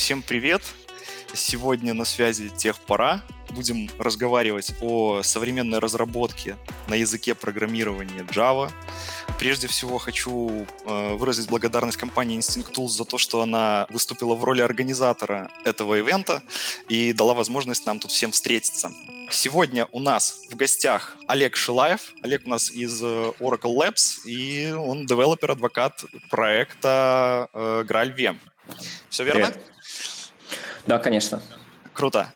[0.00, 0.62] всем привет!
[1.34, 3.22] Сегодня на связи Техпора.
[3.50, 6.56] Будем разговаривать о современной разработке
[6.88, 8.70] на языке программирования Java.
[9.38, 14.42] Прежде всего хочу э, выразить благодарность компании Instinct Tools за то, что она выступила в
[14.42, 16.42] роли организатора этого ивента
[16.88, 18.90] и дала возможность нам тут всем встретиться.
[19.30, 22.14] Сегодня у нас в гостях Олег Шилаев.
[22.22, 28.38] Олег у нас из э, Oracle Labs, и он developer advocate проекта э, GraalVM.
[29.08, 29.46] Все верно?
[29.46, 29.66] Привет.
[30.86, 31.42] Да, конечно.
[31.92, 32.32] Круто.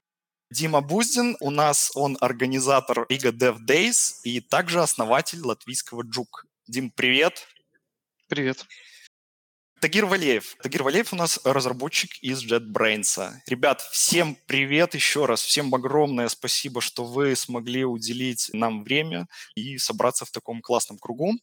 [0.51, 6.47] Дима Буздин, у нас он организатор Riga Dev Days и также основатель латвийского Джук.
[6.67, 7.49] Дим, привет.
[8.29, 8.65] Привет.
[9.85, 10.57] Тагир Валеев.
[10.63, 13.33] Тагир Валеев у нас разработчик из JetBrains.
[13.47, 15.43] Ребят, всем привет еще раз.
[15.43, 21.35] Всем огромное спасибо, что вы смогли уделить нам время и собраться в таком классном кругу.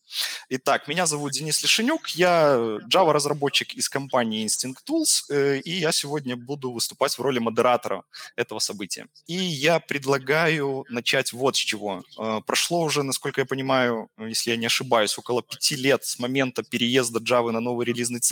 [0.50, 2.08] Итак, меня зовут Денис Лишенюк.
[2.16, 8.05] Я Java-разработчик из компании Instinct Tools, э, и я сегодня буду выступать в роли модератора
[8.36, 9.05] этого события.
[9.28, 12.03] И я предлагаю начать вот с чего.
[12.17, 16.64] Э, прошло уже, насколько я понимаю, если я не ошибаюсь, около пяти лет с момента
[16.64, 18.30] переезда Java на новый релизный цикл.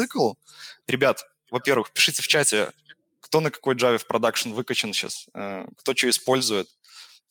[0.87, 2.71] Ребят, во-первых, пишите в чате,
[3.19, 6.67] кто на какой Java в продакшн выкачан сейчас, э, кто что использует.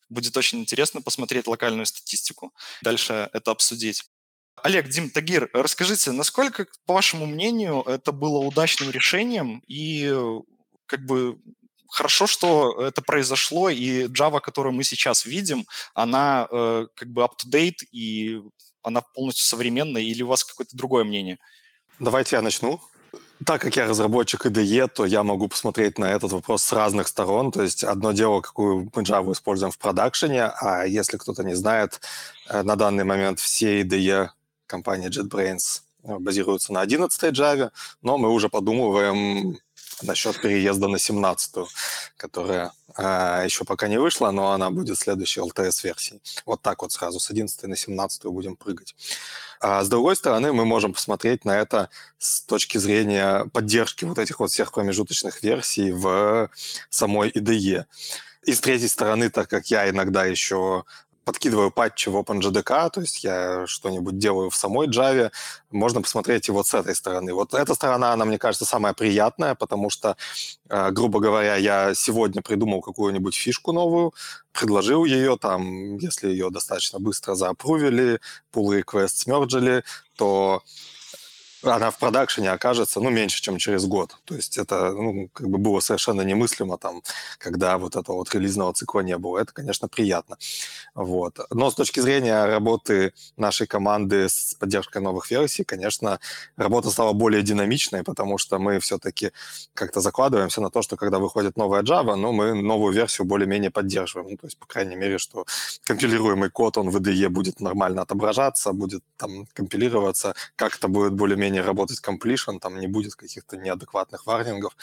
[0.09, 2.53] Будет очень интересно посмотреть локальную статистику,
[2.83, 4.05] дальше это обсудить.
[4.63, 10.13] Олег, Дим, Тагир, расскажите, насколько, по вашему мнению, это было удачным решением и
[10.87, 11.39] как бы
[11.89, 17.85] хорошо, что это произошло, и Java, которую мы сейчас видим, она э, как бы up-to-date,
[17.93, 18.41] и
[18.83, 21.39] она полностью современная, или у вас какое-то другое мнение?
[22.01, 22.81] Давайте я начну.
[23.45, 27.51] Так как я разработчик IDE, то я могу посмотреть на этот вопрос с разных сторон.
[27.51, 32.01] То есть одно дело, какую мы Java используем в продакшене, а если кто-то не знает,
[32.49, 34.29] э, на данный момент все IDE
[34.67, 37.71] компании JetBrains э, базируются на 11 Java,
[38.03, 39.59] но мы уже подумываем
[40.03, 41.69] насчет переезда на 17-ю,
[42.17, 46.21] которая э, еще пока не вышла, но она будет следующей LTS-версией.
[46.47, 48.95] Вот так вот сразу с 11 на 17 будем прыгать.
[49.61, 54.41] А с другой стороны, мы можем посмотреть на это с точки зрения поддержки вот этих
[54.41, 56.51] вот всех промежуточных версий в
[56.91, 57.85] самой IDE.
[58.45, 60.85] И с третьей стороны, так как я иногда еще
[61.29, 65.31] подкидываю патчи в OpenJDK, то есть я что-нибудь делаю в самой Java,
[65.71, 67.35] можно посмотреть и вот с этой стороны.
[67.35, 70.17] Вот эта сторона, она, мне кажется, самая приятная, потому что,
[70.71, 74.15] э, грубо говоря, я сегодня придумал какую-нибудь фишку новую,
[74.53, 79.85] предложил ее, там, если ее достаточно быстро заапрувили, pull request смерджили,
[80.17, 80.63] то
[81.75, 84.17] она в продакшене окажется, ну, меньше, чем через год.
[84.25, 87.03] То есть это, ну, как бы было совершенно немыслимо там,
[87.39, 89.39] когда вот этого вот релизного цикла не было.
[89.39, 90.37] Это, конечно, приятно.
[90.95, 91.39] Вот.
[91.51, 96.21] Но с точки зрения работы нашей команды с поддержкой новых версий, конечно,
[96.57, 99.33] работа стала более динамичной, потому что мы все-таки
[99.75, 104.31] как-то закладываемся на то, что когда выходит новая Java, ну, мы новую версию более-менее поддерживаем.
[104.31, 105.45] Ну, то есть, по крайней мере, что
[105.85, 111.63] компилируемый код, он в IDE будет нормально отображаться, будет там компилироваться, как-то будет более-менее более-менее
[111.63, 114.77] работать completion, там не будет каких-то неадекватных варнингов,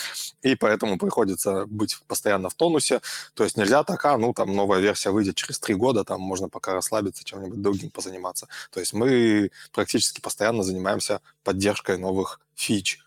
[0.43, 3.01] и поэтому приходится быть постоянно в тонусе,
[3.33, 6.49] то есть нельзя так, а, ну, там новая версия выйдет через три года, там можно
[6.49, 8.47] пока расслабиться, чем-нибудь другим позаниматься.
[8.71, 12.99] То есть мы практически постоянно занимаемся поддержкой новых фич.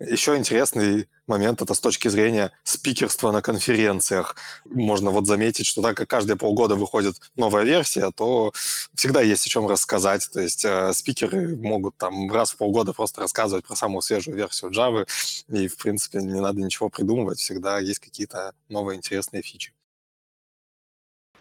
[0.00, 4.34] Еще интересный момент это с точки зрения спикерства на конференциях.
[4.64, 8.52] Можно вот заметить, что так как каждые полгода выходит новая версия, то
[8.94, 10.28] всегда есть о чем рассказать.
[10.32, 14.72] То есть э, спикеры могут там раз в полгода просто рассказывать про самую свежую версию
[14.72, 15.06] Java,
[15.48, 19.72] и, в принципе, не надо ничего придумывать, всегда есть какие-то новые интересные фичи.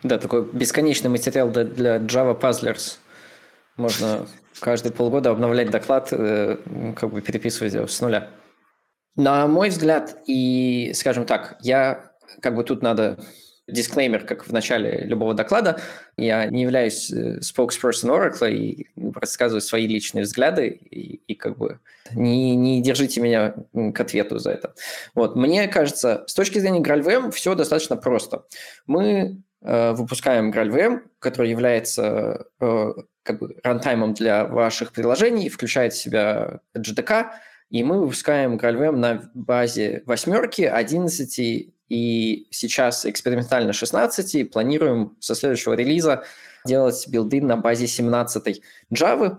[0.03, 2.97] Да, такой бесконечный материал для Java Puzzlers.
[3.77, 4.27] Можно
[4.59, 6.57] каждые полгода обновлять доклад, э,
[6.95, 8.29] как бы переписывать его с нуля.
[9.15, 13.17] На мой взгляд, и, скажем так, я как бы тут надо
[13.67, 15.79] дисклеймер, как в начале любого доклада.
[16.17, 21.79] Я не являюсь э, spokesperson Oracle и рассказываю свои личные взгляды, и, и как бы
[22.13, 23.55] не, не держите меня
[23.93, 24.73] к ответу за это.
[25.15, 25.35] Вот.
[25.35, 28.45] Мне кажется, с точки зрения GraalVM все достаточно просто.
[28.85, 32.93] Мы э, выпускаем GraalVM, который является э,
[33.23, 37.31] как бы рантаймом для ваших приложений, включает в себя GDK,
[37.73, 41.39] и мы выпускаем GraalVM на базе восьмерки, 11
[41.89, 46.23] и сейчас экспериментально 16, и планируем со следующего релиза
[46.67, 48.61] делать билды на базе 17
[48.93, 49.37] Java,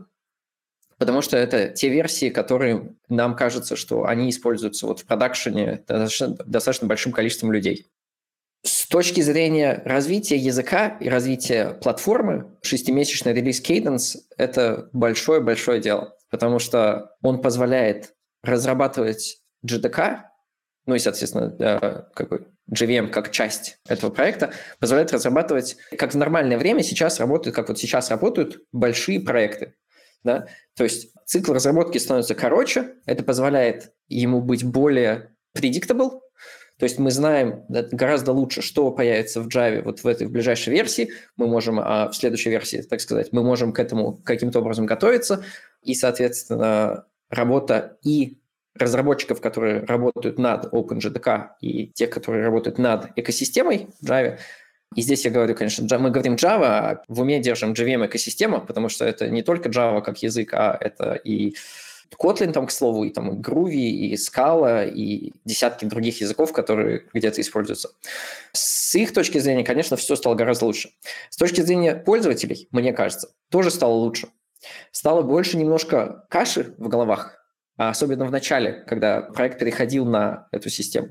[0.99, 6.29] потому что это те версии, которые нам кажется, что они используются вот в продакшене достаточно,
[6.45, 7.87] достаточно большим количеством людей.
[8.65, 16.59] С точки зрения развития языка и развития платформы, шестимесячный релиз Cadence– это большое-большое дело, потому
[16.59, 18.14] что он позволяет
[18.45, 20.25] разрабатывать GDK
[20.87, 26.59] ну и, соответственно, как бы JVM как часть этого проекта позволяет разрабатывать, как в нормальное
[26.59, 29.75] время сейчас работают, как вот сейчас работают большие проекты.
[30.23, 30.47] Да?
[30.77, 36.21] То есть цикл разработки становится короче, это позволяет ему быть более predictable,
[36.79, 40.73] то есть мы знаем гораздо лучше, что появится в Java вот в этой в ближайшей
[40.73, 41.13] версии.
[41.37, 45.45] Мы можем а в следующей версии, так сказать, мы можем к этому каким-то образом готовиться.
[45.83, 48.39] И, соответственно, работа и
[48.75, 54.39] разработчиков, которые работают над OpenJDK, и тех, которые работают над экосистемой Java.
[54.95, 58.89] И здесь я говорю, конечно, мы говорим Java, а в уме держим JVM экосистема, потому
[58.89, 61.55] что это не только Java как язык, а это и
[62.17, 67.07] Kotlin, там, к слову, и там и Groovy, и Scala, и десятки других языков, которые
[67.13, 67.91] где-то используются.
[68.53, 70.91] С их точки зрения, конечно, все стало гораздо лучше.
[71.31, 74.29] С точки зрения пользователей, мне кажется, тоже стало лучше.
[74.93, 77.39] Стало больше немножко каши в головах,
[77.77, 81.09] особенно в начале, когда проект переходил на эту систему.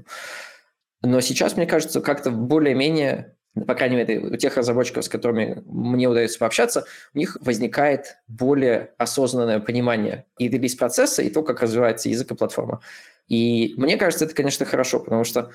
[1.01, 3.35] Но сейчас, мне кажется, как-то более-менее
[3.67, 8.93] по крайней мере, у тех разработчиков, с которыми мне удается пообщаться, у них возникает более
[8.97, 12.81] осознанное понимание и релиз-процесса, и то, как развивается язык и платформа.
[13.27, 15.51] И мне кажется, это, конечно, хорошо, потому что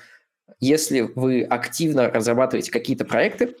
[0.59, 3.55] если вы активно разрабатываете какие-то проекты,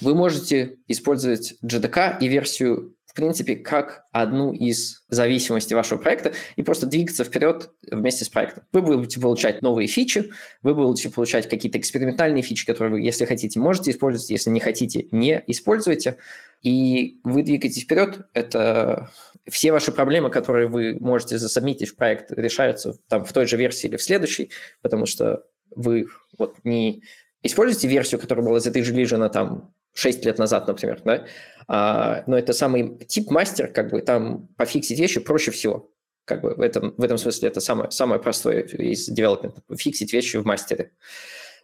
[0.00, 6.64] вы можете использовать JDK и версию в принципе, как одну из зависимостей вашего проекта и
[6.64, 8.64] просто двигаться вперед вместе с проектом.
[8.72, 10.32] Вы будете получать новые фичи,
[10.62, 15.06] вы будете получать какие-то экспериментальные фичи, которые вы, если хотите, можете использовать, если не хотите,
[15.12, 16.16] не используйте.
[16.62, 18.26] И вы двигаетесь вперед.
[18.32, 19.10] Это
[19.48, 23.86] все ваши проблемы, которые вы можете засобмитить в проект, решаются там в той же версии
[23.86, 24.50] или в следующей,
[24.82, 25.44] потому что
[25.76, 27.04] вы вот не
[27.44, 31.26] используете версию, которая была зарелижена там 6 лет назад, например, да,
[31.68, 35.90] но это самый тип мастер, как бы там пофиксить вещи проще всего.
[36.24, 40.38] Как бы в этом, в этом смысле это самое, самое простое из девелопмента, фиксить вещи
[40.38, 40.92] в мастере.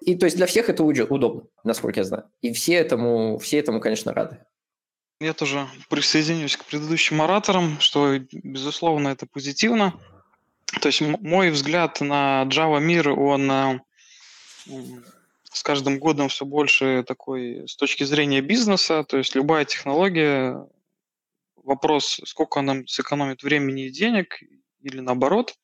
[0.01, 2.25] И то есть для всех это удобно, насколько я знаю.
[2.43, 4.39] И все этому, все этому, конечно, рады.
[5.21, 9.95] Я тоже присоединюсь к предыдущим ораторам, что, безусловно, это позитивно.
[10.81, 13.81] То есть мой взгляд на Java мир, он э,
[15.53, 20.67] с каждым годом все больше такой с точки зрения бизнеса, то есть любая технология,
[21.57, 24.41] вопрос, сколько она сэкономит времени и денег,
[24.81, 25.55] или наоборот.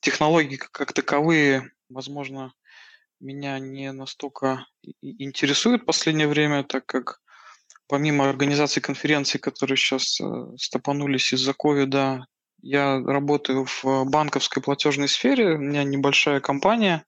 [0.00, 2.54] Технологии как таковые, возможно,
[3.20, 4.66] меня не настолько
[5.02, 7.20] интересуют в последнее время, так как
[7.86, 10.24] помимо организации конференций, которые сейчас э,
[10.56, 12.26] стопанулись из-за ковида,
[12.62, 17.04] я работаю в банковской платежной сфере, у меня небольшая компания,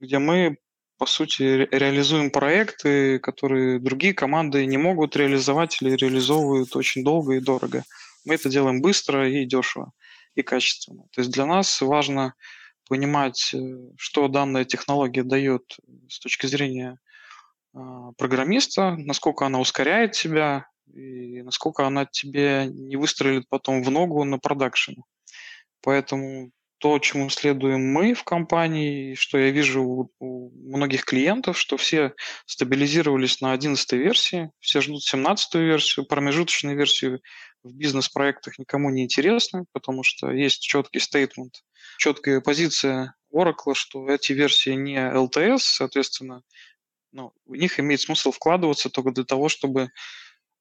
[0.00, 0.58] где мы
[1.04, 7.34] по сути, ре- реализуем проекты, которые другие команды не могут реализовать или реализовывают очень долго
[7.34, 7.84] и дорого.
[8.24, 9.92] Мы это делаем быстро и дешево,
[10.34, 11.02] и качественно.
[11.12, 12.32] То есть для нас важно
[12.88, 13.58] понимать, э,
[13.98, 15.76] что данная технология дает
[16.08, 16.98] с точки зрения
[17.74, 24.24] а, программиста, насколько она ускоряет тебя и насколько она тебе не выстрелит потом в ногу
[24.24, 25.02] на продакшене.
[25.82, 31.76] Поэтому то, чему следуем мы в компании, что я вижу у, у многих клиентов, что
[31.76, 32.14] все
[32.46, 37.20] стабилизировались на 11 версии, все ждут 17 версию, промежуточную версию
[37.62, 41.62] в бизнес-проектах никому не интересно, потому что есть четкий стейтмент,
[41.98, 46.42] четкая позиция Oracle, что эти версии не LTS, соответственно,
[47.12, 49.90] ну, в них имеет смысл вкладываться только для того, чтобы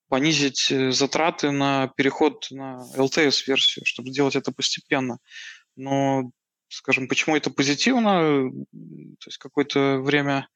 [0.07, 5.17] понизить э, затраты на переход на LTS-версию, чтобы сделать это постепенно.
[5.75, 6.31] Но,
[6.69, 8.49] скажем, почему это позитивно?
[9.19, 10.47] То есть какое-то время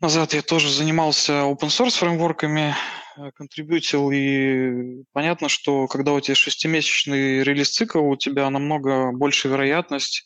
[0.00, 2.74] назад я тоже занимался open source фреймворками,
[3.16, 10.24] э, контрибьютил, и понятно, что когда у тебя шестимесячный релиз-цикл, у тебя намного больше вероятность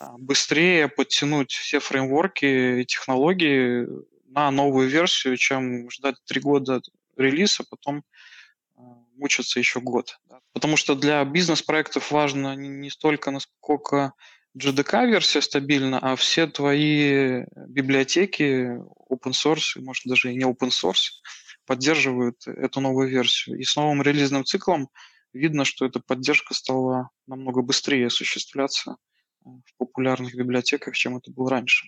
[0.00, 3.86] а, быстрее подтянуть все фреймворки и технологии
[4.26, 6.80] на новую версию, чем ждать три года
[7.16, 8.02] релиза, потом а,
[9.16, 10.18] мучиться еще год.
[10.52, 14.12] Потому что для бизнес-проектов важно не столько, насколько
[14.56, 18.78] JDK-версия стабильна, а все твои библиотеки
[19.10, 21.10] open source, может даже и не open source,
[21.66, 23.58] поддерживают эту новую версию.
[23.58, 24.88] И с новым релизным циклом
[25.32, 28.92] видно, что эта поддержка стала намного быстрее осуществляться
[29.44, 31.86] э, в популярных библиотеках, чем это было раньше.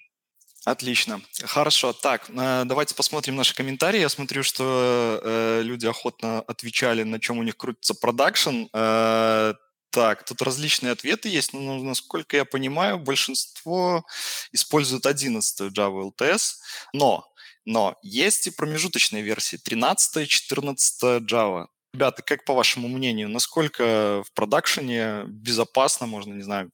[0.66, 1.20] Отлично.
[1.44, 1.92] Хорошо.
[1.92, 4.00] Так, э, давайте посмотрим наши комментарии.
[4.00, 8.64] Я смотрю, что э, люди охотно отвечали, на чем у них крутится продакшн.
[8.72, 9.54] Э,
[9.90, 14.04] так, тут различные ответы есть, но, насколько я понимаю, большинство
[14.50, 16.56] используют 11 Java LTS,
[16.92, 17.24] но,
[17.64, 21.66] но есть и промежуточные версии 13 и 14 Java.
[21.94, 26.72] Ребята, как по вашему мнению, насколько в продакшене безопасно, можно, не знаю,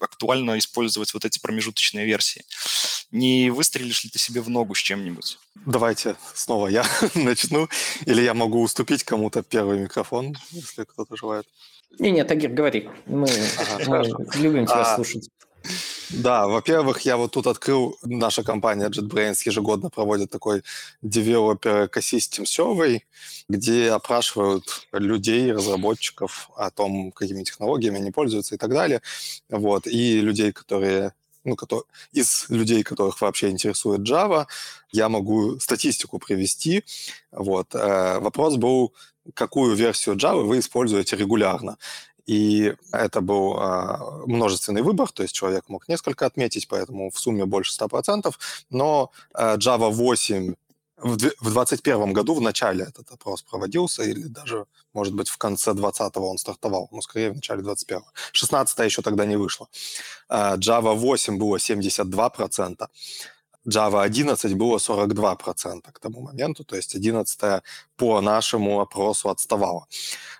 [0.00, 2.44] актуально использовать вот эти промежуточные версии.
[3.10, 5.38] Не выстрелишь ли ты себе в ногу с чем-нибудь?
[5.66, 7.68] Давайте снова я начну,
[8.06, 11.46] или я могу уступить кому-то первый микрофон, если кто-то желает.
[11.98, 12.88] Не-не, Тагир, говори.
[13.06, 13.28] Мы,
[13.58, 15.28] ага, мы любим тебя а, слушать.
[16.10, 20.62] Да, во-первых, я вот тут открыл, наша компания JetBrains ежегодно проводит такой
[21.04, 23.02] Developer Ecosystem Survey,
[23.48, 29.02] где опрашивают людей, разработчиков о том, какими технологиями они пользуются и так далее.
[29.48, 29.86] Вот.
[29.86, 31.12] И людей, которые
[31.44, 34.46] ну, которые, из людей, которых вообще интересует Java,
[34.92, 36.84] я могу статистику привести.
[37.32, 37.74] Вот.
[37.74, 38.92] Э, вопрос был,
[39.34, 41.78] какую версию Java вы используете регулярно.
[42.30, 47.44] И это был э, множественный выбор, то есть человек мог несколько отметить, поэтому в сумме
[47.44, 48.32] больше 100%.
[48.70, 50.54] Но э, Java 8
[50.98, 56.16] в 2021 году в начале этот опрос проводился, или даже, может быть, в конце 2020
[56.18, 59.68] он стартовал, но скорее в начале 21 16 еще тогда не вышло.
[60.30, 62.86] Java 8 было 72%,
[63.68, 67.62] Java 11 было 42% к тому моменту, то есть 11
[67.96, 69.86] по нашему опросу отставала.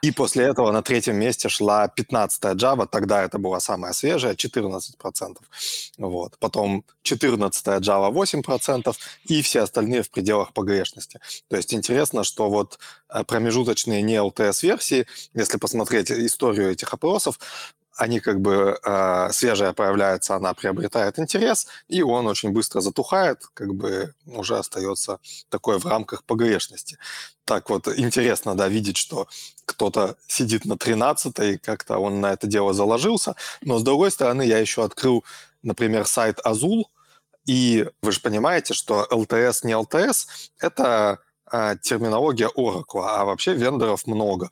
[0.03, 5.37] И после этого на третьем месте шла 15 Java, тогда это была самая свежая, 14%.
[5.99, 6.39] Вот.
[6.39, 11.21] Потом 14 Java 8% и все остальные в пределах погрешности.
[11.49, 17.39] То есть интересно, что вот э, промежуточные не LTS-версии, если посмотреть историю этих опросов,
[17.97, 23.75] они как бы э, свежая появляется, она приобретает интерес, и он очень быстро затухает, как
[23.75, 25.19] бы уже остается
[25.49, 26.99] такой в рамках погрешности.
[27.45, 29.27] Так вот, интересно, да, видеть, что
[29.65, 34.59] кто-то сидит на 13-й, как-то он на это дело заложился, но с другой стороны, я
[34.59, 35.25] еще открыл,
[35.63, 36.85] например, сайт Azul,
[37.47, 40.27] и вы же понимаете, что LTS не LTS–
[40.61, 41.19] это
[41.51, 44.51] э, терминология Oracle, а вообще вендоров много.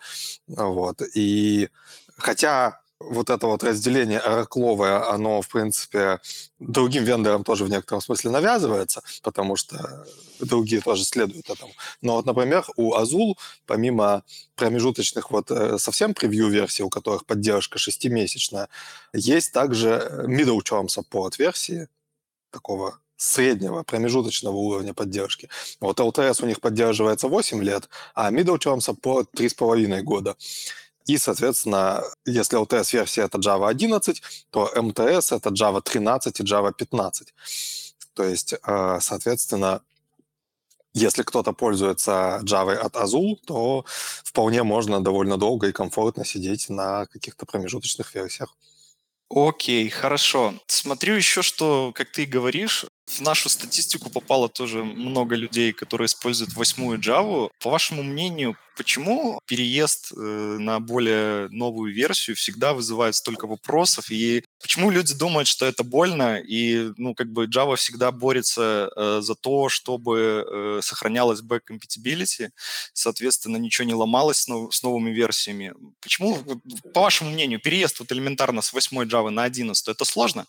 [0.49, 1.02] Вот.
[1.14, 1.68] И
[2.16, 6.21] хотя вот это вот разделение оракловое, оно, в принципе,
[6.59, 10.05] другим вендорам тоже в некотором смысле навязывается, потому что
[10.40, 11.73] другие тоже следуют этому.
[12.02, 13.35] Но вот, например, у Azul,
[13.67, 14.25] помимо
[14.57, 18.69] промежуточных вот э, совсем превью-версий, у которых поддержка шестимесячная,
[19.12, 21.88] есть также middle term support версии,
[22.50, 25.49] такого среднего, промежуточного уровня поддержки.
[25.81, 30.37] Вот LTS у них поддерживается 8 лет, а middle term support 3,5 года.
[31.09, 37.35] И, соответственно, если LTS-версия это Java 11, то MTS это Java 13 и Java 15.
[38.12, 39.81] То есть, э, соответственно,
[40.93, 43.87] если кто-то пользуется Java от Azul, то
[44.23, 48.55] вполне можно довольно долго и комфортно сидеть на каких-то промежуточных версиях.
[49.31, 50.55] Окей, хорошо.
[50.67, 56.55] Смотрю еще, что, как ты говоришь, в нашу статистику попало тоже много людей, которые используют
[56.55, 57.50] восьмую Java.
[57.59, 64.11] По вашему мнению, почему переезд э, на более новую версию всегда вызывает столько вопросов?
[64.11, 66.38] И почему люди думают, что это больно?
[66.38, 72.50] И, ну, как бы Java всегда борется э, за то, чтобы э, сохранялась back compatibility,
[72.93, 75.73] соответственно, ничего не ломалось с, нов- с новыми версиями.
[76.00, 76.38] Почему,
[76.93, 80.47] по вашему мнению, переезд вот элементарно с восьмой Java на 11, это сложно?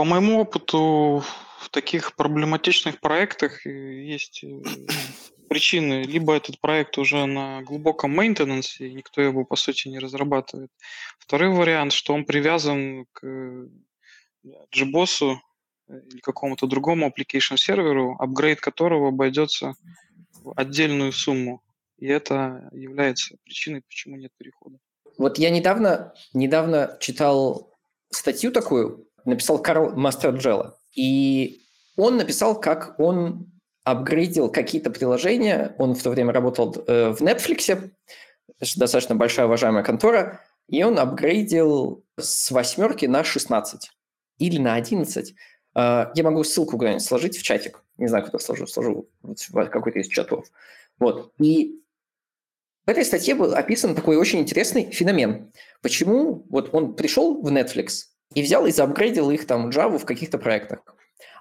[0.00, 1.22] По моему опыту,
[1.58, 4.48] в таких проблематичных проектах э, есть э,
[5.50, 6.04] причины.
[6.04, 10.70] Либо этот проект уже на глубоком мейнтенансе, и никто его, по сути, не разрабатывает.
[11.18, 13.68] Второй вариант, что он привязан к
[14.74, 15.36] JBoss
[15.90, 19.74] или какому-то другому application серверу, апгрейд которого обойдется
[20.42, 21.60] в отдельную сумму.
[21.98, 24.78] И это является причиной, почему нет перехода.
[25.18, 27.70] Вот я недавно, недавно читал
[28.10, 30.78] статью такую, написал Карл Мастерджелла.
[30.94, 31.60] И
[31.96, 33.50] он написал, как он
[33.84, 35.74] апгрейдил какие-то приложения.
[35.78, 37.90] Он в то время работал э, в Netflix,
[38.76, 43.90] достаточно большая уважаемая контора, и он апгрейдил с восьмерки на 16
[44.38, 45.34] или на 11.
[45.74, 47.82] Э, я могу ссылку куда-нибудь сложить в чатик.
[47.96, 48.66] Не знаю, куда сложу.
[48.66, 50.46] Сложу в какой-то из чатов.
[50.98, 51.32] Вот.
[51.38, 51.80] И
[52.86, 55.52] в этой статье был описан такой очень интересный феномен.
[55.82, 60.38] Почему вот он пришел в Netflix, и взял и заапгрейдил их там Java в каких-то
[60.38, 60.80] проектах.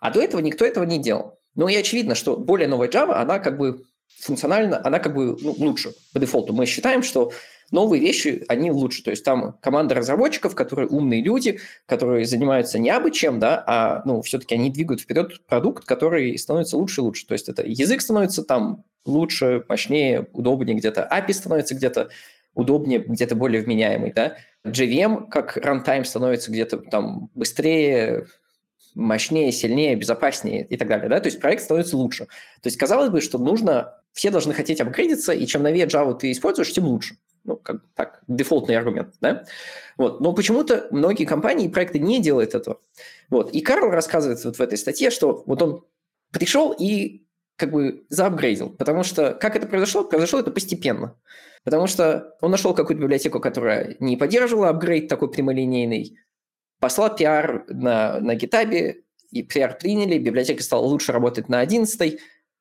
[0.02, 1.40] А до этого никто этого не делал.
[1.56, 3.84] Ну и очевидно, что более новая Java, она как бы
[4.20, 6.54] функционально, она как бы ну, лучше по дефолту.
[6.54, 7.32] Мы считаем, что
[7.72, 9.04] новые вещи, они лучше.
[9.04, 14.02] То есть там команда разработчиков, которые умные люди, которые занимаются не абы чем, да, а
[14.06, 17.28] ну, все-таки они двигают вперед продукт, который становится лучше и лучше.
[17.28, 22.10] То есть это язык становится там лучше, мощнее, удобнее где-то, API становится где-то
[22.54, 24.38] удобнее, где-то более вменяемый, да.
[24.66, 28.28] JVM как runtime становится где-то там быстрее,
[28.96, 32.26] мощнее, сильнее, безопаснее и так далее, да, то есть проект становится лучше.
[32.26, 36.32] То есть казалось бы, что нужно, все должны хотеть апгрейдиться, и чем новее Java ты
[36.32, 37.16] используешь, тем лучше.
[37.46, 39.46] Ну, как так, дефолтный аргумент, да?
[39.98, 40.20] Вот.
[40.20, 42.82] Но почему-то многие компании и проекты не делают этого.
[43.30, 43.52] Вот.
[43.52, 45.86] И Карл рассказывает вот в этой статье, что вот он
[46.32, 47.24] пришел и
[47.60, 48.70] как бы заапгрейдил.
[48.70, 50.04] Потому что как это произошло?
[50.06, 51.16] Произошло это постепенно.
[51.64, 56.18] Потому что он нашел какую-то библиотеку, которая не поддерживала апгрейд такой прямолинейный,
[56.80, 58.96] послал пиар на, на GitHub,
[59.32, 62.20] и пиар приняли, библиотека стала лучше работать на 11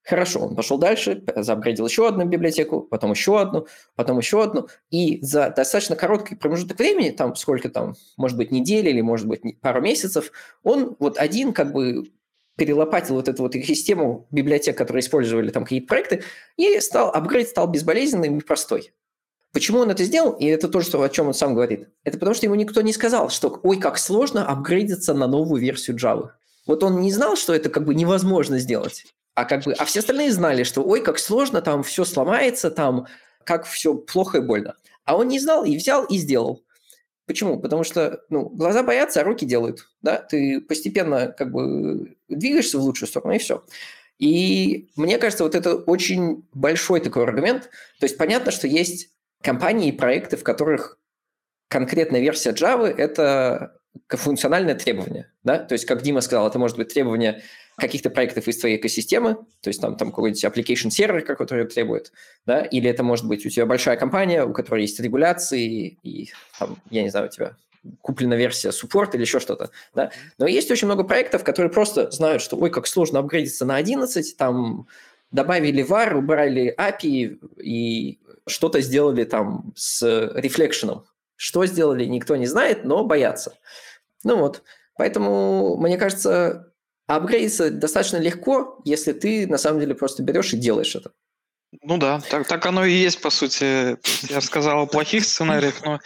[0.08, 4.68] Хорошо, он пошел дальше, заапгрейдил еще одну библиотеку, потом еще одну, потом еще одну.
[4.90, 9.60] И за достаточно короткий промежуток времени, там сколько там, может быть, недели или, может быть,
[9.60, 12.10] пару месяцев, он вот один как бы
[12.58, 16.24] перелопатил вот эту вот систему библиотек, которые использовали там какие-то проекты,
[16.56, 18.92] и стал, апгрейд стал безболезненным и простой.
[19.52, 20.32] Почему он это сделал?
[20.32, 21.88] И это то, что, о чем он сам говорит.
[22.04, 25.96] Это потому, что ему никто не сказал, что ой, как сложно апгрейдиться на новую версию
[25.96, 26.30] Java.
[26.66, 29.06] Вот он не знал, что это как бы невозможно сделать.
[29.34, 33.06] А, как бы, а все остальные знали, что ой, как сложно, там все сломается, там
[33.44, 34.74] как все плохо и больно.
[35.04, 36.64] А он не знал и взял и сделал.
[37.24, 37.60] Почему?
[37.60, 39.88] Потому что ну, глаза боятся, а руки делают.
[40.02, 40.16] Да?
[40.16, 43.64] Ты постепенно как бы двигаешься в лучшую сторону, и все.
[44.18, 47.70] И мне кажется, вот это очень большой такой аргумент.
[48.00, 49.10] То есть понятно, что есть
[49.42, 50.98] компании и проекты, в которых
[51.68, 55.30] конкретная версия Java– это функциональное требование.
[55.44, 55.58] Да?
[55.58, 57.42] То есть, как Дима сказал, это может быть требование
[57.76, 62.12] каких-то проектов из твоей экосистемы, то есть там, там какой-нибудь application сервер, который требует,
[62.44, 66.82] да, или это может быть у тебя большая компания, у которой есть регуляции, и там,
[66.90, 67.56] я не знаю, у тебя
[68.00, 70.10] куплена версия support или еще что-то, да.
[70.38, 74.36] Но есть очень много проектов, которые просто знают, что, ой, как сложно апгрейдиться на 11,
[74.36, 74.86] там
[75.30, 80.02] добавили var, убрали API и что-то сделали там с
[80.34, 81.04] рефлекшеном.
[81.36, 83.54] Что сделали, никто не знает, но боятся.
[84.24, 84.62] Ну вот,
[84.96, 86.72] поэтому, мне кажется,
[87.06, 91.12] апгрейдиться достаточно легко, если ты на самом деле просто берешь и делаешь это.
[91.82, 93.98] Ну да, так, так оно и есть, по сути.
[94.30, 96.00] Я сказал о плохих сценариях, но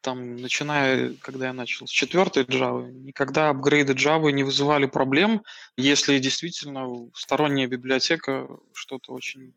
[0.00, 5.42] там, начиная, когда я начал с четвертой Java, никогда апгрейды Java не вызывали проблем,
[5.76, 9.54] если действительно сторонняя библиотека что-то очень,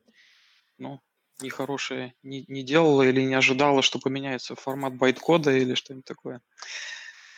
[0.77, 0.99] ну,
[1.41, 6.41] нехорошее не, не делала или не ожидала, что поменяется формат байткода или что-нибудь такое.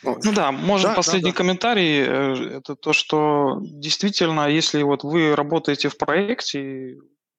[0.02, 1.38] Ну, ну да, может, да, последний да, да.
[1.38, 6.98] комментарий, э, это то, что действительно, если вот вы работаете в проекте,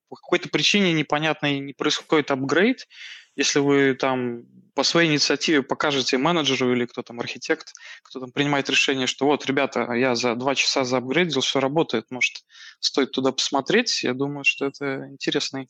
[0.10, 2.88] по какой-то причине непонятной не происходит апгрейд,
[3.36, 4.44] если вы там
[4.74, 9.46] по своей инициативе покажете менеджеру или кто там архитект, кто там принимает решение, что вот,
[9.46, 12.44] ребята, я за два часа заапгрейдил, все работает, может,
[12.80, 15.70] стоит туда посмотреть, я думаю, что это интересный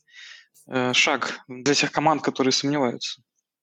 [0.66, 3.22] э, шаг для тех команд, которые сомневаются.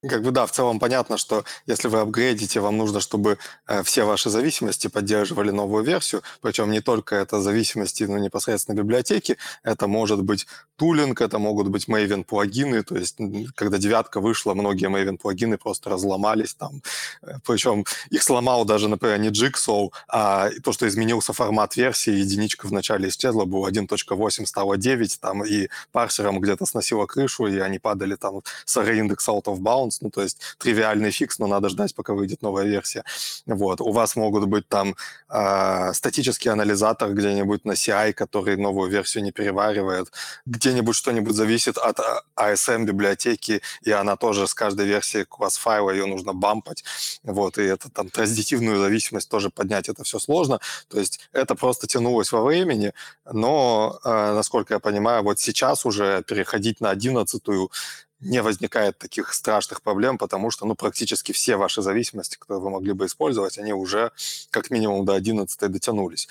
[0.10, 3.38] Как бы да, в целом понятно, что если вы апгрейдите, вам нужно, чтобы
[3.68, 9.38] э, все ваши зависимости поддерживали новую версию, причем не только это зависимости ну, непосредственно библиотеки,
[9.64, 13.18] это может быть тулинг, это могут быть Maven плагины, то есть
[13.56, 16.82] когда девятка вышла, многие Maven плагины просто разломались там,
[17.24, 22.68] э, причем их сломал даже, например, не Jigsaw, а то, что изменился формат версии, единичка
[22.68, 28.16] вначале исчезла, был 1.8 стало 9, там и парсером где-то сносило крышу, и они падали
[28.16, 31.96] там с array index out of bounds, ну, то есть тривиальный фикс, но надо ждать,
[31.96, 33.04] пока выйдет новая версия.
[33.46, 33.82] Вот.
[33.82, 34.96] У вас могут быть там
[35.30, 40.12] э, статический анализатор где-нибудь на CI, который новую версию не переваривает,
[40.46, 42.00] где-нибудь что-нибудь зависит от
[42.36, 46.84] ASM а, библиотеки, и она тоже с каждой версии класс-файла ее нужно бампать,
[47.24, 51.88] вот, и это там транзитивную зависимость тоже поднять, это все сложно, то есть это просто
[51.88, 52.94] тянулось во времени,
[53.32, 57.72] но, э, насколько я понимаю, вот сейчас уже переходить на одиннадцатую
[58.20, 62.94] не возникает таких страшных проблем, потому что ну, практически все ваши зависимости, которые вы могли
[62.94, 64.12] бы использовать, они уже
[64.50, 66.28] как минимум до 11 дотянулись.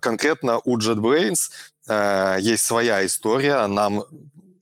[0.00, 1.50] Конкретно у JetBrains
[1.88, 3.66] э, есть своя история.
[3.66, 4.04] Нам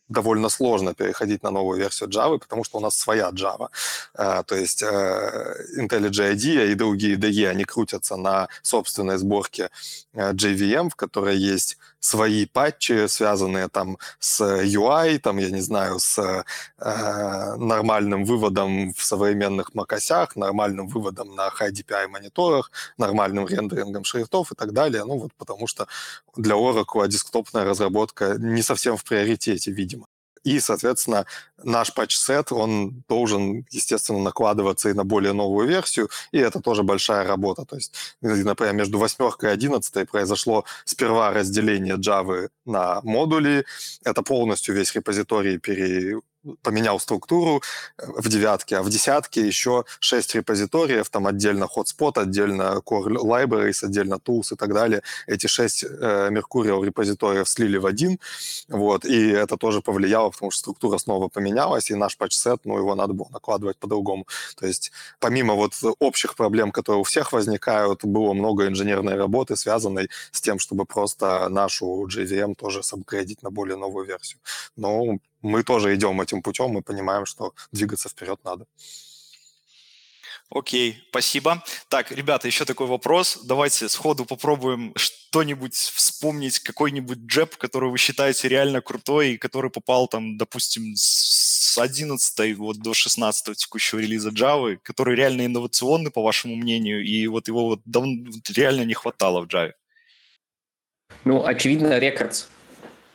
[0.08, 3.68] довольно сложно переходить на новую версию Java, потому что у нас своя Java.
[4.14, 9.70] Uh, то есть uh, IntelliJ IDEA и другие IDE, они крутятся на собственной сборке
[10.16, 16.18] JVM, в которой есть свои патчи, связанные там с UI, там, я не знаю, с
[16.18, 24.52] э, нормальным выводом в современных макосях, нормальным выводом на High DPI мониторах, нормальным рендерингом шрифтов
[24.52, 25.04] и так далее.
[25.04, 25.86] Ну вот потому что
[26.36, 30.06] для Oracle десктопная разработка не совсем в приоритете, видимо.
[30.46, 31.26] И, соответственно,
[31.64, 37.26] наш патч-сет, он должен, естественно, накладываться и на более новую версию, и это тоже большая
[37.26, 37.64] работа.
[37.64, 43.64] То есть, например, между восьмеркой и одиннадцатой произошло сперва разделение Java на модули,
[44.04, 46.20] это полностью весь репозиторий пере
[46.62, 47.62] поменял структуру
[47.98, 53.84] э, в девятке, а в десятке еще шесть репозиториев, там отдельно hotspot, отдельно core libraries,
[53.84, 55.02] отдельно tools и так далее.
[55.26, 58.18] Эти шесть э, Mercurial репозиториев слили в один,
[58.68, 62.94] вот, и это тоже повлияло, потому что структура снова поменялась, и наш патч-сет, ну, его
[62.94, 64.26] надо было накладывать по-другому.
[64.56, 70.08] То есть помимо вот общих проблем, которые у всех возникают, было много инженерной работы, связанной
[70.32, 74.40] с тем, чтобы просто нашу JVM тоже сапгрейдить на более новую версию.
[74.76, 78.66] Но мы тоже идем этим путем, мы понимаем, что двигаться вперед надо.
[80.48, 81.64] Окей, спасибо.
[81.88, 83.40] Так, ребята, еще такой вопрос.
[83.44, 90.06] Давайте сходу попробуем что-нибудь вспомнить, какой-нибудь джеб, который вы считаете реально крутой, и который попал
[90.06, 96.54] там, допустим, с 11 вот до 16 текущего релиза Java, который реально инновационный, по вашему
[96.54, 99.72] мнению, и вот его вот давно, реально не хватало в Java.
[101.24, 102.46] Ну, очевидно, Records.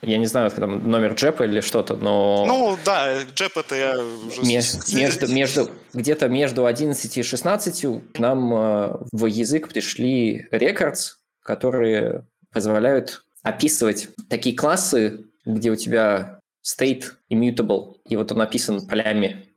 [0.02, 2.46] Я не знаю, там номер джепа или что-то, но...
[2.48, 4.42] Ну, да, джеп это я уже...
[4.42, 12.26] Между, между, где-то между 11 и 16 к нам э, в язык пришли рекордс, которые
[12.52, 19.48] позволяют описывать такие классы, где у тебя state immutable, и вот он написан полями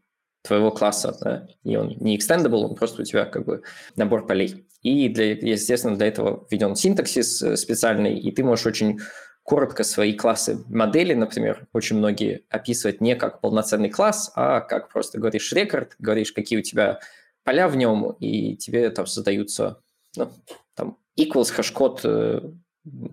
[0.42, 3.62] твоего класса, да, и он не extendable, он просто у тебя как бы
[3.96, 4.66] набор полей.
[4.82, 9.00] И, для, естественно, для этого введен синтаксис э, специальный, и ты можешь очень
[9.44, 15.18] коротко свои классы модели, например, очень многие описывают не как полноценный класс, а как просто
[15.18, 16.98] говоришь рекорд, говоришь, какие у тебя
[17.44, 19.80] поля в нем, и тебе там создаются
[20.16, 20.32] ну,
[20.74, 22.40] там equals, hashCode, э,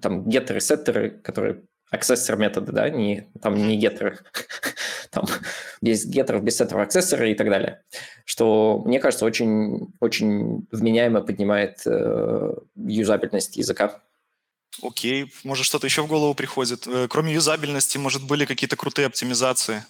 [0.01, 4.19] там геттеры, сеттеры, которые accessor методы, да, не, там не геттеры,
[5.11, 5.25] там
[5.81, 7.83] без геттеров, без сеттеров аксессора и так далее,
[8.23, 14.01] что, мне кажется, очень, очень вменяемо поднимает э, юзабельность языка.
[14.81, 16.87] Окей, может что-то еще в голову приходит.
[16.87, 19.85] Э, кроме юзабельности, может были какие-то крутые оптимизации?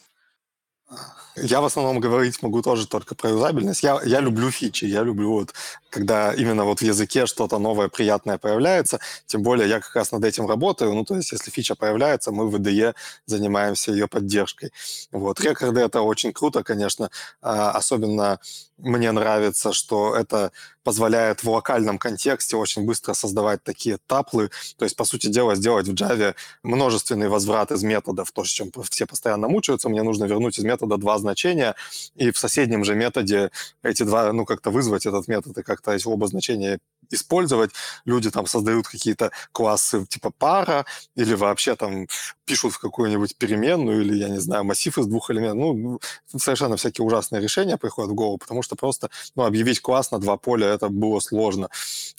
[1.36, 3.84] Я в основном говорить могу тоже только про юзабельность.
[3.84, 5.54] Я, я люблю фичи, я люблю вот,
[5.90, 9.00] когда именно вот в языке что-то новое, приятное появляется.
[9.28, 10.94] Тем более я как раз над этим работаю.
[10.94, 14.72] Ну, то есть если фича появляется, мы в IDE занимаемся ее поддержкой.
[15.12, 15.40] Вот.
[15.40, 17.10] Рекорды— это очень круто, конечно.
[17.42, 18.40] А, особенно
[18.82, 20.52] мне нравится, что это
[20.84, 24.50] позволяет в локальном контексте очень быстро создавать такие таплы.
[24.78, 28.72] То есть, по сути дела, сделать в Java множественный возврат из методов, то, с чем
[28.90, 29.90] все постоянно мучаются.
[29.90, 31.76] Мне нужно вернуть из метода два значения,
[32.16, 33.52] и в соседнем же методе
[33.84, 36.80] эти два, ну, как-то вызвать этот метод и как-то эти оба значения
[37.14, 37.72] использовать.
[38.06, 42.08] Люди там создают какие-то классы типа пара или вообще там
[42.46, 45.58] пишут в какую-нибудь переменную или, я не знаю, массив из двух элементов.
[45.78, 46.00] Ну,
[46.38, 50.36] совершенно всякие ужасные решения приходят в голову, потому что просто ну, объявить класс на два
[50.38, 51.70] поля это было сложно.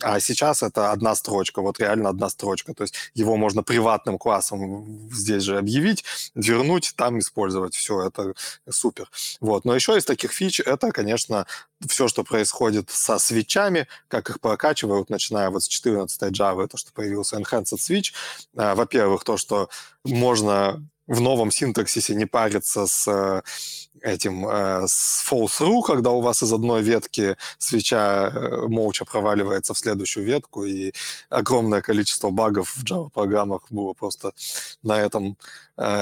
[0.00, 2.72] А сейчас это одна строчка, вот реально одна строчка.
[2.72, 7.74] То есть его можно приватным классом здесь же объявить, вернуть, там использовать.
[7.74, 8.32] Все, это
[8.70, 9.10] супер.
[9.40, 9.64] Вот.
[9.64, 11.46] Но еще из таких фич это, конечно,
[11.88, 16.92] все, что происходит со свечами, как их прокачивают, начиная вот с 14 Java, то, что
[16.92, 18.12] появился Enhanced Switch.
[18.56, 19.68] А, во-первых, то, что
[20.04, 23.42] можно в новом синтаксисе не париться с э,
[24.02, 29.74] этим э, с false through, когда у вас из одной ветки свеча э, молча проваливается
[29.74, 30.92] в следующую ветку, и
[31.28, 34.32] огромное количество багов в Java-программах было просто
[34.82, 35.36] на этом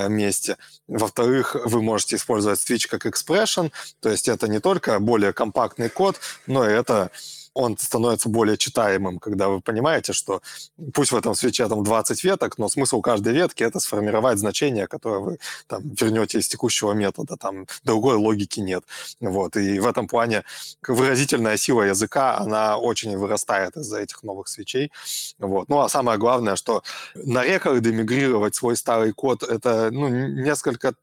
[0.09, 0.57] месте.
[0.89, 6.17] Во-вторых, вы можете использовать switch как expression, то есть это не только более компактный код,
[6.49, 7.11] но и это
[7.55, 10.41] он становится более читаемым, когда вы понимаете, что
[10.95, 15.21] пусть в этом свече там 20 веток, но смысл каждой ветки— это сформировать значение, которое
[15.21, 17.37] вы там вернете из текущего метода.
[17.37, 18.85] Там другой логики нет.
[19.21, 19.57] Вот.
[19.57, 20.45] И в этом плане
[20.87, 24.93] выразительная сила языка, она очень вырастает из-за этих новых свечей.
[25.39, 25.69] Вот.
[25.69, 26.83] Ну, а самое главное, что
[27.15, 30.95] на рекорды мигрировать свой старый код— это ну, несколько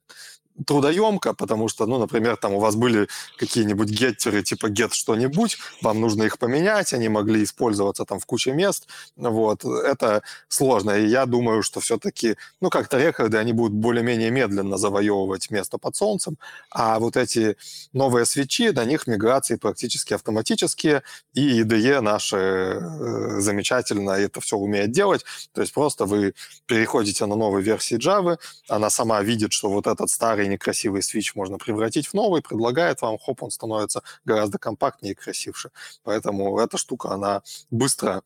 [0.65, 6.01] трудоемко, потому что, ну, например, там у вас были какие-нибудь геттеры типа get что-нибудь, вам
[6.01, 11.25] нужно их поменять, они могли использоваться там в куче мест, вот, это сложно, и я
[11.25, 16.37] думаю, что все-таки, ну, как-то рекорды, они будут более-менее медленно завоевывать место под солнцем,
[16.71, 17.57] а вот эти
[17.93, 24.91] новые свечи, на них миграции практически автоматические, и IDE наши э, замечательно это все умеет
[24.91, 26.33] делать, то есть просто вы
[26.65, 31.35] переходите на новые версии Java, она сама видит, что вот этот старый старый некрасивый свич
[31.35, 35.69] можно превратить в новый, предлагает вам, хоп, он становится гораздо компактнее и красивше.
[36.03, 38.21] Поэтому эта штука, она быстро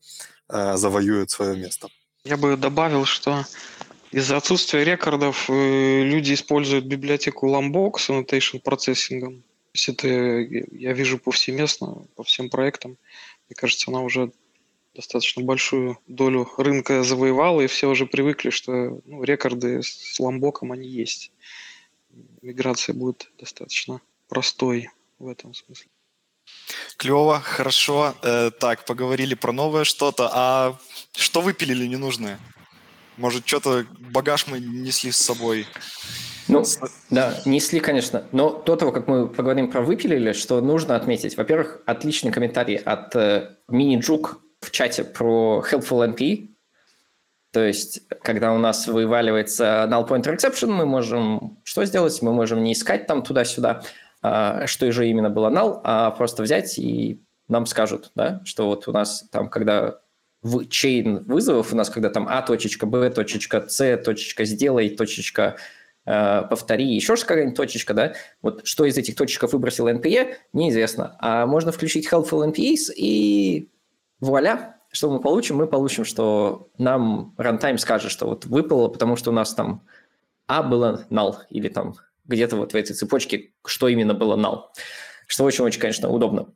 [0.48, 1.88] э, завоюет свое место.
[2.24, 3.44] Я бы добавил, что
[4.12, 9.42] из-за отсутствия рекордов э, люди используют библиотеку Lambox с annotation процессингом.
[9.72, 12.96] То есть это я вижу повсеместно, по всем проектам.
[13.48, 14.30] Мне кажется, она уже
[14.94, 20.88] достаточно большую долю рынка завоевала, и все уже привыкли, что ну, рекорды с ламбоком они
[20.88, 21.32] есть.
[22.42, 25.88] Миграция будет достаточно простой в этом смысле.
[26.96, 28.14] Клево, хорошо.
[28.22, 30.28] Э, так, поговорили про новое что-то.
[30.32, 30.78] А
[31.14, 32.38] что выпилили ненужное?
[33.16, 35.66] Может, что-то багаж мы несли с собой?
[36.48, 36.64] Ну,
[37.10, 38.26] да, несли, конечно.
[38.32, 41.36] Но до того, как мы поговорим про выпилили, что нужно отметить.
[41.36, 46.51] Во-первых, отличный комментарий от э, мини-джук в чате про helpful NP.
[47.52, 52.20] То есть, когда у нас вываливается null pointer exception, мы можем что сделать?
[52.22, 53.82] Мы можем не искать там туда-сюда,
[54.22, 58.88] а, что же именно было null, а просто взять и нам скажут, да, что вот
[58.88, 59.98] у нас там, когда
[60.42, 65.56] в чейн вызовов у нас, когда там А точечка, Б точечка, С точечка, сделай точечка,
[66.06, 71.16] э, повтори, еще какая-нибудь точечка, да, вот что из этих точечков выбросил NPE, неизвестно.
[71.20, 73.68] А можно включить helpful NPEs и
[74.20, 75.56] вуаля, что мы получим?
[75.56, 79.86] Мы получим, что нам runtime скажет, что вот выпало, потому что у нас там
[80.46, 84.64] А было null, или там где-то вот в этой цепочке, что именно было null.
[85.26, 86.48] Что очень-очень, конечно, удобно.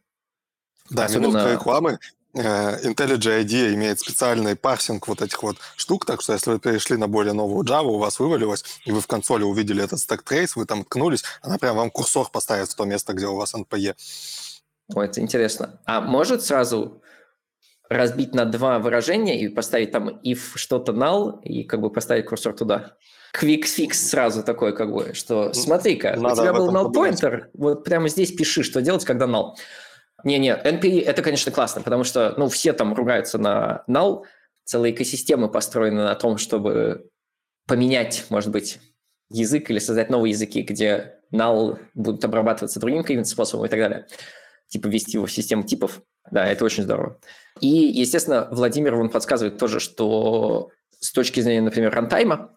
[0.90, 1.28] Да, Особенно...
[1.28, 1.98] минутка рекламы.
[2.34, 6.98] Э, IntelliJ IDEA имеет специальный парсинг вот этих вот штук, так что если вы перешли
[6.98, 10.50] на более новую Java, у вас вывалилось, и вы в консоли увидели этот stack trace,
[10.56, 13.94] вы там ткнулись, она прям вам курсор поставит в то место, где у вас NPE.
[14.94, 15.80] Ой, это интересно.
[15.86, 17.00] А может сразу
[17.88, 22.54] разбить на два выражения и поставить там if что-то null и как бы поставить курсор
[22.54, 22.96] туда?
[23.38, 28.08] Quick fix сразу такой, как бы, что смотри-ка, у тебя был null pointer, вот прямо
[28.08, 29.54] здесь пиши, что делать, когда null.
[30.24, 34.24] Не-не, NPE это, конечно, классно, потому что, ну, все там ругаются на null,
[34.64, 37.08] целые экосистемы построены на том, чтобы
[37.66, 38.78] поменять, может быть,
[39.30, 44.06] язык или создать новые языки, где null будут обрабатываться другим каким-то способом и так далее.
[44.68, 46.00] Типа ввести его в систему типов.
[46.30, 47.18] Да, это очень здорово.
[47.60, 52.50] И, естественно, Владимир он подсказывает тоже, что с точки зрения, например, рантайма,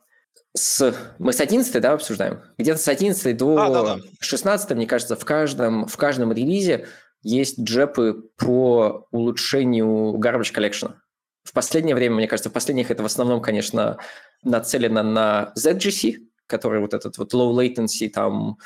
[0.55, 2.41] с, мы с 11 да, обсуждаем?
[2.57, 3.99] Где-то с 11 до а, да, да.
[4.19, 6.87] 16, мне кажется, в каждом, в каждом релизе
[7.21, 10.93] есть джепы по улучшению garbage collection.
[11.43, 13.97] В последнее время, мне кажется, в последних это в основном, конечно,
[14.43, 18.57] нацелено на ZGC, который вот этот вот low latency, там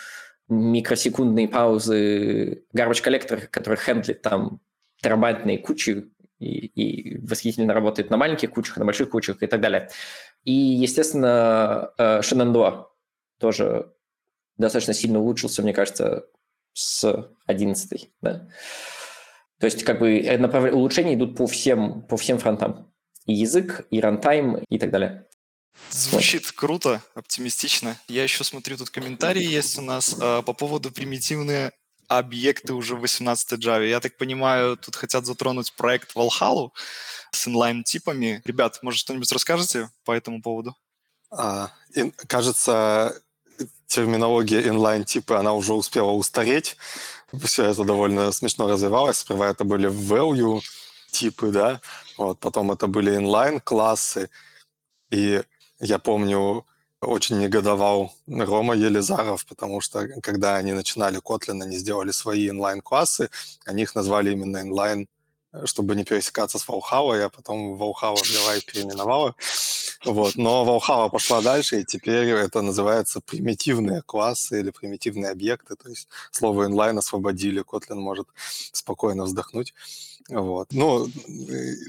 [0.49, 4.59] микросекундные паузы, garbage collector, который хендлит там
[5.03, 9.89] терабайтные кучи и, и восхитительно работает на маленьких кучах, на больших кучах и так далее.
[10.43, 12.85] И, естественно, э, Shenandoah
[13.39, 13.93] тоже
[14.57, 16.25] достаточно сильно улучшился, мне кажется,
[16.73, 18.47] с 11 да?
[19.59, 20.73] То есть как бы э, направ...
[20.73, 22.91] улучшения идут по всем, по всем фронтам.
[23.25, 25.27] И язык, и рантайм, и так далее.
[25.89, 27.97] Звучит круто, оптимистично.
[28.07, 31.71] Я еще смотрю, тут комментарии есть у нас э, по поводу примитивные
[32.17, 33.87] объекты уже в 18 Java.
[33.87, 36.71] Я так понимаю, тут хотят затронуть проект Valhalla
[37.31, 38.41] с инлайн-типами.
[38.45, 40.75] Ребят, может, что-нибудь расскажете по этому поводу?
[41.31, 43.21] А, и, кажется,
[43.87, 46.77] терминология inline-типа, она уже успела устареть.
[47.43, 49.17] Все это довольно смешно развивалось.
[49.19, 50.61] Сперва это были value
[51.11, 51.81] типы, да,
[52.17, 54.29] вот, потом это были inline-классы.
[55.11, 55.43] И
[55.79, 56.65] я помню,
[57.05, 63.29] очень негодовал Рома Елизаров, потому что когда они начинали Kotlin, они сделали свои inline-классы,
[63.65, 65.07] они их назвали именно inline
[65.65, 69.35] чтобы не пересекаться с Valhalla, я потом Valhalla взяла и переименовала.
[70.05, 70.35] Вот.
[70.35, 76.07] Но Valhalla пошла дальше, и теперь это называется примитивные классы или примитивные объекты, то есть
[76.31, 78.27] слово inline освободили, Kotlin может
[78.71, 79.73] спокойно вздохнуть.
[80.29, 80.69] Вот.
[80.71, 81.07] Ну,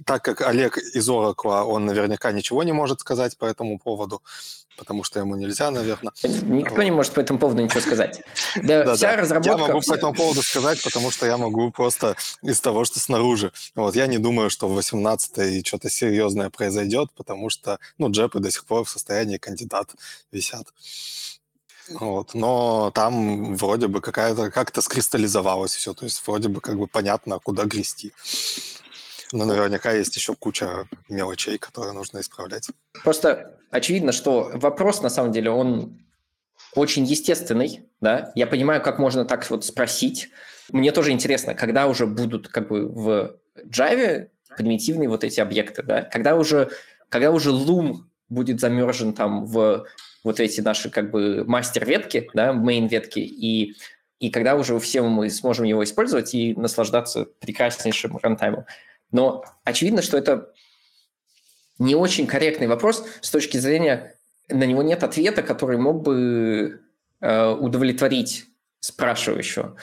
[0.05, 4.22] так как Олег из Oracle, он наверняка ничего не может сказать по этому поводу,
[4.76, 6.12] потому что ему нельзя, наверное.
[6.22, 8.22] Никто не может по этому поводу ничего сказать.
[8.62, 9.50] Да, вся разработка...
[9.50, 13.52] Я могу по этому поводу сказать, потому что я могу просто из того, что снаружи.
[13.74, 18.50] Вот, я не думаю, что в 18-й что-то серьезное произойдет, потому что, ну, джепы до
[18.50, 19.94] сих пор в состоянии кандидат
[20.32, 20.66] висят.
[21.90, 26.87] Вот, но там вроде бы какая-то как-то скристаллизовалось все, то есть вроде бы как бы
[26.87, 28.12] понятно, куда грести.
[29.35, 32.68] Но наверняка есть еще куча мелочей, которые нужно исправлять.
[33.03, 35.99] Просто очевидно, что вопрос, на самом деле, он
[36.77, 40.31] очень естественный, да, я понимаю, как можно так вот спросить.
[40.70, 46.03] Мне тоже интересно, когда уже будут как бы в Java примитивные вот эти объекты, да,
[46.03, 46.70] когда уже,
[47.09, 49.85] когда уже Loom будет замержен там в
[50.23, 53.75] вот эти наши как бы мастер-ветки, да, main-ветки, и,
[54.20, 58.64] и когда уже все мы сможем его использовать и наслаждаться прекраснейшим рантаймом.
[59.14, 60.53] Но очевидно, что это
[61.79, 64.16] не очень корректный вопрос с точки зрения,
[64.48, 66.81] на него нет ответа, который мог бы
[67.20, 68.46] э, удовлетворить
[68.81, 69.77] спрашивающего.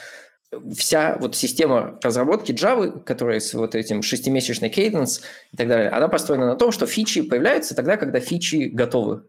[0.76, 6.08] Вся вот система разработки Java, которая с вот этим шестимесячный кейденс и так далее, она
[6.08, 9.24] построена на том, что фичи появляются тогда, когда фичи готовы.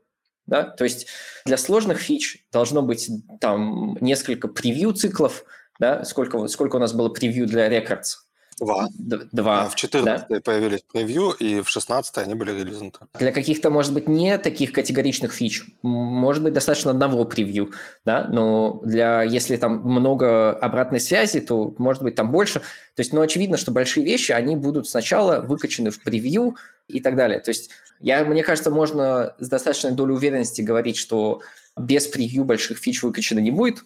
[0.48, 0.63] Да?
[0.63, 1.08] То есть
[1.46, 5.46] для сложных фич должно быть там несколько превью циклов,
[5.80, 6.04] да?
[6.04, 8.16] сколько, сколько у нас было превью для Records,
[8.60, 8.88] Два.
[8.98, 9.63] Два.
[9.63, 10.42] А в 14 да?
[10.42, 13.00] появились превью, и в 16 они были релизнуты.
[13.20, 17.72] Для каких-то, может быть, не таких категоричных фич, может быть, достаточно одного превью,
[18.06, 22.60] да, но для, если там много обратной связи, то, может быть, там больше.
[22.96, 26.56] То есть, ну, очевидно, что большие вещи, они будут сначала выкачаны в превью
[26.88, 27.39] и так далее.
[27.39, 31.42] То есть, я, мне кажется, можно с достаточной долей уверенности говорить, что
[31.78, 33.84] без превью больших фич выкачано не будет,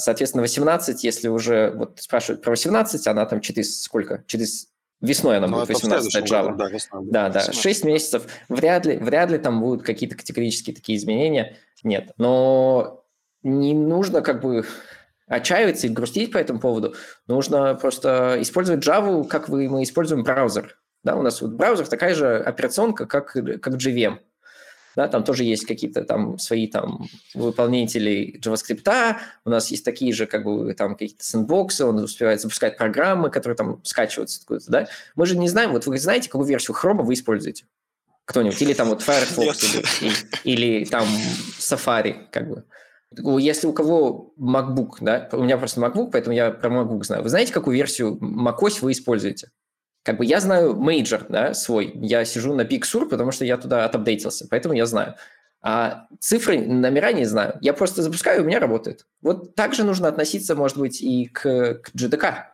[0.00, 4.24] Соответственно, 18, если уже вот спрашивают про 18, она там через сколько?
[4.26, 4.68] Через
[5.00, 6.56] весной она ну, будет 18 Java.
[6.56, 7.62] да, весной, да, да, 18.
[7.62, 8.26] 6 месяцев.
[8.48, 11.56] Вряд ли, вряд ли там будут какие-то категорические такие изменения.
[11.82, 12.12] Нет.
[12.18, 13.04] Но
[13.42, 14.66] не нужно как бы
[15.26, 16.94] отчаиваться и грустить по этому поводу.
[17.26, 20.76] Нужно просто использовать Java, как мы используем браузер.
[21.02, 24.18] Да, у нас вот браузер такая же операционка, как, как JVM
[24.96, 30.26] да, там тоже есть какие-то там свои там выполнители JavaScript, у нас есть такие же
[30.26, 34.88] как бы там какие-то сэндбоксы, он успевает запускать программы, которые там скачиваются откуда-то, да.
[35.16, 37.66] Мы же не знаем, вот вы знаете, какую версию Chrome вы используете?
[38.24, 38.60] Кто-нибудь?
[38.62, 40.12] Или там вот Firefox, или,
[40.44, 41.06] или там
[41.58, 42.64] Safari, как бы.
[43.40, 47.24] Если у кого MacBook, да, у меня просто MacBook, поэтому я про MacBook знаю.
[47.24, 49.50] Вы знаете, какую версию macOS вы используете?
[50.02, 51.92] Как бы я знаю major, да, свой.
[51.94, 55.16] Я сижу на Big потому что я туда отапдейтился, поэтому я знаю.
[55.62, 57.58] А цифры, номера не знаю.
[57.60, 59.06] Я просто запускаю, у меня работает.
[59.20, 62.44] Вот так же нужно относиться, может быть, и к, к GDK.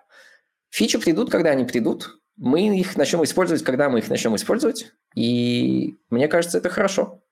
[0.70, 2.18] Фичи придут, когда они придут.
[2.36, 4.92] Мы их начнем использовать, когда мы их начнем использовать.
[5.14, 7.22] И мне кажется, это хорошо.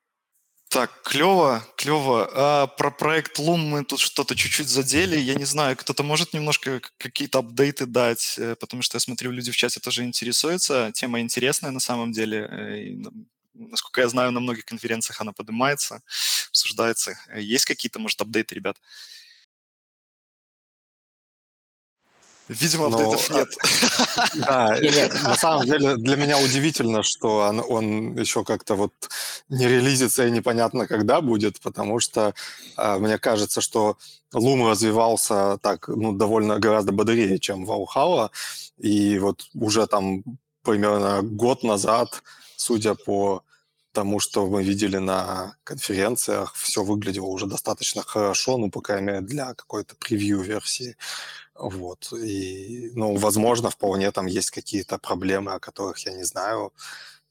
[0.74, 2.28] Так, клево, клево.
[2.34, 5.16] А про проект Loom мы тут что-то чуть-чуть задели.
[5.16, 9.52] Я не знаю, кто-то может немножко какие-то апдейты дать, э, потому что я смотрю, люди
[9.52, 10.90] в чате тоже интересуются.
[10.92, 12.48] Тема интересная на самом деле.
[12.50, 13.06] Э, и,
[13.54, 16.02] насколько я знаю, на многих конференциях она поднимается,
[16.48, 17.16] обсуждается.
[17.28, 18.76] Э, есть какие-то, может, апдейты, ребят?
[22.48, 23.48] Видимо, апдейтов Но, нет.
[24.34, 24.76] Да,
[25.28, 28.92] на самом деле для меня удивительно, что он, он еще как-то вот
[29.48, 32.34] не релизится и непонятно когда будет, потому что
[32.76, 33.96] э, мне кажется, что
[34.34, 38.30] Loom развивался так, ну, довольно гораздо бодрее, чем Valhalla,
[38.78, 40.22] и вот уже там
[40.62, 42.22] примерно год назад,
[42.56, 43.42] судя по
[43.92, 49.20] тому, что мы видели на конференциях, все выглядело уже достаточно хорошо, ну, по крайней мере,
[49.20, 50.96] для какой-то превью-версии.
[51.54, 52.12] Вот.
[52.12, 56.72] И, ну, возможно, вполне там есть какие-то проблемы, о которых я не знаю.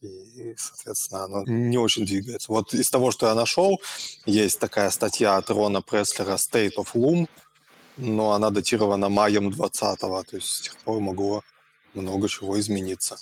[0.02, 2.52] И, соответственно, оно не очень двигается.
[2.52, 3.82] Вот из того, что я нашел,
[4.26, 7.28] есть такая статья от Рона Преслера «State of Loom»,
[7.98, 11.44] но она датирована маем 20-го, то есть с тех пор могло
[11.94, 13.18] много чего измениться.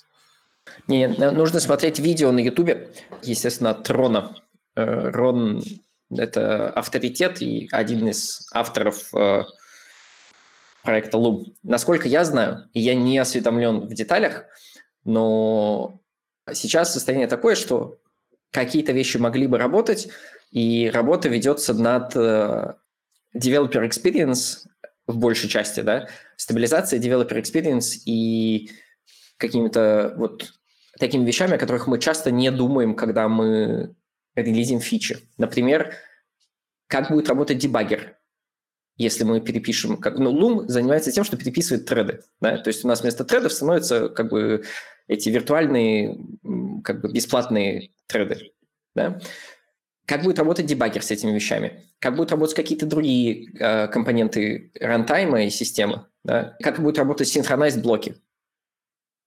[0.88, 4.36] Не, нужно смотреть видео на Ютубе, естественно, от Рона.
[4.76, 5.64] Э, Рон–
[6.10, 9.44] это авторитет и один из авторов э,
[10.84, 11.54] проекта Loom.
[11.63, 14.46] Насколько я знаю, и я не осведомлен в деталях,
[15.04, 16.00] но
[16.54, 17.98] сейчас состояние такое, что
[18.52, 20.10] какие-то вещи могли бы работать,
[20.52, 22.76] и работа ведется над uh,
[23.36, 24.67] developer experience
[25.08, 28.72] в большей части, да, стабилизация developer experience и
[29.38, 30.54] какими-то вот
[31.00, 33.96] такими вещами, о которых мы часто не думаем, когда мы
[34.36, 35.17] релизим фичи.
[35.38, 35.94] Например,
[36.88, 38.17] как будет работать дебаггер
[38.97, 42.88] если мы перепишем, как, ну, Loom занимается тем, что переписывает треды, да, то есть у
[42.88, 44.63] нас вместо тредов становятся как бы
[45.08, 46.17] эти виртуальные,
[46.84, 48.51] как бы бесплатные треды,
[48.95, 49.19] да.
[50.06, 51.86] Как будет работать дебаггер с этими вещами?
[51.99, 56.08] Как будут работать какие-то другие э, компоненты рантайма и системы?
[56.23, 56.58] Да?
[56.62, 58.15] Как будут работать синхронизed блоки?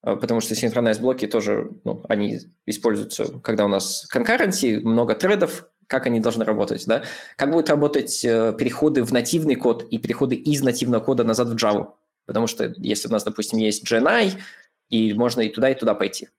[0.05, 5.67] А, потому что синхронизed блоки тоже, ну, они используются, когда у нас concurrency, много тредов,
[5.87, 7.03] как они должны работать, да?
[7.37, 11.55] Как будут работать э, переходы в нативный код и переходы из нативного кода назад в
[11.55, 11.93] Java?
[12.25, 14.33] Потому что если у нас, допустим, есть GNI,
[14.89, 16.29] и можно и туда, и туда пойти.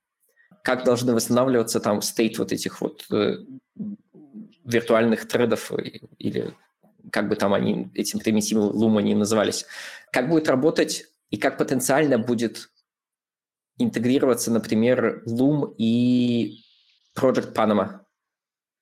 [0.63, 3.39] Как должны восстанавливаться там стейт вот этих вот э,
[4.65, 5.73] виртуальных тредов
[6.19, 6.55] или
[7.13, 9.67] как бы там они, этим примитивом Luma не назывались.
[10.13, 12.71] Как будет работать и как потенциально будет
[13.79, 16.65] интегрироваться, например, Loom и
[17.17, 18.01] Project Panama,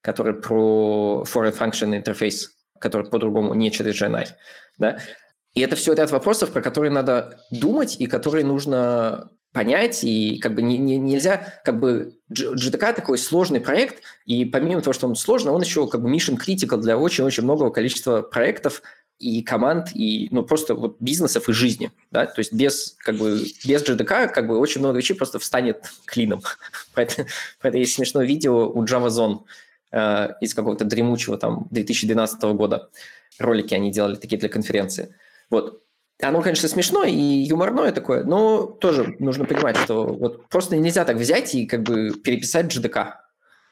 [0.05, 4.27] который про foreign function интерфейс, который по-другому не через GNI.
[4.79, 4.99] Да?
[5.55, 10.55] И это все ряд вопросов, про которые надо думать и которые нужно понять, и как
[10.55, 15.15] бы не, не, нельзя, как бы GTK такой сложный проект, и помимо того, что он
[15.15, 18.83] сложный, он еще как бы mission critical для очень-очень многого количества проектов
[19.21, 23.41] и команд, и ну, просто вот бизнесов и жизни, да, то есть без, как бы,
[23.65, 26.43] без GDK как бы очень много вещей просто встанет клином.
[26.95, 27.27] Про это,
[27.61, 29.45] про это есть смешное видео у JavaZone,
[29.95, 32.91] э, из какого-то дремучего там 2012 года.
[33.39, 35.15] Ролики они делали такие для конференции.
[35.51, 35.83] Вот.
[36.21, 41.17] Оно, конечно, смешное и юморное такое, но тоже нужно понимать, что вот просто нельзя так
[41.17, 43.15] взять и как бы переписать GDK.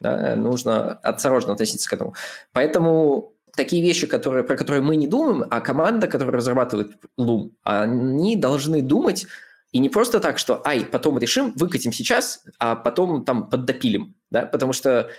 [0.01, 0.37] Да?
[0.37, 2.15] Нужно осторожно относиться к этому.
[2.53, 8.37] Поэтому такие вещи, которые, про которые мы не думаем, а команда, которая разрабатывает Loom, они
[8.37, 9.27] должны думать
[9.71, 14.47] и не просто так, что, ай, потом решим, выкатим сейчас, а потом там поддопилим, да,
[14.47, 15.11] потому что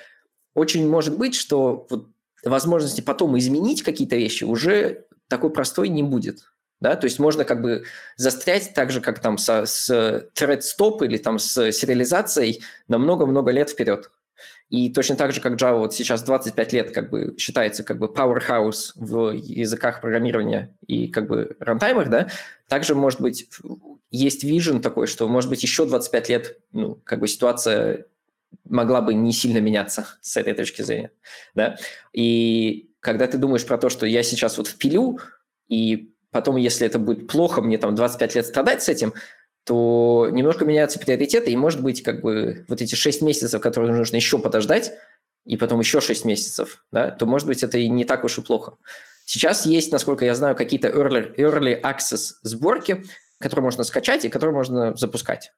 [0.54, 2.08] очень может быть, что вот
[2.44, 6.52] возможности потом изменить какие-то вещи уже такой простой не будет.
[6.80, 6.96] Да?
[6.96, 7.86] То есть можно как бы
[8.18, 9.90] застрять так же, как там со, с
[10.36, 14.12] thread stop или там с сериализацией на много-много лет вперед.
[14.70, 18.08] И точно так же, как Java вот сейчас 25 лет как бы считается как бы
[18.08, 22.30] powerhouse в языках программирования и как бы рантаймах, да,
[22.68, 23.48] также, может быть,
[24.10, 28.08] есть vision такой, что, может быть, еще 25 лет, ну, как бы ситуация
[28.66, 31.12] могла бы не сильно меняться с этой точки зрения,
[31.56, 31.78] да.
[32.14, 35.20] И когда ты думаешь про то, что я сейчас вот впилю,
[35.68, 39.14] и потом, если это будет плохо, мне там 25 лет страдать с этим,
[39.66, 44.18] то немножко меняются приоритеты, и, может быть, как бы вот эти 6 месяцев, которые нужно
[44.18, 44.94] еще подождать,
[45.46, 48.42] и потом еще 6 месяцев, да, то, может быть, это и не так уж и
[48.42, 48.78] плохо.
[49.26, 53.06] Сейчас есть, насколько я знаю, какие-то early, early access сборки,
[53.40, 55.54] которые можно скачать и которые можно запускать.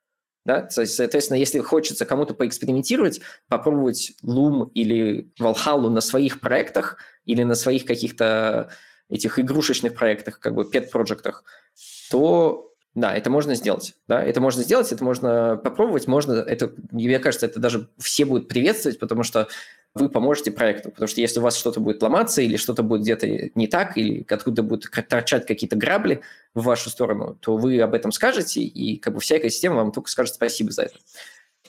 [0.45, 0.69] Да?
[0.69, 7.85] Соответственно, если хочется кому-то поэкспериментировать, попробовать Loom или Valhalla на своих проектах или на своих
[7.85, 8.69] каких-то
[9.09, 11.43] этих игрушечных проектах, как бы pet-проектах,
[12.09, 13.95] то да, это можно сделать.
[14.07, 18.47] Да, это можно сделать, это можно попробовать, можно, это, мне кажется, это даже все будут
[18.47, 19.49] приветствовать, потому что
[19.95, 20.91] вы поможете проекту.
[20.91, 24.25] Потому что если у вас что-то будет ломаться или что-то будет где-то не так, или
[24.29, 26.21] откуда будут торчать какие-то грабли
[26.53, 30.09] в вашу сторону, то вы об этом скажете, и как бы вся экосистема вам только
[30.09, 30.95] скажет спасибо за это.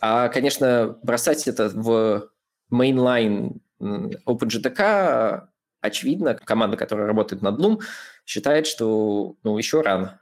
[0.01, 2.29] А, конечно, бросать это в
[2.71, 5.43] mainline OpenGTK,
[5.81, 7.79] очевидно, команда, которая работает над Loom,
[8.25, 10.21] считает, что ну, еще рано.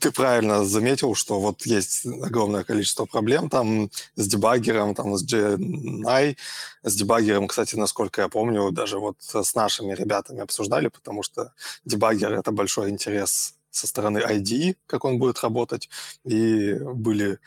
[0.00, 6.36] Ты правильно заметил, что вот есть огромное количество проблем там с дебаггером, там с GNI.
[6.82, 11.52] С дебаггером, кстати, насколько я помню, даже вот с нашими ребятами обсуждали, потому что
[11.84, 15.90] дебаггер— это большой интерес со стороны ID, как он будет работать,
[16.24, 17.38] и были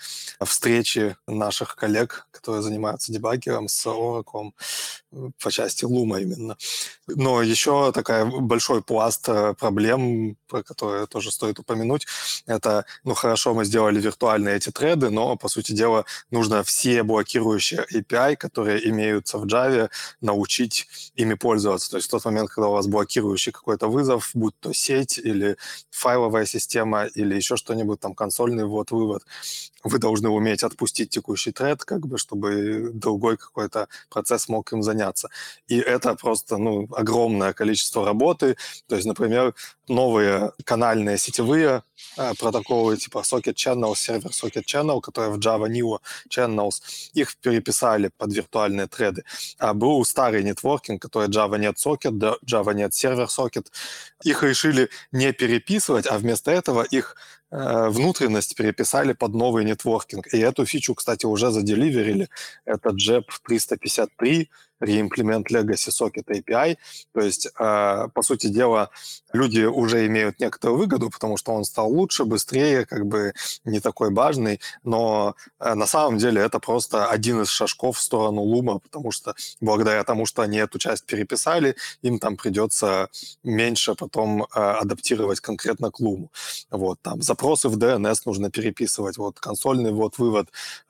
[0.45, 4.51] встречи наших коллег, которые занимаются дебаггером с Oracle
[5.41, 6.57] по части Лума именно.
[7.07, 12.05] Но еще такая большой пласт э, проблем, про которые тоже стоит упомянуть,
[12.45, 17.85] это, ну хорошо, мы сделали виртуальные эти треды, но, по сути дела, нужно все блокирующие
[17.93, 19.89] API, которые имеются в Java,
[20.21, 21.89] научить ими пользоваться.
[21.89, 25.57] То есть в тот момент, когда у вас блокирующий какой-то вызов, будь то сеть или
[25.89, 29.23] файловая система или еще что-нибудь, там консольный ввод-вывод,
[29.83, 35.29] вы должны уметь отпустить текущий тред, как бы, чтобы другой какой-то процесс мог им заняться.
[35.67, 38.57] И это просто ну, огромное количество работы.
[38.87, 39.53] То есть, например,
[39.89, 41.83] новые канальные сетевые
[42.17, 46.81] э, протоколы типа Socket Channel, сервер Socket Channel, которые в Java New Channels,
[47.13, 49.23] их переписали под виртуальные треды.
[49.57, 53.67] А был старый нетворкинг, который Java нет Socket, Java нет сервер Socket.
[54.23, 57.15] Их решили не переписывать, а вместо этого их
[57.51, 60.27] Э, внутренность переписали под новый нетворкинг.
[60.33, 62.29] И эту фичу, кстати, уже заделиверили.
[62.65, 64.49] Это JEP 353,
[64.79, 66.77] реимплемент Legacy Socket API.
[67.13, 68.89] То есть, э, по сути дела,
[69.33, 73.33] люди уже имеют некоторую выгоду, потому что он стал лучше, быстрее, как бы
[73.65, 78.41] не такой важный, но э, на самом деле это просто один из шажков в сторону
[78.41, 83.09] Лума, потому что благодаря тому, что они эту часть переписали, им там придется
[83.43, 86.31] меньше потом э, адаптировать конкретно к Луму.
[86.71, 90.49] Вот, там запросы в DNS нужно переписывать, вот консольный вот вывод,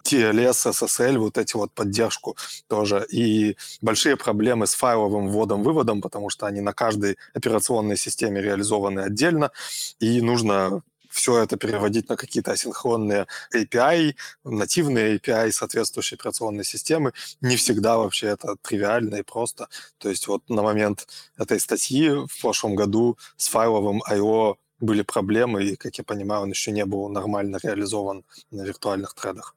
[0.10, 2.36] TLS, SSL, вот эти вот поддержку
[2.68, 3.06] тоже.
[3.12, 9.52] И большие проблемы с файловым вводом-выводом, потому что они на каждой операционной системе реализованы отдельно,
[10.00, 17.14] и нужно все это переводить на какие-то асинхронные API, нативные API соответствующей операционной системы.
[17.42, 19.68] Не всегда вообще это тривиально и просто.
[19.98, 21.08] То есть вот на момент
[21.38, 24.58] этой статьи в прошлом году с файловым I.O.
[24.80, 29.56] были проблемы, и, как я понимаю, он еще не был нормально реализован на виртуальных тредах.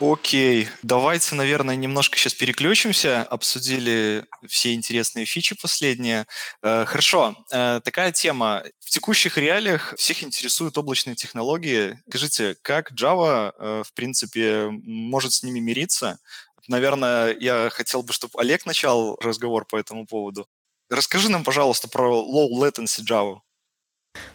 [0.00, 3.22] Окей, давайте, наверное, немножко сейчас переключимся.
[3.24, 6.26] Обсудили все интересные фичи последние.
[6.62, 8.62] Э, хорошо, э, такая тема.
[8.78, 11.98] В текущих реалиях всех интересуют облачные технологии.
[12.08, 16.20] Скажите, как Java, э, в принципе, может с ними мириться?
[16.68, 20.46] Наверное, я хотел бы, чтобы Олег начал разговор по этому поводу.
[20.90, 23.40] Расскажи нам, пожалуйста, про low latency Java.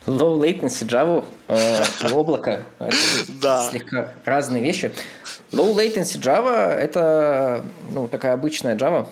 [0.05, 2.65] Low latency Java, э, облако,
[3.41, 3.69] да.
[3.69, 4.91] слегка разные вещи.
[5.51, 9.07] Low latency Java— это ну, такая обычная Java,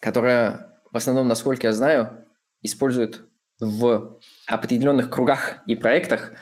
[0.00, 2.26] которая в основном, насколько я знаю,
[2.60, 3.26] используют
[3.58, 6.32] в определенных кругах и проектах,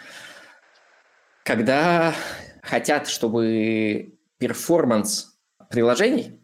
[1.44, 2.14] когда
[2.62, 5.38] хотят, чтобы перформанс
[5.70, 6.40] приложений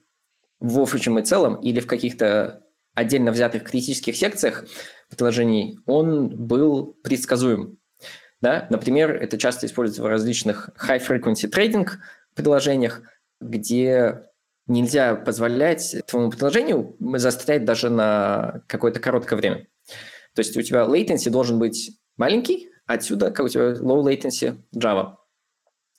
[0.61, 2.63] в общем и целом или в каких-то
[2.95, 4.65] отдельно взятых критических секциях
[5.15, 7.79] приложений, он был предсказуем.
[8.41, 8.67] Да?
[8.71, 11.89] Например, это часто используется в различных high-frequency trading
[12.35, 13.03] приложениях,
[13.41, 14.27] где
[14.67, 19.67] нельзя позволять твоему приложению застрять даже на какое-то короткое время.
[20.35, 25.17] То есть у тебя latency должен быть маленький, отсюда как у тебя low latency Java.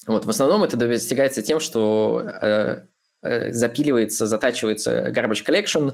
[0.05, 2.81] Вот, в основном это достигается тем, что э,
[3.23, 5.93] э, запиливается, затачивается garbage collection,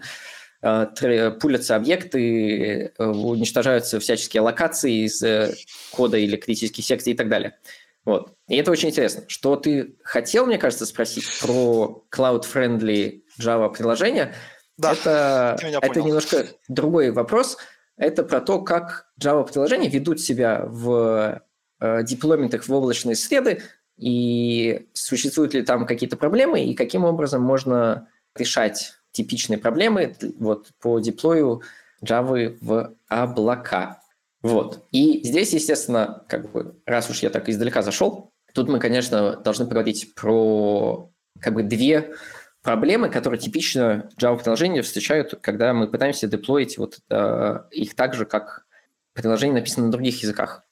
[1.41, 5.53] пулятся объекты, э, уничтожаются всяческие локации из э,
[5.91, 7.57] кода или критических секций и так далее.
[8.05, 8.34] Вот.
[8.47, 9.24] И это очень интересно.
[9.28, 14.34] Что ты хотел, мне кажется, спросить про cloud-friendly Java приложение?
[14.78, 17.57] Да, это, это немножко другой вопрос.
[17.97, 21.41] Это про то, как Java приложения ведут себя в
[21.82, 23.61] э, деплойментах в облачные среды,
[23.97, 30.99] и существуют ли там какие-то проблемы, и каким образом можно решать типичные проблемы вот, по
[30.99, 31.61] деплою
[32.03, 34.01] Java в облака.
[34.41, 34.86] Вот.
[34.91, 39.66] И здесь, естественно, как бы, раз уж я так издалека зашел, тут мы, конечно, должны
[39.66, 41.09] поговорить про
[41.39, 42.14] как бы две
[42.61, 48.66] проблемы, которые типично Java-приложения встречают, когда мы пытаемся деплоить вот, э, их так же, как
[49.14, 50.64] приложение написано на других языках.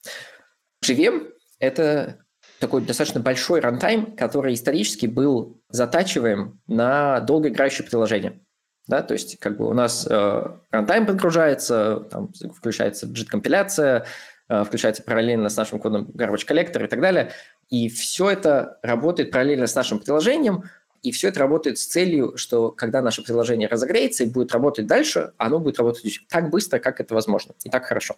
[0.83, 2.17] JVM— это
[2.61, 8.39] такой достаточно большой рантайм, который исторически был затачиваем на долгоиграющее приложение.
[8.87, 14.05] Да, то есть как бы у нас э, рантайм подгружается, там включается JIT-компиляция,
[14.47, 17.31] э, включается параллельно с нашим кодом garbage collector и так далее.
[17.69, 20.63] И все это работает параллельно с нашим приложением,
[21.01, 25.33] и все это работает с целью, что когда наше приложение разогреется и будет работать дальше,
[25.37, 28.17] оно будет работать так быстро, как это возможно, и так хорошо.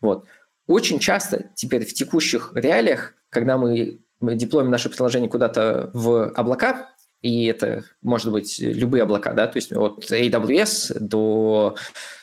[0.00, 0.24] Вот.
[0.66, 6.90] Очень часто теперь в текущих реалиях, когда мы, мы деплоим наше приложение куда-то в облака,
[7.22, 11.76] и это может быть любые облака, да, то есть от AWS до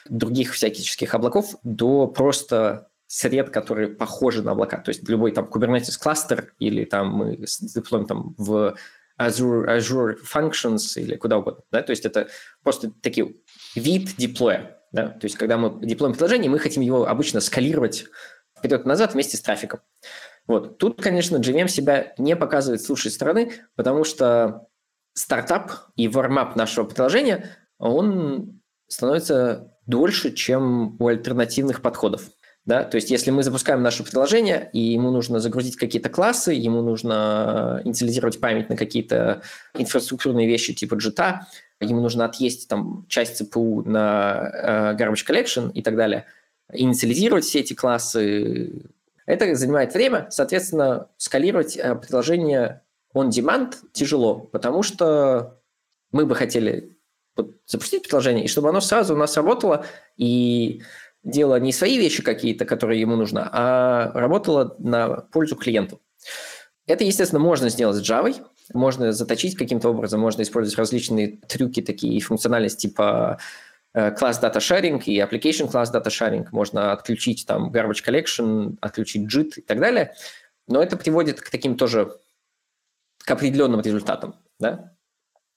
[0.07, 4.77] других всяких облаков, до просто сред, которые похожи на облака.
[4.77, 8.75] То есть любой там Kubernetes кластер или там мы деплоим там в
[9.19, 11.63] Azure, Azure Functions или куда угодно.
[11.71, 11.81] Да?
[11.81, 12.29] То есть это
[12.63, 13.35] просто такие
[13.75, 14.79] вид деплоя.
[14.93, 15.07] Да?
[15.09, 18.05] То есть когда мы деплоим приложение, мы хотим его обычно скалировать
[18.57, 19.81] вперед-назад вместе с трафиком.
[20.47, 20.77] Вот.
[20.77, 24.67] Тут, конечно, JVM себя не показывает с лучшей стороны, потому что
[25.13, 32.29] стартап и вармап нашего приложения, он становится дольше, чем у альтернативных подходов.
[32.65, 32.83] Да?
[32.83, 37.81] То есть если мы запускаем наше приложение, и ему нужно загрузить какие-то классы, ему нужно
[37.83, 39.41] инициализировать память на какие-то
[39.73, 41.39] инфраструктурные вещи типа JIT,
[41.83, 46.25] ему нужно отъесть там, часть CPU на uh, garbage collection и так далее,
[46.71, 48.71] инициализировать все эти классы,
[49.25, 52.81] это занимает время, соответственно, скалировать uh, приложение
[53.15, 55.59] on-demand тяжело, потому что
[56.11, 56.97] мы бы хотели
[57.35, 59.85] вот, запустить приложение, и чтобы оно сразу у нас работало,
[60.17, 60.81] и
[61.23, 66.01] делала не свои вещи какие-то, которые ему нужны, а работала на пользу клиенту.
[66.85, 68.35] Это, естественно, можно сделать с Java,
[68.73, 73.39] можно заточить каким-то образом, можно использовать различные трюки такие и функциональности типа
[73.93, 79.33] класс э, data sharing и application class data sharing, можно отключить там garbage collection, отключить
[79.33, 80.13] JIT и так далее,
[80.67, 82.17] но это приводит к таким тоже,
[83.19, 84.93] к определенным результатам, да?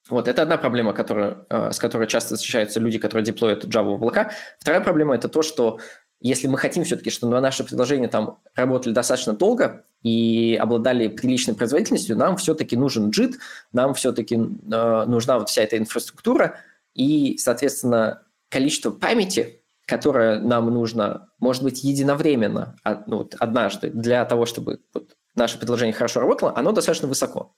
[0.08, 3.94] Вот, это одна проблема, которая, э, с которой часто встречаются люди, которые деплоят Java в
[3.94, 4.30] облака.
[4.60, 5.80] Вторая проблема– это то, что
[6.20, 12.16] если мы хотим все-таки, чтобы наши приложения там работали достаточно долго и обладали приличной производительностью,
[12.16, 13.34] нам все-таки нужен JIT,
[13.72, 16.58] нам все-таки э, нужна вот вся эта инфраструктура,
[16.94, 24.46] и, соответственно, количество памяти, которое нам нужно, может быть, единовременно, ну, вот, однажды, для того,
[24.46, 27.54] чтобы вот, наше приложение хорошо работало, оно достаточно высоко.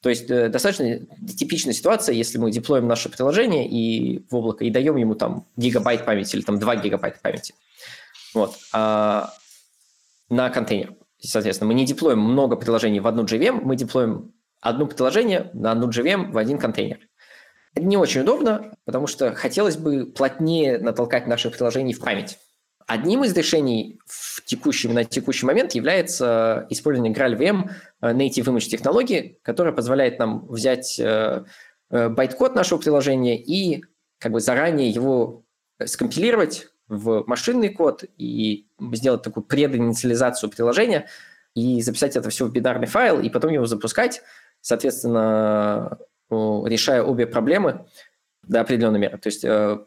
[0.00, 4.70] То есть э, достаточно типичная ситуация, если мы деплоим наше приложение и в облако и
[4.70, 7.54] даем ему там гигабайт памяти или там 2 гигабайта памяти.
[8.34, 8.56] Вот.
[8.72, 9.32] А
[10.30, 10.94] на контейнер.
[11.20, 15.88] Соответственно, мы не деплоим много приложений в одну JVM, мы деплоим одно приложение на одну
[15.88, 17.00] JVM в один контейнер.
[17.74, 22.38] Это не очень удобно, потому что хотелось бы плотнее натолкать наши приложения в память.
[22.86, 27.70] Одним из решений в текущий, на текущий момент является использование GraalVM
[28.00, 31.44] э, Native Image технологии, которая позволяет нам взять э,
[31.90, 33.84] э, байт-код нашего приложения и
[34.18, 35.44] как бы заранее его
[35.84, 41.08] скомпилировать в машинный код и сделать такую прединициализацию приложения
[41.54, 44.22] и записать это все в бинарный файл и потом его запускать,
[44.60, 45.98] соответственно,
[46.30, 47.86] решая обе проблемы
[48.42, 49.18] до определенной меры.
[49.18, 49.78] То есть э,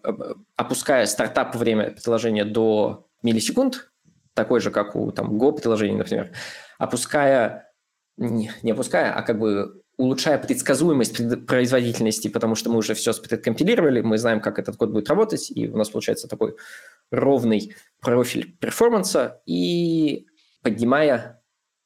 [0.55, 3.91] опуская стартап время приложения до миллисекунд,
[4.33, 6.31] такой же, как у там, Go приложения, например,
[6.77, 7.71] опуская,
[8.17, 14.01] не, не опуская, а как бы улучшая предсказуемость производительности, потому что мы уже все предкомпилировали,
[14.01, 16.55] мы знаем, как этот код будет работать, и у нас получается такой
[17.11, 20.25] ровный профиль перформанса, и
[20.63, 21.43] поднимая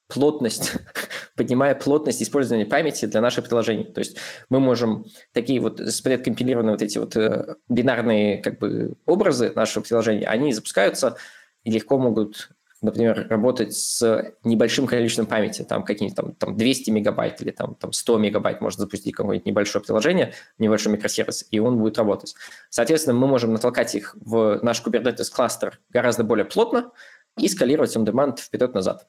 [0.08, 0.72] плотность,
[1.36, 3.92] поднимая плотность использования памяти для наших приложений.
[3.94, 4.16] То есть
[4.48, 10.26] мы можем такие вот предкомпилированные вот эти вот э, бинарные как бы образы нашего приложения,
[10.26, 11.18] они запускаются
[11.64, 12.48] и легко могут
[12.82, 17.92] например, работать с небольшим количеством памяти, там какие-нибудь там, там 200 мегабайт или там, там
[17.92, 22.34] 100 мегабайт можно запустить какое-нибудь небольшое приложение, небольшой микросервис, и он будет работать.
[22.70, 26.90] Соответственно, мы можем натолкать их в наш Kubernetes кластер гораздо более плотно
[27.38, 29.06] и скалировать on-demand вперед-назад.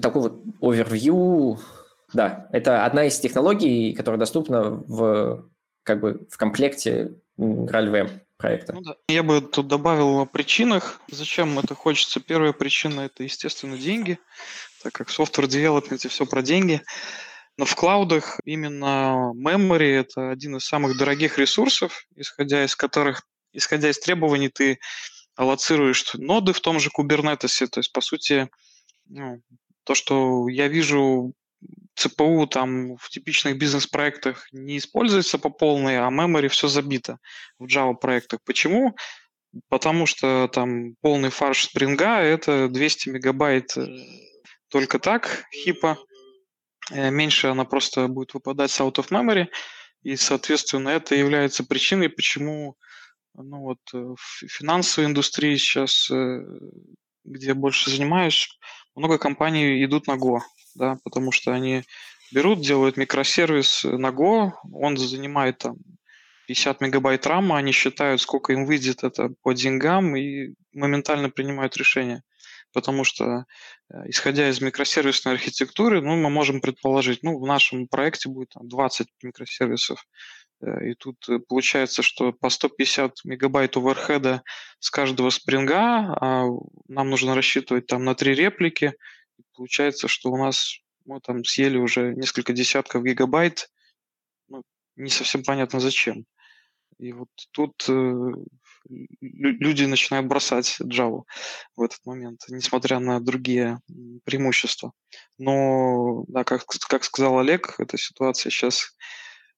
[0.00, 1.58] Такой вот overview,
[2.12, 5.48] да, это одна из технологий, которая доступна в,
[5.82, 8.10] как бы, в комплекте RALVM
[8.42, 8.72] проекта.
[8.72, 8.82] Ну.
[9.08, 12.20] Я бы тут добавил о причинах, зачем это хочется.
[12.20, 14.18] Первая причина– это, естественно, деньги,
[14.82, 16.82] так как software development– все про деньги.
[17.56, 23.22] Но в клаудах именно memory– это один из самых дорогих ресурсов, исходя из которых,
[23.52, 24.78] исходя из требований, ты
[25.36, 27.66] аллоцируешь ноды в том же Kubernetes.
[27.68, 28.48] То есть, по сути,
[29.06, 29.40] ну,
[29.84, 31.32] то, что я вижу
[31.94, 37.18] ЦПУ там в типичных бизнес-проектах не используется по полной, а memory все забито
[37.58, 38.40] в Java проектах.
[38.44, 38.96] Почему?
[39.68, 43.86] Потому что там полный фарш спринга это 200 мегабайт э,
[44.68, 45.98] только так, хипа.
[46.90, 49.48] Э, меньше она просто будет выпадать с out of memory.
[50.02, 52.76] И, соответственно, это является причиной, почему
[53.34, 56.10] ну вот, э, в финансовой индустрии сейчас,
[57.24, 58.48] где я больше занимаюсь,
[58.94, 60.40] много компаний идут на Go
[60.74, 61.82] да, потому что они
[62.32, 65.76] берут, делают микросервис на Go, он занимает там
[66.46, 72.22] 50 мегабайт рама, они считают, сколько им выйдет это по деньгам и моментально принимают решение.
[72.72, 73.44] Потому что,
[73.92, 78.66] э, исходя из микросервисной архитектуры, ну, мы можем предположить, ну, в нашем проекте будет там,
[78.66, 80.02] 20 микросервисов,
[80.62, 84.42] и тут э, получается, что по 150 мегабайт оверхеда
[84.78, 86.46] с каждого спринга, а
[86.88, 88.94] нам нужно рассчитывать там на три реплики,
[89.54, 93.70] Получается, что у нас мы там съели уже несколько десятков гигабайт,
[94.48, 94.62] ну,
[94.96, 96.24] не совсем понятно зачем.
[96.98, 98.30] И вот тут э,
[98.88, 101.22] люди начинают бросать Java
[101.76, 103.80] в этот момент, несмотря на другие
[104.24, 104.92] преимущества.
[105.38, 108.96] Но, да, как, как сказал Олег, эта ситуация сейчас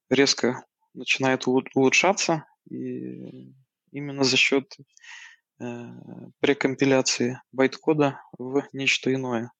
[0.09, 0.65] резко
[0.95, 3.53] начинает улучшаться, и
[3.91, 4.75] именно за счет
[5.59, 5.89] э,
[6.39, 9.51] прекомпиляции байткода в нечто иное.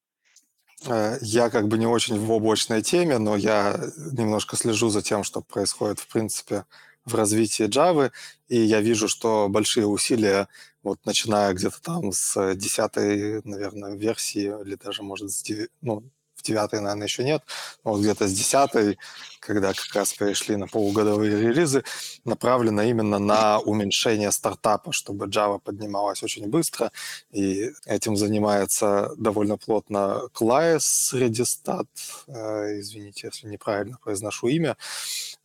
[0.87, 3.79] Э, я как бы не очень в облачной теме, но я
[4.11, 6.65] немножко слежу за тем, что происходит, в принципе,
[7.05, 8.11] в развитии Java,
[8.47, 10.47] и я вижу, что большие усилия,
[10.83, 16.03] вот начиная где-то там с десятой, наверное, версии, или даже, может, с 9, ну,
[16.43, 17.43] девятой, наверное, еще нет,
[17.83, 18.97] но вот где-то с десятой,
[19.39, 21.83] когда как раз перешли на полугодовые релизы,
[22.23, 26.91] направлено именно на уменьшение стартапа, чтобы Java поднималась очень быстро,
[27.31, 31.87] и этим занимается довольно плотно Клаес Redistat,
[32.27, 34.77] э, извините, если неправильно произношу имя,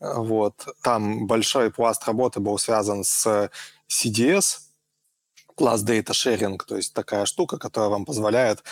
[0.01, 3.51] вот, там большой пласт работы был связан с
[3.88, 4.70] CDS,
[5.61, 8.64] класс Data Sharing, то есть такая штука, которая вам позволяет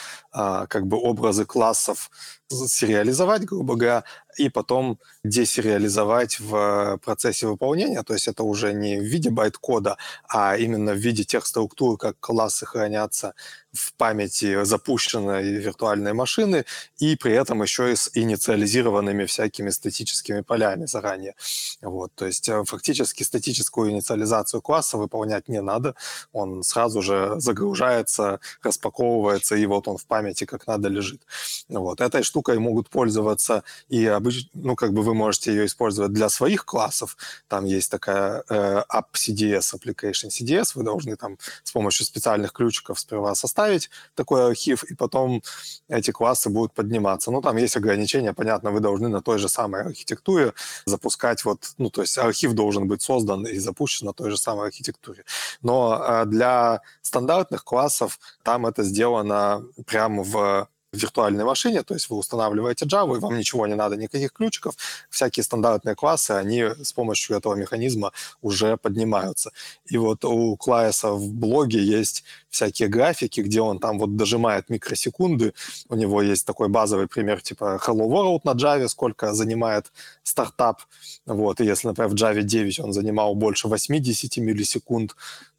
[0.69, 2.11] как бы образы классов
[2.51, 4.05] сериализовать, грубо говоря,
[4.39, 8.03] и потом десериализовать в процессе выполнения.
[8.03, 9.97] То есть это уже не в виде байт-кода,
[10.29, 13.35] а именно в виде тех структур, как классы хранятся
[13.73, 16.65] в памяти запущенной виртуальной машины,
[16.99, 21.35] и при этом еще и с инициализированными всякими статическими полями заранее.
[21.83, 25.95] Вот, то есть э, фактически статическую инициализацию класса выполнять не надо,
[26.33, 31.23] он сразу же загружается, распаковывается, и вот он в памяти как надо лежит.
[31.69, 32.01] Вот.
[32.01, 36.65] Этой штукой могут пользоваться и обычно, ну, как бы вы можете ее использовать для своих
[36.65, 37.17] классов.
[37.49, 42.99] Там есть такая э, app CDS, application CDS, вы должны там с помощью специальных ключиков
[42.99, 45.43] сперва составить такой архив, и потом
[45.89, 47.31] эти классы будут подниматься.
[47.31, 50.53] Ну, там есть ограничения, понятно, вы должны на той же самой архитектуре
[50.85, 54.67] запускать вот, ну, то есть архив должен быть создан и запущен на той же самой
[54.67, 55.25] архитектуре.
[55.63, 59.65] Но э, для стандартных классов там это сделано
[60.09, 64.33] прямо в виртуальной машине, то есть вы устанавливаете Java, и вам ничего не надо, никаких
[64.33, 64.75] ключиков,
[65.11, 69.51] всякие стандартные классы, они с помощью этого механизма уже поднимаются.
[69.85, 75.53] И вот у Клайса в блоге есть всякие графики, где он там вот дожимает микросекунды,
[75.91, 79.93] у него есть такой базовый пример типа Hello World на Java, сколько занимает
[80.23, 80.81] стартап,
[81.27, 85.15] вот, и если, например, в Java 9 он занимал больше 80 миллисекунд,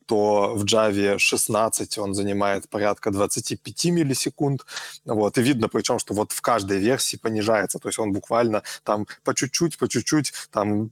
[0.09, 4.65] то в Java 16 он занимает порядка 25 миллисекунд.
[5.05, 9.05] Вот, и видно причем, что вот в каждой версии понижается, то есть он буквально там
[9.23, 10.89] по чуть-чуть, по чуть-чуть там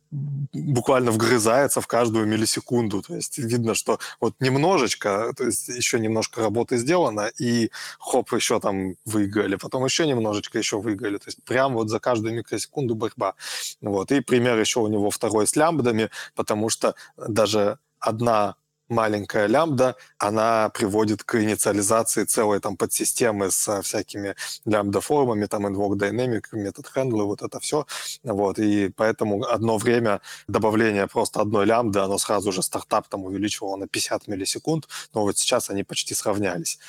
[0.53, 3.01] буквально вгрызается в каждую миллисекунду.
[3.01, 8.59] То есть видно, что вот немножечко, то есть еще немножко работы сделано, и хоп, еще
[8.59, 11.18] там выиграли, потом еще немножечко еще выиграли.
[11.18, 13.34] То есть прям вот за каждую микросекунду борьба.
[13.82, 14.11] Вот.
[14.11, 18.55] И пример еще у него второй с лямбдами, потому что даже одна
[18.89, 24.35] маленькая лямбда, она приводит к инициализации целой там подсистемы с всякими
[24.65, 27.85] лямбда-формами, там invoke dynamic, метод handle, вот это все.
[28.23, 33.75] Вот, и поэтому одно время добавление просто одной лямбды, оно сразу же стартап там увеличивало
[33.75, 36.79] на 50 миллисекунд, но вот сейчас они почти сравнялись.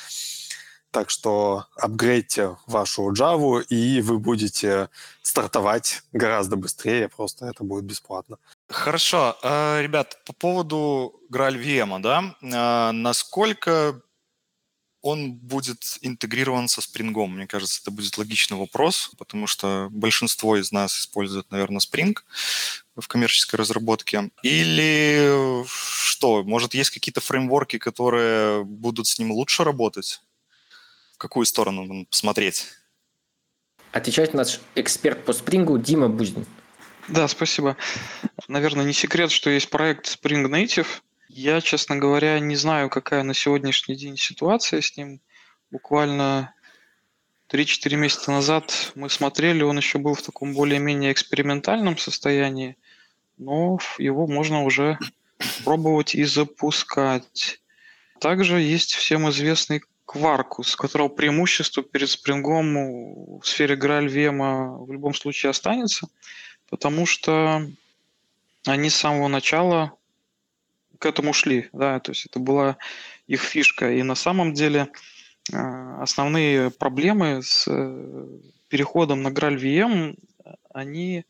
[0.91, 4.89] Так что апгрейдьте вашу Java, и вы будете
[5.23, 8.39] стартовать гораздо быстрее, просто это будет бесплатно.
[8.69, 9.37] Хорошо.
[9.43, 14.01] А, ребят, по поводу Graal VM, да, а, насколько
[15.01, 17.27] он будет интегрирован со Spring?
[17.27, 22.17] Мне кажется, это будет логичный вопрос, потому что большинство из нас использует, наверное, Spring
[22.97, 24.31] в коммерческой разработке.
[24.43, 30.21] Или что, может, есть какие-то фреймворки, которые будут с ним лучше работать?
[31.19, 32.69] В какую сторону посмотреть?
[33.91, 36.47] Отвечает наш эксперт по спрингу Дима Буздин.
[37.09, 37.77] Да, спасибо.
[38.47, 40.87] Наверное, не секрет, что есть проект Spring Native.
[41.29, 45.21] Я, честно говоря, не знаю, какая на сегодняшний день ситуация с ним.
[45.73, 46.55] Буквально
[47.51, 52.77] 3-4 месяца назад мы смотрели, он еще был в таком более-менее экспериментальном состоянии,
[53.39, 55.01] но его можно уже
[55.65, 57.61] пробовать и запускать.
[58.21, 65.51] Также есть всем известный Quarkus, которого преимущество перед спрингом в сфере GraalVM в любом случае
[65.51, 66.09] останется,
[66.71, 67.63] потому что
[68.65, 69.93] они с самого начала
[70.99, 72.79] к этому шли, да, то есть это была
[73.27, 73.93] их фишка.
[73.93, 74.89] И на самом деле
[75.53, 78.27] э, основные проблемы с э,
[78.69, 80.19] переходом на GraalVM,
[80.73, 81.25] они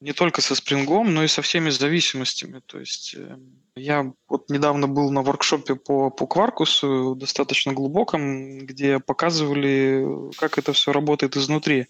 [0.00, 2.60] не только со спрингом, но и со всеми зависимостями.
[2.66, 3.38] То есть э,
[3.76, 10.72] я вот недавно был на воркшопе по, по Кваркусу, достаточно глубоком, где показывали, как это
[10.72, 11.88] все работает изнутри.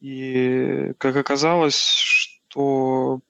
[0.00, 3.20] И как оказалось, что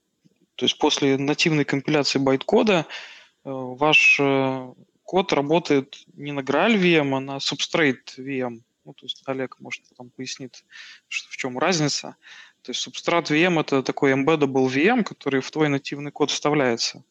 [0.55, 2.85] то есть после нативной компиляции байт-кода
[3.43, 8.61] э, ваш э, код работает не на Graal VM, а на Substrate VM.
[8.85, 10.63] Ну, то есть Олег, может, потом пояснит,
[11.07, 12.17] что, в чем разница.
[12.63, 17.03] То есть Substrate VM– это такой embeddable VM, который в твой нативный код вставляется.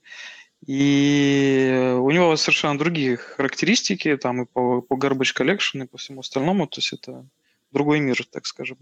[0.66, 6.20] И у него совершенно другие характеристики, там и по, по garbage collection, и по всему
[6.20, 7.26] остальному, то есть это
[7.70, 8.78] другой мир, так скажем.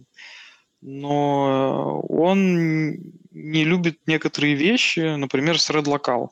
[0.81, 2.93] Но он
[3.33, 6.29] не любит некоторые вещи, например, thread local.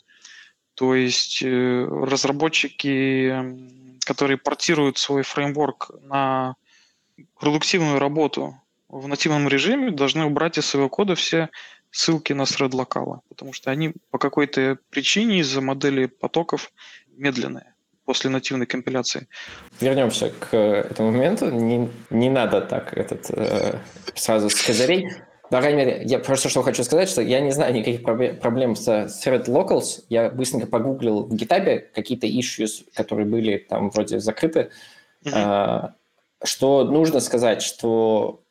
[0.75, 3.35] То есть э, разработчики,
[4.07, 6.55] которые портируют свой фреймворк на
[7.41, 8.55] продуктивную работу
[8.89, 11.49] в нативном режиме, должны убрать из своего кода все
[11.91, 16.73] ссылки на thread локала, потому что они по какой-то причине из-за модели потоков
[17.17, 17.75] медленные
[18.05, 19.29] после нативной компиляции.
[19.81, 21.51] Вернемся к этому моменту.
[21.51, 23.79] Не, не надо так этот э,
[24.15, 25.11] сразу с козырей.
[25.51, 28.89] По крайней мере, я просто что хочу сказать, что я не знаю никаких проблем с
[28.89, 30.05] thread locals.
[30.09, 34.71] Я быстренько погуглил в GitHub какие-то issues, которые были там вроде закрыты.
[35.25, 35.93] Mm-hmm.
[35.93, 35.93] Э,
[36.45, 38.43] что нужно сказать, что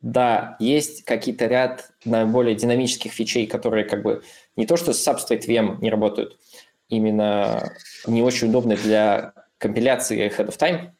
[0.00, 4.22] да, есть какие-то ряд наиболее динамических фичей, которые как бы
[4.54, 6.38] не то что с Substrate VM не работают,
[6.88, 7.72] именно
[8.06, 10.90] не очень удобны для компиляции ahead of time,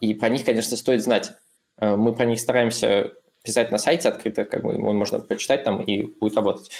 [0.00, 1.32] и про них, конечно, стоит знать.
[1.78, 5.80] Э, мы про них стараемся писать на сайте открыто, как бы его можно прочитать там
[5.82, 6.70] и будет работать.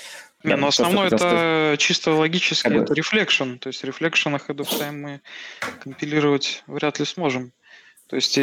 [0.44, 1.76] Не, но основное это что...
[1.78, 3.58] чисто логически, как это reflection.
[3.58, 5.20] То есть reflection ahead of time мы
[5.82, 7.52] компилировать вряд ли сможем.
[8.08, 8.36] То есть,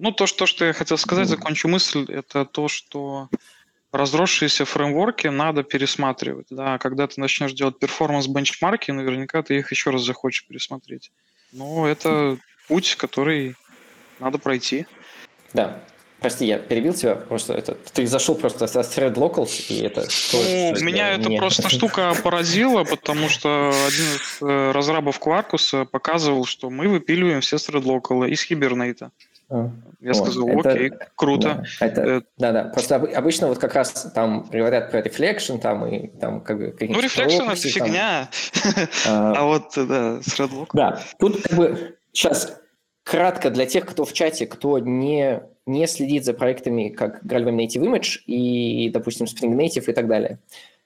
[0.00, 3.28] ну, то, что, что я хотел сказать, закончу мысль, это то, что
[3.92, 6.46] разросшиеся фреймворки надо пересматривать.
[6.50, 11.12] Да, когда ты начнешь делать перформанс-бенчмарки, наверняка ты их еще раз захочешь пересмотреть.
[11.52, 13.56] Но это путь, который
[14.20, 14.86] надо пройти.
[15.52, 15.82] Да.
[16.20, 20.06] Прости, я перебил тебя, просто это ты зашел просто с Thread Locals, и это...
[20.32, 26.68] Ну, меня это просто штука поразила, потому что один из э, разрабов Quarkus показывал, что
[26.68, 29.10] мы выпиливаем все Thread Local из Hibernate.
[29.50, 29.70] А,
[30.00, 30.16] Я вот.
[30.16, 31.64] сказал, это, окей, круто.
[31.80, 32.26] Да, это, это...
[32.38, 32.64] да, да.
[32.64, 36.76] Просто обычно вот как раз там говорят про reflection, там и там как бы...
[36.80, 38.28] Ну, reflection это фигня.
[39.06, 40.68] А, а вот, да, с Redlock.
[40.72, 42.60] Да, тут как бы сейчас
[43.02, 47.82] кратко для тех, кто в чате, кто не, не следит за проектами как GraalVM Native
[47.82, 50.38] Image и, допустим, Spring Native и так далее.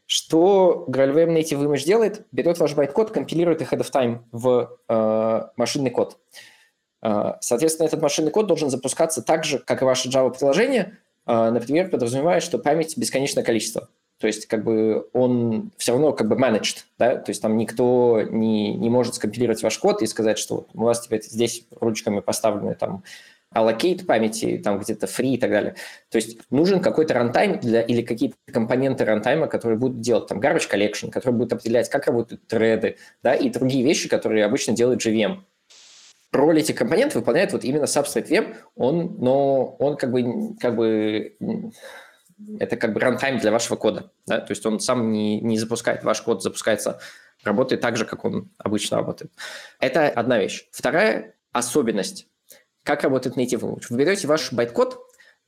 [0.06, 2.26] Что GraalVM Native Image делает?
[2.32, 6.16] Берет ваш байт-код, компилирует их ahead of time в э, машинный код.
[6.32, 6.53] Э,
[7.40, 10.96] соответственно, этот машинный код должен запускаться так же, как и ваше Java-приложение,
[11.26, 13.88] э, например, подразумевая, что память бесконечное количество.
[14.20, 18.22] То есть как бы он все равно как бы managed, да, то есть там никто
[18.22, 22.74] не, не может скомпилировать ваш код и сказать, что у вас теперь здесь ручками поставлены
[22.74, 23.02] там
[23.54, 25.74] allocate памяти, там где-то free и так далее.
[26.10, 30.70] То есть нужен какой-то рантайм для, или какие-то компоненты рантайма, которые будут делать там garbage
[30.70, 35.38] collection, которые будут определять, как работают треды, да, и другие вещи, которые обычно делает JVM.
[36.34, 41.36] Роль этих компонентов выполняет вот именно Substrate VM, он, но он как бы, как бы
[42.58, 44.10] это как бы runtime для вашего кода.
[44.26, 44.40] Да?
[44.40, 47.00] То есть он сам не, не запускает, ваш код запускается,
[47.44, 49.32] работает так же, как он обычно работает.
[49.78, 50.66] Это одна вещь.
[50.72, 52.26] Вторая особенность.
[52.82, 53.84] Как работает Native Image?
[53.90, 54.98] Вы берете ваш байт-код,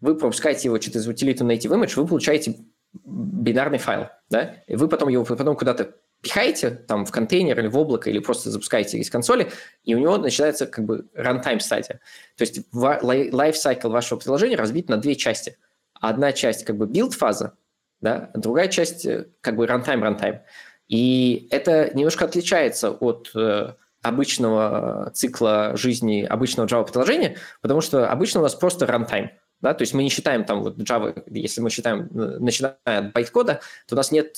[0.01, 2.57] вы пропускаете его через утилиту Native Image, вы получаете
[3.05, 5.97] бинарный файл, да, и вы потом его потом куда-то
[6.27, 9.51] пихаете там в контейнер или в облако, или просто запускаете из консоли,
[9.85, 12.01] и у него начинается как бы runtime стадия.
[12.37, 15.57] То есть lifecycle вашего приложения разбит на две части–
[16.01, 17.57] одна часть как бы build фаза,
[18.01, 20.41] да, а другая часть э, как бы runtime-runtime.
[20.89, 23.72] И это немножко отличается от э,
[24.03, 29.31] обычного цикла жизни обычного Java-приложения, потому что обычно у нас просто runtime.
[29.62, 33.12] Да, то есть мы не считаем там вот Java, если мы считаем, э, начиная от
[33.12, 34.37] байт-кода, то у нас нет,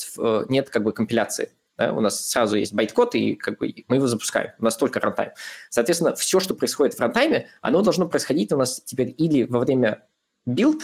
[0.48, 1.50] нет как бы компиляции.
[1.78, 1.92] Да?
[1.92, 4.50] У нас сразу есть байт-код, и как бы мы его запускаем.
[4.58, 5.30] У нас только runtime.
[5.70, 10.06] Соответственно, все, что происходит в рантайме, оно должно происходить у нас теперь или во время
[10.48, 10.80] build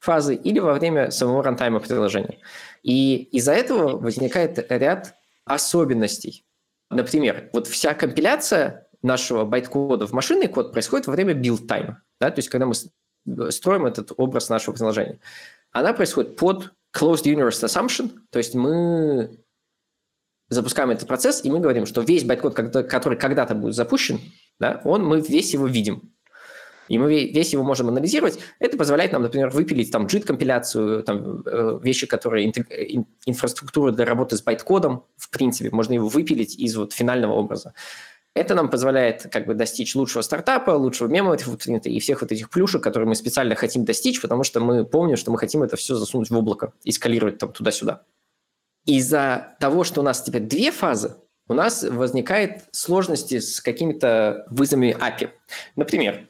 [0.00, 2.38] фазы или во время самого рантайма приложения.
[2.82, 5.14] И из-за этого возникает ряд
[5.46, 6.44] особенностей.
[6.90, 11.98] Например, вот вся компиляция нашего байт-кода в машинный код происходит во время билд-тайма.
[12.20, 12.30] Да?
[12.30, 12.74] То есть, когда мы
[13.50, 15.18] строим этот образ нашего приложения.
[15.72, 19.38] Она происходит под closed universe assumption, то есть мы
[20.54, 24.20] запускаем этот процесс, и мы говорим, что весь байт-код, который когда-то будет запущен,
[24.58, 26.14] да, он, мы весь его видим
[26.88, 28.38] и мы весь его можем анализировать.
[28.58, 32.52] Это позволяет нам, например, выпилить там JIT-компиляцию, там, э, вещи, которые
[33.26, 37.74] инфраструктура для работы с байт-кодом, в принципе, можно его выпилить из вот финального образа.
[38.34, 42.82] Это нам позволяет как бы достичь лучшего стартапа, лучшего мема и всех вот этих плюшек,
[42.82, 46.30] которые мы специально хотим достичь, потому что мы помним, что мы хотим это все засунуть
[46.30, 48.02] в облако и скалировать там туда-сюда.
[48.84, 51.16] Из-за того, что у нас теперь две фазы,
[51.48, 55.30] у нас возникает сложности с какими-то вызовами API.
[55.76, 56.26] Например,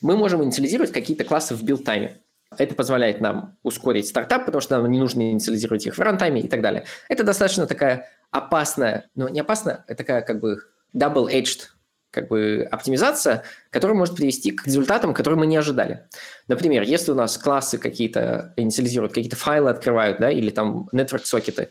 [0.00, 2.16] мы можем инициализировать какие-то классы в билд-тайме.
[2.56, 6.48] Это позволяет нам ускорить стартап, потому что нам не нужно инициализировать их в рантайме и
[6.48, 6.84] так далее.
[7.08, 10.58] Это достаточно такая опасная, но не опасная, это такая как бы
[10.94, 11.73] double-edged
[12.14, 16.06] как бы оптимизация, которая может привести к результатам, которые мы не ожидали.
[16.48, 21.68] Например, если у нас классы какие-то инициализируют, какие-то файлы открывают, да, или там network-сокеты,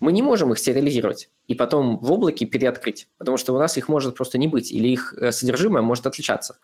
[0.00, 3.88] мы не можем их сериализировать и потом в облаке переоткрыть, потому что у нас их
[3.88, 6.58] может просто не быть, или их э, содержимое может отличаться.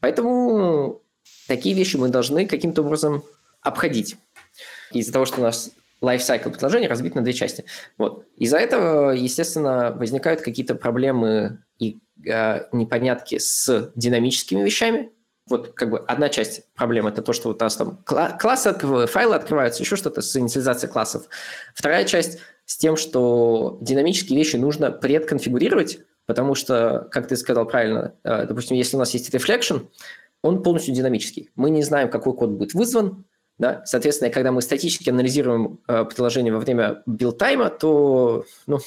[0.00, 1.02] Поэтому
[1.48, 3.24] такие вещи мы должны каким-то образом
[3.60, 4.16] обходить.
[4.92, 5.70] Из-за того, что у нас
[6.00, 7.64] лайфсайкл предложения разбит на две части.
[7.96, 8.24] Вот.
[8.36, 15.10] Из-за этого, естественно, возникают какие-то проблемы и э, непонятки с динамическими вещами.
[15.46, 18.74] Вот как бы одна часть проблемы– это то, что у нас там классы,
[19.06, 21.28] файлы открываются, еще что-то с инициализацией классов.
[21.74, 28.14] Вторая часть с тем, что динамические вещи нужно предконфигурировать, Потому что, как ты сказал правильно,
[28.22, 29.88] э, допустим, если у нас есть reflection,
[30.42, 31.48] он полностью динамический.
[31.56, 33.24] Мы не знаем, какой код будет вызван.
[33.58, 33.82] Да?
[33.84, 38.78] Соответственно, когда мы статически анализируем э, приложение во время билд-тайма, то ну,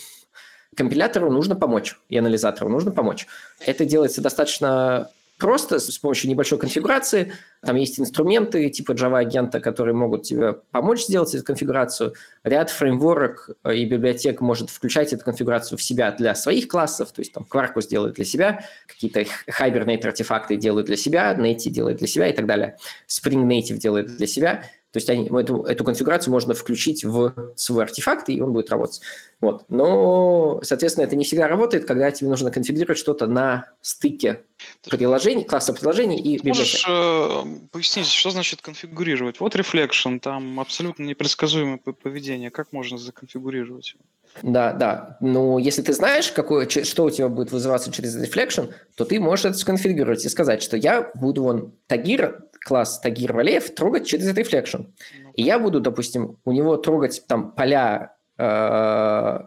[0.76, 3.28] компилятору нужно помочь, и анализатору нужно помочь.
[3.66, 5.10] Это делается достаточно
[5.42, 7.34] просто с помощью небольшой конфигурации.
[7.62, 12.14] Там есть инструменты типа Java-агента, которые могут тебе помочь сделать эту конфигурацию.
[12.44, 17.22] Ряд фреймворок э, и библиотек может включать эту конфигурацию в себя для своих классов, то
[17.22, 22.08] есть там Quarkus делает для себя, какие-то Hibernate артефакты делают для себя, Netty делает для
[22.08, 22.78] себя и так далее.
[23.08, 24.64] Spring Native делает для себя.
[24.92, 29.02] То есть они, эту, эту конфигурацию можно включить в свой артефакт, и он будет работать.
[29.40, 29.64] Вот.
[29.70, 34.42] Но, соответственно, это не всегда работает, когда тебе нужно конфигурировать что-то на стыке
[34.90, 36.58] приложений, класса приложений и библиотек.
[36.58, 39.40] Можешь э, пояснить, что значит конфигурировать?
[39.40, 42.52] Вот Reflection, там абсолютно непредсказуемое поведение.
[42.52, 43.96] Как можно законфигурировать?
[44.44, 45.18] Да, да.
[45.22, 49.46] Ну, если ты знаешь, какое, что у тебя будет вызываться через Reflection, то ты можешь
[49.46, 54.88] это сконфигурировать и сказать, что я буду вон тагир, класс тагир Валеев трогать через Reflection.
[55.24, 59.40] Ну, и я буду, допустим, у него трогать там поля э,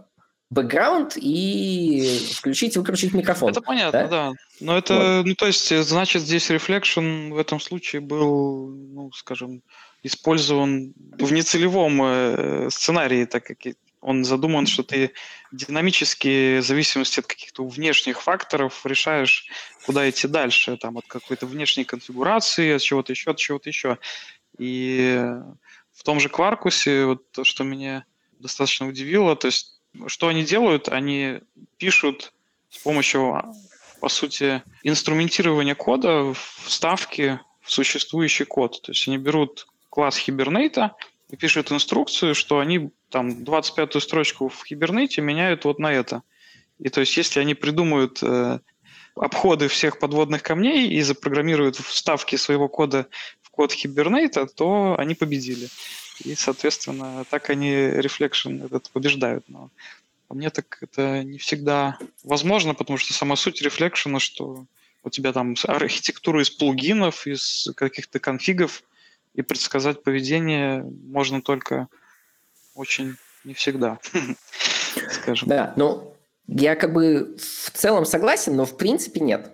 [0.51, 3.51] бэкграунд и включить, выключить микрофон.
[3.51, 4.09] Это понятно, да.
[4.09, 4.33] да.
[4.61, 5.27] Но это, вот.
[5.27, 9.62] ну то есть, значит, здесь Reflection в этом случае был, ну, скажем,
[10.03, 13.59] использован в нецелевом э, сценарии, так как
[14.01, 15.12] он задуман, что ты
[15.57, 19.47] динамически, в зависимости от каких-то внешних факторов, решаешь,
[19.87, 23.99] куда идти дальше, там, от какой-то внешней конфигурации, от чего-то еще, от чего-то еще.
[24.59, 25.27] И
[25.93, 28.05] в том же Кваркусе, вот то, что меня
[28.39, 30.89] достаточно удивило, то есть, что они делают?
[30.89, 31.41] Они
[31.79, 32.33] пишут
[32.69, 33.43] с помощью,
[34.01, 36.35] по сути, инструментирования кода
[36.65, 38.83] вставки в существующий код.
[38.83, 40.91] То есть они берут класс Hibernate,
[41.35, 46.22] и пишут инструкцию, что они там 25-ю строчку в Hibernate меняют вот на это.
[46.78, 48.61] И то есть если они придумают э,
[49.16, 53.09] обходы всех подводных камней и запрограммируют вставки своего кода
[53.43, 55.68] в код Hibernate, то они победили.
[56.24, 59.45] И, соответственно, так они Reflection этот побеждают.
[59.49, 59.70] Но
[60.28, 64.66] по мне так это не всегда возможно, потому что сама суть Reflection, что
[65.03, 68.85] у тебя там архитектура из плагинов, из каких-то конфигов,
[69.35, 71.89] и предсказать поведение можно только
[72.74, 73.99] очень не всегда,
[75.11, 75.49] скажем.
[75.49, 76.16] Да, ну,
[76.47, 79.51] я как бы в целом согласен, но в принципе нет.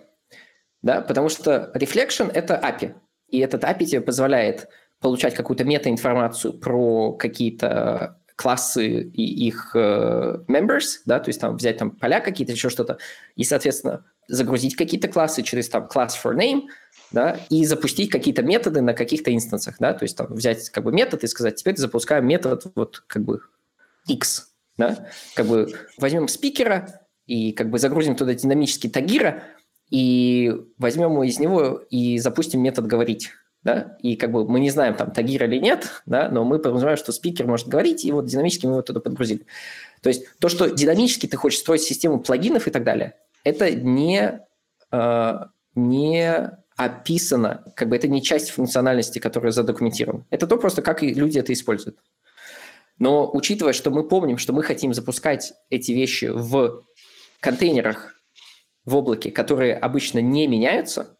[0.81, 2.95] Да, потому что Reflection– это API,
[3.27, 4.67] и этот API тебе позволяет
[4.99, 11.77] получать какую-то метаинформацию про какие-то классы и их э, members, да, то есть там взять
[11.77, 12.97] там поля какие-то, еще что-то,
[13.35, 16.63] и, соответственно, загрузить какие-то классы через там class for name,
[17.11, 20.91] да, и запустить какие-то методы на каких-то инстансах, да, то есть там взять как бы
[20.91, 23.41] метод и сказать, теперь запускаем метод вот как бы
[24.07, 29.43] x, да, как бы возьмем спикера и как бы загрузим туда динамический тагира
[29.89, 33.31] и возьмем из него и запустим метод говорить,
[33.63, 36.97] да, и как бы мы не знаем, там, тагир или нет, да, но мы подразумеваем,
[36.97, 39.45] что спикер может говорить, и вот динамически мы его туда подгрузили.
[40.01, 44.41] То есть то, что динамически ты хочешь строить систему плагинов и так далее, это не,
[44.91, 45.33] э,
[45.75, 50.25] не описано, как бы это не часть функциональности, которая задокументирована.
[50.31, 51.99] Это то просто, как люди это используют.
[52.97, 56.83] Но учитывая, что мы помним, что мы хотим запускать эти вещи в
[57.39, 58.15] контейнерах
[58.85, 61.17] в облаке, которые обычно не меняются,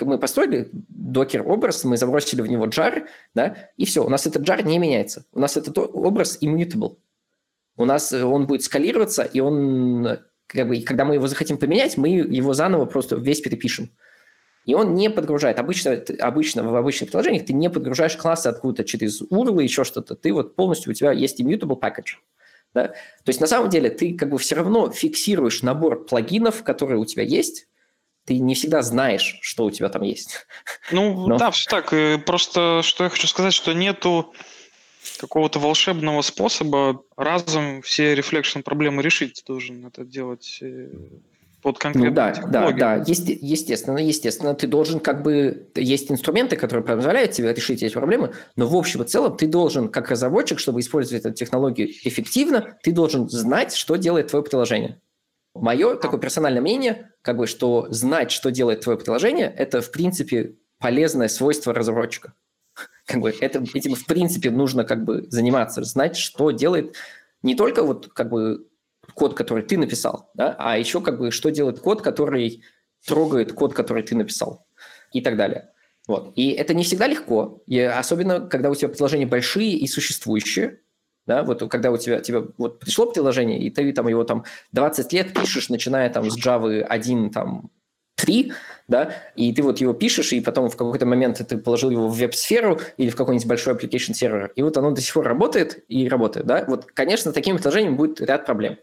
[0.00, 4.62] мы построили докер-образ, мы забросили в него jar, да, и все, у нас этот jar
[4.62, 5.24] не меняется.
[5.32, 6.96] У нас этот образ immutable.
[7.76, 12.08] У нас он будет скалироваться, и он, как бы, когда мы его захотим поменять, мы
[12.08, 13.90] его заново просто весь перепишем.
[14.64, 15.58] И он не подгружает.
[15.58, 20.14] Обычно, обычно в обычных приложениях ты не подгружаешь классы откуда-то через URL, еще что-то.
[20.14, 22.16] Ты вот полностью, у тебя есть immutable package.
[22.72, 22.88] Да?
[22.88, 27.04] То есть на самом деле ты как бы все равно фиксируешь набор плагинов, которые у
[27.04, 27.68] тебя есть,
[28.24, 30.46] ты не всегда знаешь, что у тебя там есть.
[30.90, 31.38] Ну Но...
[31.38, 31.92] да, все так.
[32.24, 34.32] Просто что я хочу сказать, что нету
[35.18, 39.42] какого-то волшебного способа разом все рефлекшн проблемы решить.
[39.44, 40.88] Ты должен это делать э,
[41.62, 42.78] под конкретную ну, да, технологию.
[42.78, 45.68] Да, да, естественно, естественно, ты должен как бы...
[45.74, 49.88] Есть инструменты, которые позволяют тебе решить эти проблемы, но в общем и целом ты должен,
[49.88, 55.00] как разработчик, чтобы использовать эту технологию эффективно, ты должен знать, что делает твое приложение.
[55.54, 60.56] Мое такое персональное мнение, как бы, что знать, что делает твое приложение, это, в принципе,
[60.78, 62.34] полезное свойство разработчика.
[63.06, 66.96] Как бы это, этим, в принципе, нужно как бы заниматься, знать, что делает
[67.42, 68.66] не только вот как бы
[69.14, 72.64] код, который ты написал, да, а еще как бы что делает код, который
[73.06, 74.66] трогает код, который ты написал
[75.12, 75.70] и так далее.
[76.06, 76.32] Вот.
[76.36, 80.80] И это не всегда легко, и особенно когда у тебя приложения большие и существующие,
[81.26, 85.12] да, вот когда у тебя, тебе вот пришло приложение, и ты там его там 20
[85.12, 87.70] лет пишешь, начиная там с Java 1, там,
[88.16, 88.52] 3,
[88.88, 92.16] да, и ты вот его пишешь, и потом в какой-то момент ты положил его в
[92.16, 96.08] веб-сферу или в какой-нибудь большой application сервер, и вот оно до сих пор работает и
[96.08, 96.64] работает, да.
[96.66, 98.78] Вот, конечно, такими приложениями будет ряд проблем.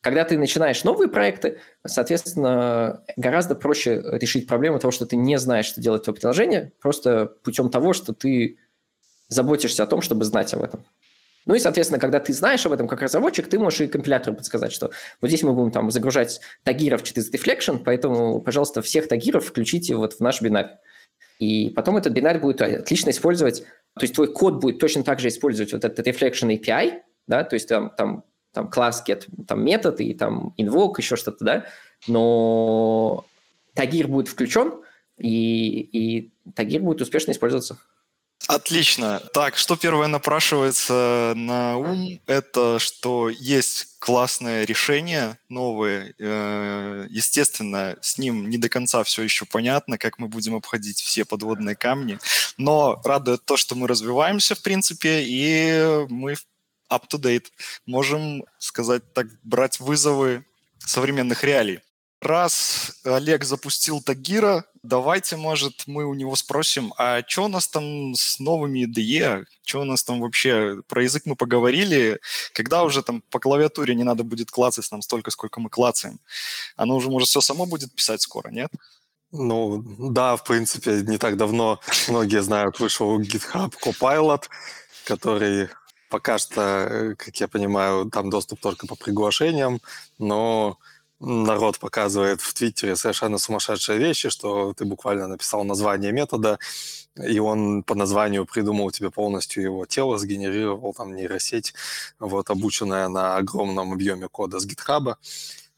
[0.00, 5.66] Когда ты начинаешь новые проекты, соответственно, гораздо проще решить проблему того, что ты не знаешь,
[5.66, 8.56] что делать твое приложение, просто путем того, что ты
[9.28, 10.86] заботишься о том, чтобы знать об этом.
[11.46, 14.72] Ну и, соответственно, когда ты знаешь об этом как разработчик, ты можешь и компилятору подсказать,
[14.72, 19.96] что вот здесь мы будем там загружать тагиров через deflection, поэтому, пожалуйста, всех тагиров включите
[19.96, 20.78] вот в наш бинарь.
[21.38, 23.64] И потом этот бинарь будет отлично использовать,
[23.94, 27.54] то есть твой код будет точно так же использовать вот этот reflection API, да, то
[27.54, 31.66] есть там, там, там класс get, там метод и там invoke, еще что-то, да,
[32.06, 33.24] но
[33.74, 34.74] Тагир будет включен,
[35.16, 37.78] и, и Тагир будет успешно использоваться.
[38.48, 39.20] Отлично.
[39.32, 46.14] Так, что первое напрашивается на ум, это что есть классное решение, новое.
[46.18, 51.24] Э, естественно, с ним не до конца все еще понятно, как мы будем обходить все
[51.24, 52.18] подводные камни,
[52.56, 56.34] но радует то, что мы развиваемся, в принципе, и мы
[56.90, 57.46] up-to-date.
[57.86, 60.44] Можем, сказать так, брать вызовы
[60.78, 61.80] современных реалий.
[62.20, 68.14] Раз Олег запустил Тагира, давайте, может, мы у него спросим, а что у нас там
[68.14, 69.44] с новыми IDE?
[69.62, 70.82] Что у нас там вообще?
[70.88, 72.20] Про язык мы поговорили.
[72.52, 76.18] Когда уже там по клавиатуре не надо будет клацать нам столько, сколько мы клацаем?
[76.76, 78.70] Оно уже, может, все само будет писать скоро, нет?
[79.32, 84.44] Ну, да, в принципе, не так давно многие знают, вышел GitHub Copilot,
[85.04, 85.68] который
[86.08, 89.80] пока что, э, как я понимаю, там доступ только по приглашениям,
[90.18, 90.78] но
[91.20, 96.58] народ показывает в Твиттере совершенно сумасшедшие вещи, что ты буквально написал название метода,
[97.16, 101.74] и он по названию придумал тебе полностью его тело, сгенерировал там нейросеть,
[102.18, 105.18] вот, обученная на огромном объеме кода с гитхаба.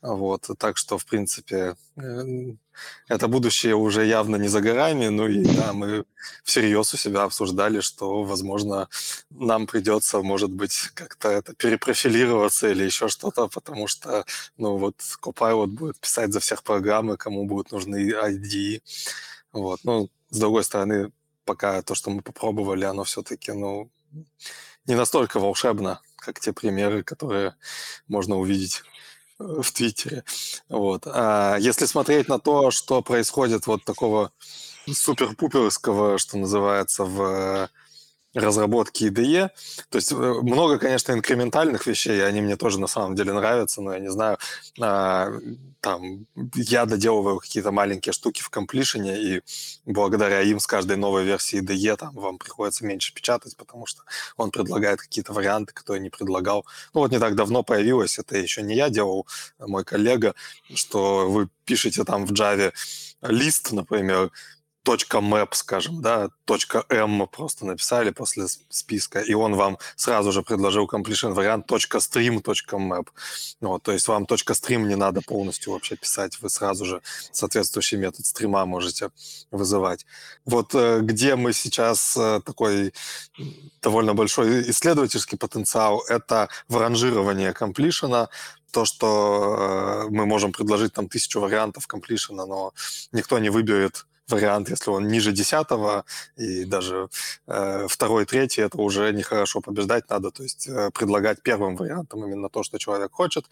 [0.00, 2.22] Вот, так что, в принципе, э,
[3.08, 6.04] это будущее уже явно не за горами, ну и да, мы
[6.44, 8.88] всерьез у себя обсуждали, что, возможно,
[9.30, 14.24] нам придется, может быть, как-то это перепрофилироваться или еще что-то, потому что,
[14.56, 18.82] ну вот, Copilot будет писать за всех программы, кому будут нужны ID.
[19.52, 21.12] Вот, ну, с другой стороны,
[21.44, 23.90] пока то, что мы попробовали, оно все-таки, ну,
[24.86, 27.54] не настолько волшебно, как те примеры, которые
[28.08, 28.82] можно увидеть
[29.62, 30.24] в Твиттере.
[30.68, 31.06] Вот.
[31.06, 34.32] А если смотреть на то, что происходит вот такого
[34.86, 37.68] супер-пуперского, что называется, в
[38.34, 39.50] разработки IDE.
[39.90, 43.82] То есть э, много, конечно, инкрементальных вещей, и они мне тоже на самом деле нравятся,
[43.82, 44.38] но я не знаю,
[44.80, 45.30] а,
[45.80, 49.42] там, я доделываю какие-то маленькие штуки в комплишене, и
[49.84, 54.02] благодаря им с каждой новой версии IDE там вам приходится меньше печатать, потому что
[54.36, 56.64] он предлагает какие-то варианты, которые не предлагал.
[56.94, 59.26] Ну вот не так давно появилось, это еще не я делал,
[59.58, 60.34] мой коллега,
[60.74, 62.72] что вы пишете там в Java
[63.22, 64.30] лист, например,
[64.82, 70.42] точка .map, скажем, да, точка .m просто написали после списка, и он вам сразу же
[70.42, 73.08] предложил completion вариант точка .stream, точка .map.
[73.60, 77.98] Вот, то есть вам точка .stream не надо полностью вообще писать, вы сразу же соответствующий
[77.98, 79.10] метод стрима можете
[79.50, 80.04] вызывать.
[80.44, 82.92] Вот э, где мы сейчас э, такой
[83.82, 88.28] довольно большой исследовательский потенциал, это в ранжировании completion,
[88.72, 92.72] то, что э, мы можем предложить там тысячу вариантов комплишена, но
[93.12, 96.04] никто не выберет вариант, если он ниже десятого,
[96.36, 97.08] и даже
[97.46, 102.48] э, второй, третий, это уже нехорошо побеждать надо, то есть э, предлагать первым вариантом именно
[102.48, 103.46] то, что человек хочет.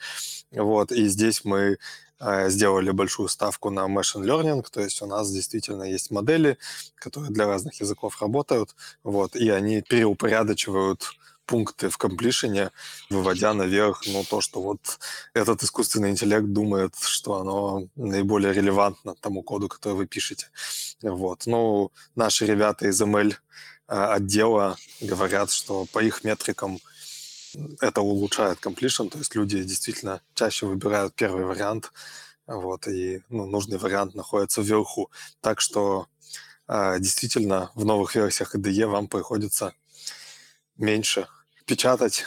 [0.50, 1.78] Вот, и здесь мы
[2.20, 6.58] э, сделали большую ставку на machine learning, то есть у нас действительно есть модели,
[6.94, 8.74] которые для разных языков работают,
[9.04, 11.19] вот, и они переупорядочивают
[11.50, 12.70] пункты в комплишене,
[13.10, 15.00] выводя наверх ну, то, что вот
[15.34, 20.46] этот искусственный интеллект думает, что оно наиболее релевантно тому коду, который вы пишете.
[21.02, 21.46] Вот.
[21.46, 23.34] Ну, наши ребята из ML
[23.88, 26.78] а, отдела говорят, что по их метрикам
[27.80, 31.90] это улучшает completion, то есть люди действительно чаще выбирают первый вариант,
[32.46, 35.10] вот, и ну, нужный вариант находится вверху.
[35.40, 36.06] Так что
[36.68, 39.72] э, действительно в новых версиях IDE вам приходится
[40.76, 41.26] меньше
[41.70, 42.24] печатать.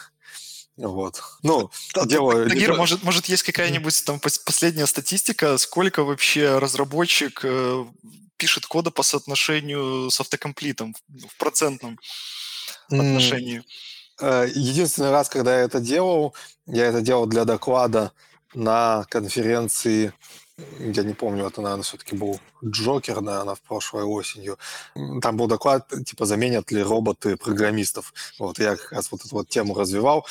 [0.78, 1.22] Вот.
[1.44, 2.48] Ну, да, дело...
[2.48, 7.86] Тагир, может, может, есть какая-нибудь там последняя статистика, сколько вообще разработчик э,
[8.38, 12.00] пишет кода по соотношению с автокомплитом в процентном
[12.90, 13.64] отношении?
[14.20, 16.34] Э, единственный раз, когда я это делал,
[16.66, 18.14] я это делал для доклада
[18.56, 20.14] на конференции
[20.80, 24.58] я не помню, это, наверное, все-таки был Джокер, наверное, в прошлой осенью.
[25.22, 28.14] Там был доклад, типа, заменят ли роботы программистов.
[28.40, 30.26] Вот я как раз вот эту вот тему развивал.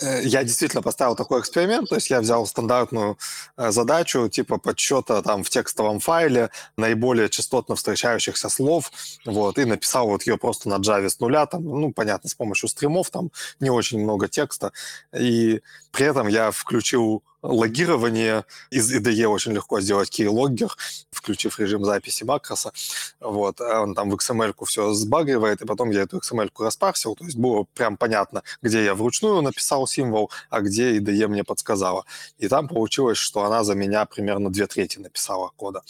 [0.00, 3.18] Э, я действительно поставил такой эксперимент, то есть я взял стандартную
[3.56, 8.92] э, задачу типа подсчета там в текстовом файле наиболее частотно встречающихся слов,
[9.24, 12.68] вот, и написал вот ее просто на Java с нуля, там, ну, понятно, с помощью
[12.68, 13.30] стримов, там
[13.60, 14.72] не очень много текста,
[15.14, 15.62] и
[15.92, 18.44] при этом я включил логирование.
[18.70, 20.70] Из IDE очень легко сделать keylogger,
[21.10, 22.72] включив режим записи макроса.
[23.20, 23.60] Вот.
[23.60, 27.14] А он там в XML-ку все сбагривает, и потом я эту XML-ку распарсил.
[27.14, 32.04] То есть было прям понятно, где я вручную написал символ, а где IDE мне подсказала.
[32.38, 35.82] И там получилось, что она за меня примерно две трети написала кода.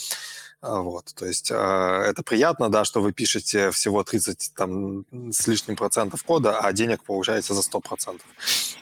[0.63, 5.47] А, вот, то есть а, это приятно, да, что вы пишете всего 30 там, с
[5.47, 8.27] лишним процентов кода, а денег получаете за 100 процентов.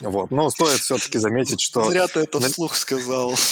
[0.01, 1.91] Вот, но стоит все-таки заметить, что...
[1.91, 3.35] Зря ты это вслух сказал.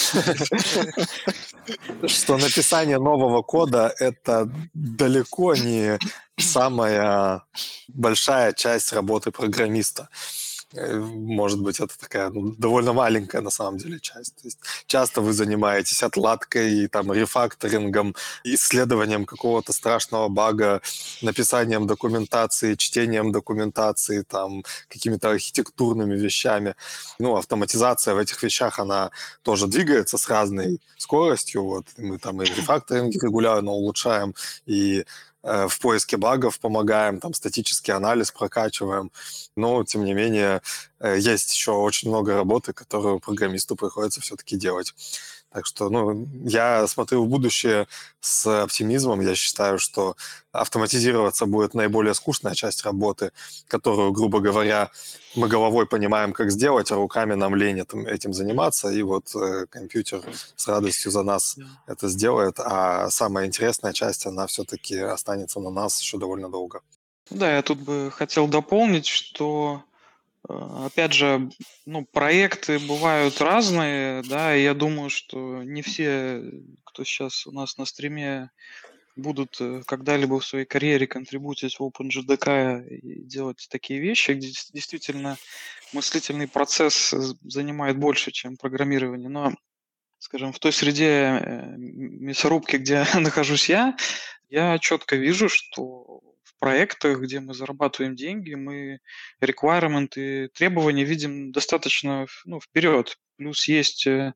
[2.07, 5.99] Что написание нового кода– это далеко не
[6.37, 7.45] самая
[7.89, 10.09] большая часть работы программиста.
[10.75, 14.37] Э, может быть, это такая ну, довольно маленькая на самом деле часть.
[14.37, 20.81] То есть часто вы занимаетесь отладкой, там, рефакторингом, исследованием какого-то страшного бага,
[21.23, 26.75] написанием документации, чтением документации, там, какими-то архитектурными вещами.
[27.19, 29.11] Ну, автоматизация в этих вещах, она
[29.43, 31.65] тоже двигается с разной скоростью.
[31.65, 31.87] Вот.
[31.99, 34.35] Мы там и рефакторинг регулярно улучшаем,
[34.67, 35.05] и
[35.43, 39.11] в поиске багов помогаем, там статический анализ прокачиваем.
[39.57, 40.63] Но, тем не менее,
[41.01, 44.95] э, есть еще очень много работы, которую программисту приходится все-таки делать.
[45.53, 47.87] Так что, ну, я смотрю в будущее
[48.21, 49.21] с оптимизмом.
[49.21, 50.17] Я считаю, что
[50.51, 53.33] автоматизироваться будет наиболее скучная часть работы,
[53.69, 54.91] которую, грубо говоря,
[55.35, 59.67] мы головой понимаем, как сделать, а руками нам лень этим, этим заниматься, и вот э,
[59.69, 60.23] компьютер
[60.57, 61.57] с радостью за нас
[61.87, 66.81] это сделает, а самая интересная часть, она все-таки останется на нас еще довольно долго.
[67.31, 69.83] Да, я тут бы хотел дополнить, что
[70.49, 71.51] опять же,
[71.87, 76.43] ну, проекты бывают разные, да, и я думаю, что не все,
[76.85, 78.51] кто сейчас у нас на стриме,
[79.17, 85.37] будут э, когда-либо в своей карьере контрибутить в OpenJDK и делать такие вещи, где действительно
[85.93, 89.29] мыслительный процесс занимает больше, чем программирование.
[89.29, 89.53] Но,
[90.19, 93.97] скажем, в той среде э, мясорубки, где нахожусь я,
[94.49, 96.23] я четко вижу, что
[96.59, 99.01] проектах, где мы зарабатываем деньги, мы
[100.17, 103.19] и требования видим достаточно ну, вперед.
[103.37, 104.33] Плюс есть э,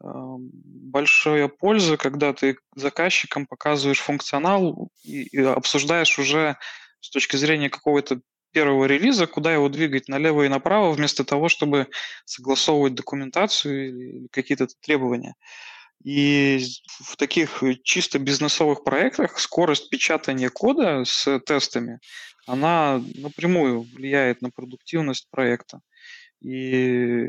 [0.00, 6.56] большая польза, когда ты заказчикам показываешь функционал и, и обсуждаешь уже
[7.00, 8.20] с точки зрения какого-то
[8.52, 11.88] первого релиза, куда его двигать налево и направо, вместо того, чтобы
[12.24, 15.34] согласовывать документацию или какие-то требования.
[16.04, 16.64] И
[17.00, 21.98] в таких э, чисто бизнесовых проектах скорость печатания кода с тестами,
[22.46, 25.80] она напрямую влияет на продуктивность проекта.
[26.40, 27.26] И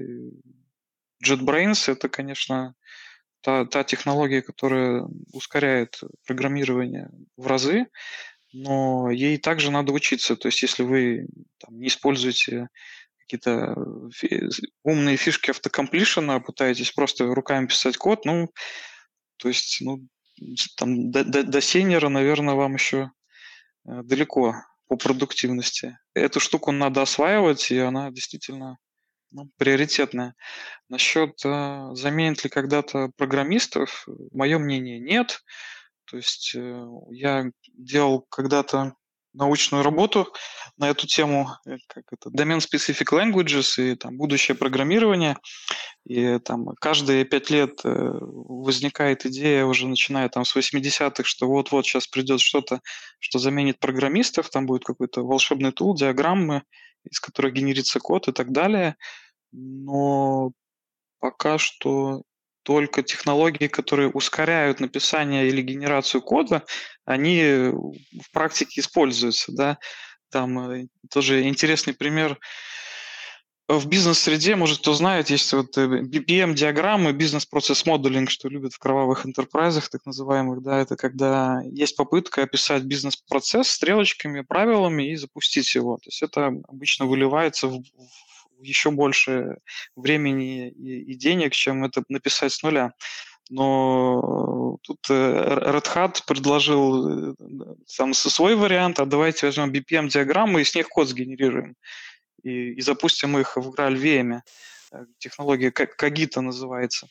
[1.25, 2.75] JetBrains– это, конечно,
[3.41, 7.87] та, та технология, которая ускоряет программирование в разы,
[8.53, 10.35] но ей также надо учиться.
[10.35, 11.27] То есть если вы
[11.57, 12.69] там, не используете
[13.29, 13.75] какие-то
[14.83, 18.49] умные фишки автокомплишена, пытаетесь просто руками писать код, ну,
[19.37, 20.07] то есть, ну,
[20.75, 23.11] там до, до, до сеньора, наверное, вам еще
[23.87, 24.55] э, далеко
[24.87, 25.99] по продуктивности.
[26.13, 28.77] Эту штуку надо осваивать, и она действительно
[29.31, 30.35] ну, приоритетная.
[30.89, 35.43] Насчет э, заменит ли когда-то программистов, мое мнение нет.
[36.05, 38.95] То есть э, я делал когда-то
[39.33, 40.33] научную работу
[40.77, 45.37] на эту тему, э, как это, Domain Specific Languages и там будущее программирование.
[46.05, 51.85] И там каждые пять лет э, возникает идея, уже начиная там с 80-х, что вот-вот
[51.85, 52.81] сейчас придет что-то,
[53.19, 56.63] что заменит программистов, там будет какой-то волшебный тул, диаграммы,
[57.03, 58.95] из которых генерится код и так далее.
[59.51, 60.51] Но
[61.19, 62.23] пока что
[62.63, 66.63] только технологии, которые ускоряют написание или генерацию кода,
[67.09, 69.51] они в практике используются.
[69.51, 69.77] Да?
[70.29, 72.39] Там э, тоже интересный пример
[73.67, 79.25] в бизнес-среде, может, кто знает, есть вот э, BPM-диаграммы, бизнес-процесс моделинг, что любят в кровавых
[79.25, 85.97] интерпрайзах, так называемых, да, это когда есть попытка описать бизнес-процесс стрелочками, правилами и запустить его.
[85.97, 87.83] То есть это обычно выливается в,
[88.59, 89.57] еще больше
[89.95, 92.93] времени и, и денег, чем это написать с нуля.
[93.49, 97.35] Но тут э, Red Hat предложил э,
[97.87, 101.75] сам свой вариант, а давайте возьмем BPM-диаграммы и с них код сгенерируем.
[102.43, 104.41] И, и запустим их в GraalVM.
[104.91, 107.07] Э, технология Kagita называется.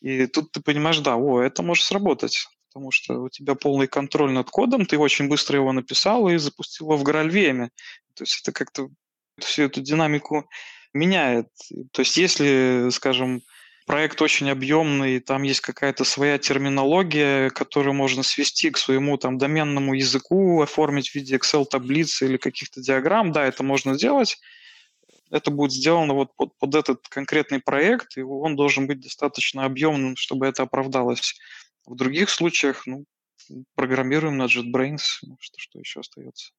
[0.00, 4.32] И тут ты понимаешь, да, о, это может сработать, потому что у тебя полный контроль
[4.32, 7.68] над кодом, ты очень быстро его написал и запустил его в GraalVM.
[8.14, 8.88] То есть это как-то
[9.38, 10.48] всю эту динамику
[10.94, 11.48] меняет.
[11.92, 13.42] То есть если, скажем,
[13.86, 19.94] проект очень объемный, там есть какая-то своя терминология, которую можно свести к своему там доменному
[19.94, 24.38] языку, оформить в виде Excel-таблицы или каких-то диаграмм, да, это можно сделать.
[25.30, 30.16] Это будет сделано вот под, под этот конкретный проект, и он должен быть достаточно объемным,
[30.16, 31.34] чтобы это оправдалось.
[31.86, 33.04] В других случаях, ну,
[33.74, 36.52] программируем на JetBrains, ну, что, что еще остается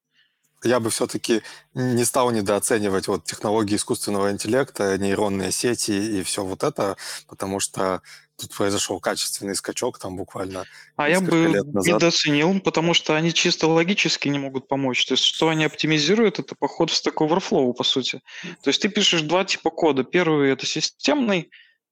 [0.64, 1.42] я бы все-таки
[1.74, 6.96] не стал недооценивать вот технологии искусственного интеллекта, нейронные сети и все вот это,
[7.28, 8.02] потому что
[8.36, 10.64] тут произошел качественный скачок, там буквально
[10.96, 15.06] А я бы недооценил, потому что они чисто логически не могут помочь.
[15.06, 18.20] То есть что они оптимизируют, это поход в Stack Overflow, по сути.
[18.62, 20.04] То есть ты пишешь два типа кода.
[20.04, 21.50] Первый– это системный,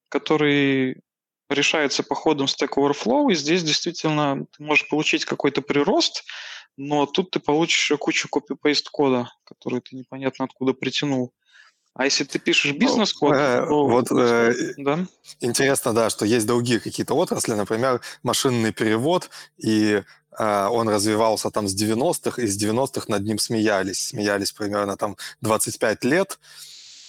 [0.09, 1.01] который
[1.49, 6.25] решается по ходам Stack Overflow, и здесь действительно ты можешь получить какой-то прирост,
[6.77, 11.33] но тут ты получишь кучу копи-пейст кода, который ты непонятно откуда притянул.
[11.95, 13.87] А если ты пишешь ну, бизнес-код, э, то...
[13.87, 15.07] Вот э, да?
[15.41, 20.03] интересно, да, что есть другие какие-то отрасли, например, машинный перевод, и
[20.37, 24.09] э, он развивался там с 90-х, и с 90-х над ним смеялись.
[24.09, 26.41] Смеялись примерно там 25 лет,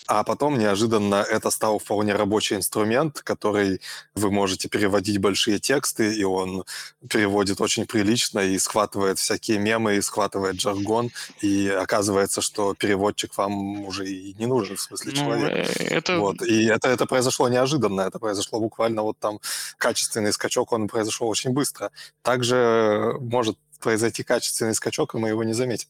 [0.07, 3.82] а потом неожиданно это стал вполне рабочий инструмент, который
[4.14, 6.64] вы можете переводить большие тексты, и он
[7.10, 11.10] переводит очень прилично и схватывает всякие мемы, и схватывает жаргон,
[11.41, 15.80] и оказывается, что переводчик вам уже и не нужен, в смысле, ну, человек.
[15.80, 16.19] Э, это...
[16.19, 16.41] Вот.
[16.41, 19.40] И это, это произошло неожиданно, это произошло буквально вот там
[19.77, 21.91] качественный скачок, он произошел очень быстро.
[22.22, 25.88] Также может произойти качественный скачок, и мы его не заметим.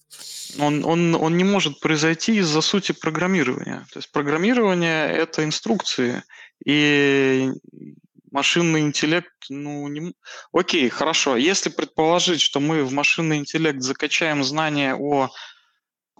[0.59, 3.87] Он, он, он не может произойти из-за сути программирования.
[3.93, 6.21] То есть программирование– это инструкции,
[6.65, 7.51] и
[8.31, 10.13] машинный интеллект, ну, не...
[10.51, 11.37] Окей, хорошо.
[11.37, 15.29] Если предположить, что мы в машинный интеллект закачаем знания о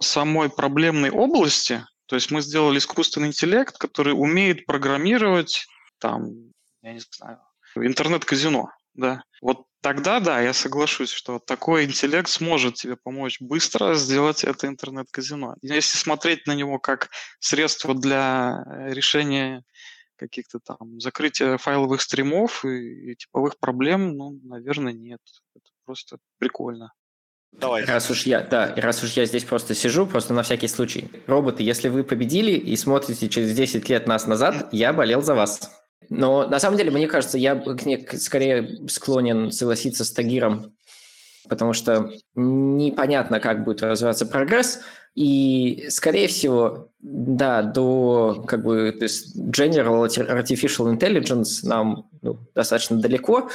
[0.00, 5.66] самой проблемной области, то есть мы сделали искусственный интеллект, который умеет программировать,
[5.98, 6.30] там,
[6.80, 7.38] я не знаю,
[7.76, 9.22] интернет-казино, да.
[9.42, 15.54] Вот тогда да, я соглашусь, что такой интеллект сможет тебе помочь быстро сделать это интернет-казино.
[15.62, 17.08] Если смотреть на него как
[17.38, 19.62] средство для э, решения
[20.16, 25.20] каких-то там закрытия файловых стримов и, и типовых проблем, ну, наверное, нет.
[25.54, 26.92] Это просто прикольно.
[27.52, 27.84] Давай.
[27.84, 31.08] Раз уж я, да, раз уж я здесь просто сижу, просто на всякий случай.
[31.28, 35.85] Роботы, если вы победили и смотрите через 10 лет нас назад, я болел за вас.
[36.08, 37.62] Но на самом деле, мне кажется, я
[38.18, 40.76] скорее склонен согласиться с Тагиром,
[41.48, 44.80] потому что непонятно, как будет развиваться прогресс,
[45.14, 52.98] и, скорее всего, да, до как бы то есть General Artificial Intelligence нам ну, достаточно
[52.98, 53.48] далеко,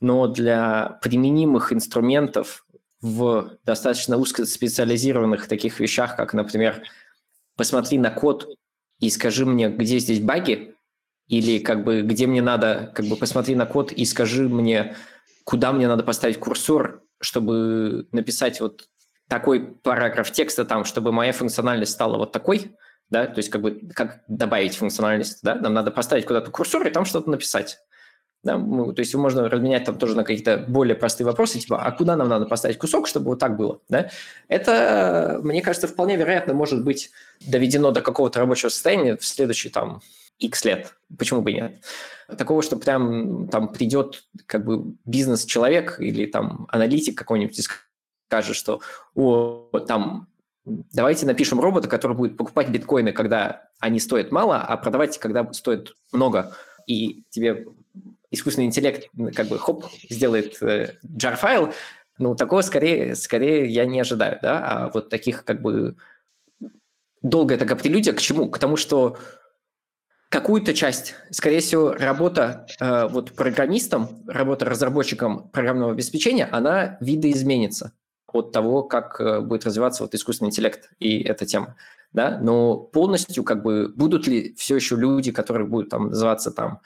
[0.00, 2.64] но для применимых инструментов
[3.00, 6.82] в достаточно узкоспециализированных таких вещах, как, например,
[7.56, 8.48] посмотри на код
[9.00, 10.74] и скажи мне, где здесь баги,
[11.28, 14.96] или как бы где мне надо, как бы посмотри на код и скажи мне,
[15.44, 18.88] куда мне надо поставить курсор, чтобы написать вот
[19.28, 22.72] такой параграф текста там, чтобы моя функциональность стала вот такой,
[23.10, 26.90] да, то есть как бы как добавить функциональность, да, нам надо поставить куда-то курсор и
[26.90, 27.78] там что-то написать.
[28.44, 31.90] Да, мы, то есть можно разменять там тоже на какие-то более простые вопросы, типа, а
[31.90, 34.10] куда нам надо поставить кусок, чтобы вот так было, да?
[34.46, 37.10] Это, мне кажется, вполне вероятно может быть
[37.44, 40.02] доведено до какого-то рабочего состояния в следующий там
[40.38, 40.94] X лет.
[41.16, 41.82] Почему бы нет?
[42.36, 47.62] Такого, что прям там придет как бы бизнес-человек или там аналитик какой-нибудь и
[48.28, 48.80] скажет, что
[49.14, 50.28] о, там
[50.64, 55.94] давайте напишем робота, который будет покупать биткоины, когда они стоят мало, а продавать, когда стоят
[56.12, 56.54] много.
[56.86, 57.66] И тебе
[58.30, 61.72] искусственный интеллект как бы хоп, сделает э, jar-файл,
[62.18, 65.96] ну, такого скорее, скорее я не ожидаю, да, а вот таких как бы
[67.22, 68.50] долгая такая прелюдия к чему?
[68.50, 69.16] К тому, что
[70.28, 77.92] какую-то часть, скорее всего, работа э, вот программистом, работа разработчиком программного обеспечения, она видоизменится
[78.26, 81.76] от того, как э, будет развиваться вот искусственный интеллект и эта тема.
[82.12, 82.38] Да?
[82.38, 86.80] Но полностью как бы будут ли все еще люди, которые будут там называться там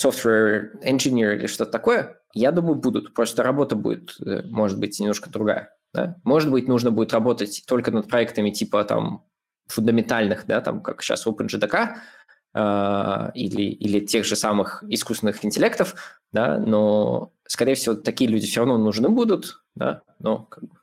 [0.00, 3.12] software engineer или что-то такое, я думаю, будут.
[3.12, 5.74] Просто работа будет, э, может быть, немножко другая.
[5.92, 6.16] Да?
[6.22, 9.24] Может быть, нужно будет работать только над проектами типа там
[9.70, 11.96] фундаментальных, да, там, как сейчас OpenJDK,
[12.52, 15.94] или, или тех же самых искусственных интеллектов,
[16.32, 20.80] да, но, скорее всего, такие люди все равно нужны будут, да, но как бы,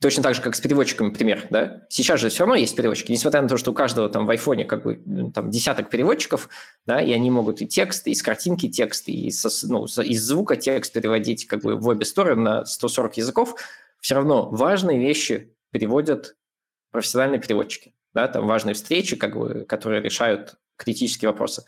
[0.00, 1.82] Точно так же, как с переводчиками, пример, да?
[1.88, 4.64] Сейчас же все равно есть переводчики, несмотря на то, что у каждого там в айфоне
[4.64, 5.02] как бы
[5.34, 6.48] там десяток переводчиков,
[6.86, 10.54] да, и они могут и текст, и с картинки текст, и со, ну, из звука
[10.54, 13.56] текст переводить как бы в обе стороны на 140 языков,
[13.98, 16.36] все равно важные вещи переводят
[16.92, 21.64] профессиональные переводчики да, там важные встречи, как бы, которые решают критические вопросы.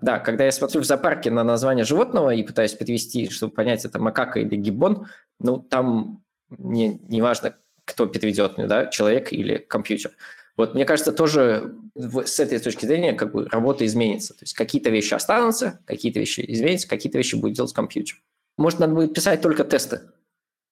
[0.00, 3.98] Да, когда я смотрю в зоопарке на название животного и пытаюсь перевести, чтобы понять, это
[3.98, 5.08] макака или гиббон,
[5.40, 10.12] ну, там не, не важно, кто переведет, да, человек или компьютер.
[10.56, 14.34] Вот мне кажется, тоже с этой точки зрения как бы работа изменится.
[14.34, 18.20] То есть какие-то вещи останутся, какие-то вещи изменятся, какие-то вещи будет делать компьютер.
[18.56, 20.00] Может, надо будет писать только тесты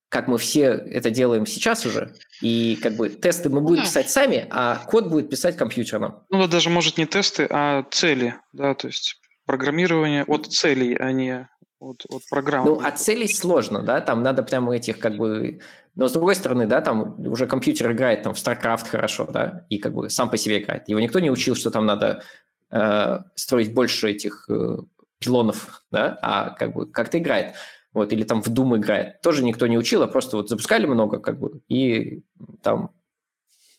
[0.09, 4.47] как мы все это делаем сейчас уже, и как бы тесты мы будем писать сами,
[4.51, 6.23] а код будет писать компьютером.
[6.31, 11.13] Ну, да, даже, может, не тесты, а цели, да, то есть программирование от целей, а
[11.13, 11.49] не
[11.81, 12.71] от, от программы.
[12.71, 15.61] Ну, от целей сложно, да, там надо прямо этих как бы...
[15.95, 19.79] Но с другой стороны, да, там уже компьютер играет там в StarCraft хорошо, да, и
[19.79, 20.89] как бы сам по себе играет.
[20.89, 22.23] Его никто не учил, что там надо
[22.71, 24.77] э, строить больше этих э,
[25.19, 27.55] пилонов, да, а как бы как-то играет.
[27.97, 29.23] Вот, или там в Doom играет.
[29.23, 32.21] Тоже никто не учил, а просто вот запускали много, как бы, и
[32.63, 32.91] там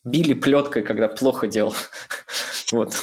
[0.03, 1.76] били плеткой, когда плохо делал.
[2.72, 2.95] вот.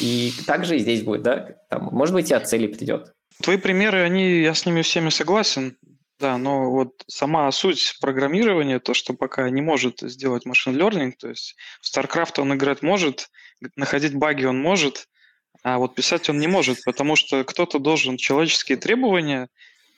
[0.00, 3.14] И также и здесь будет, да, там, может быть, и от цели придет.
[3.40, 5.78] Твои примеры, они, я с ними всеми согласен,
[6.18, 11.28] да, но вот сама суть программирования, то, что пока не может сделать машин learning, то
[11.28, 13.30] есть в StarCraft он играть может,
[13.76, 15.06] находить баги он может,
[15.62, 19.48] а вот писать он не может, потому что кто-то должен человеческие требования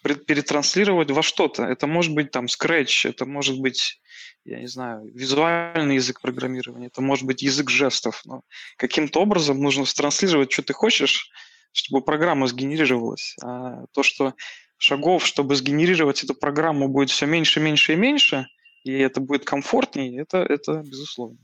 [0.02, 1.64] перетранслировать во что-то.
[1.64, 4.00] Это может быть там Scratch, это может быть,
[4.44, 8.22] я не знаю, визуальный язык программирования, это может быть язык жестов.
[8.24, 8.42] Но
[8.76, 11.30] каким-то образом нужно транслировать, что ты хочешь,
[11.72, 13.36] чтобы программа сгенерировалась.
[13.42, 14.34] А то, что
[14.78, 18.46] шагов, чтобы сгенерировать эту программу, будет все меньше, меньше и меньше,
[18.84, 21.38] и это будет комфортнее, это, это безусловно.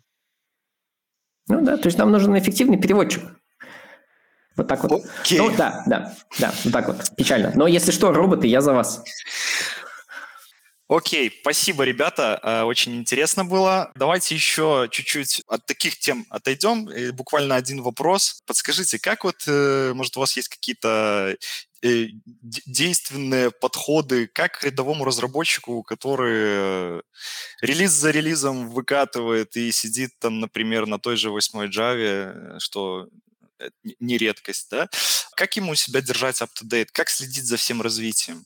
[1.48, 3.22] Ну да, то есть нам нужен эффективный переводчик.
[4.56, 5.04] Вот так вот.
[5.22, 5.38] Okay.
[5.38, 7.16] Ну да, да, да, вот так вот.
[7.16, 7.52] Печально.
[7.54, 9.02] Но если что, роботы, я за вас.
[10.88, 13.90] Окей, спасибо, ребята, э, очень интересно было.
[13.96, 16.88] Давайте еще чуть-чуть от таких тем отойдем.
[16.88, 18.40] И буквально один вопрос.
[18.46, 21.36] Подскажите, как вот, э, может, у вас есть какие-то
[21.82, 27.02] э, действенные подходы, как рядовому разработчику, который
[27.60, 33.08] релиз за релизом выкатывает и сидит там, например, на той же 8 Java, что
[34.00, 34.88] не редкость, да?
[35.36, 36.88] Как ему себя держать up-to-date?
[36.92, 38.44] Как следить за всем развитием?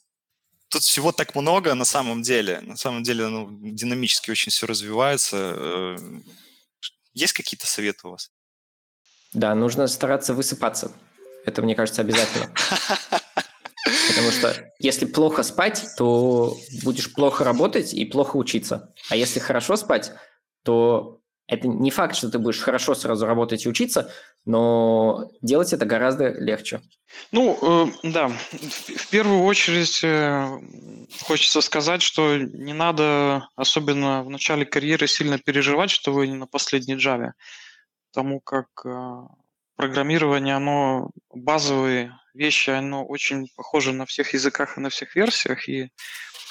[0.69, 2.61] Тут всего так много на самом деле.
[2.61, 5.37] На самом деле ну, динамически очень все развивается.
[5.57, 5.97] Э,
[7.13, 8.31] есть какие-то советы у вас?
[9.33, 10.93] Да, нужно стараться высыпаться.
[11.45, 12.53] Это, мне кажется, обязательно.
[14.09, 18.93] Потому что если плохо спать, то будешь плохо работать и плохо учиться.
[19.09, 20.13] А если хорошо спать,
[20.63, 21.20] то
[21.51, 24.13] это не факт, что ты будешь хорошо сразу работать и учиться,
[24.45, 26.81] но делать это гораздо легче.
[27.33, 30.47] Ну, э, да, в первую очередь э,
[31.23, 36.47] хочется сказать, что не надо, особенно в начале карьеры, сильно переживать, что вы не на
[36.47, 37.33] последней Java,
[38.13, 39.23] потому как э,
[39.81, 45.91] программирование, оно базовые вещи, оно очень похоже на всех языках и на всех версиях, и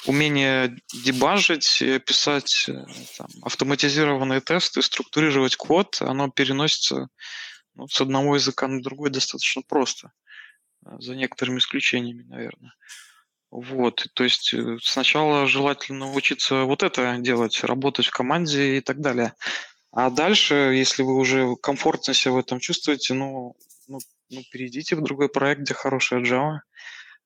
[0.06, 2.72] умение дебажить, э, писать э,
[3.16, 7.06] там, автоматизированные тесты, структурировать код, оно переносится
[7.76, 10.10] ну, с одного языка на другой достаточно просто,
[10.84, 12.72] э, за некоторыми исключениями, наверное.
[13.52, 19.34] Вот, то есть сначала желательно учиться вот это делать, работать в команде и так далее.
[19.92, 23.56] А дальше, если вы уже комфортно себя в этом чувствуете, ну,
[23.88, 23.98] ну,
[24.28, 26.60] ну перейдите в другой проект, где хорошая Java,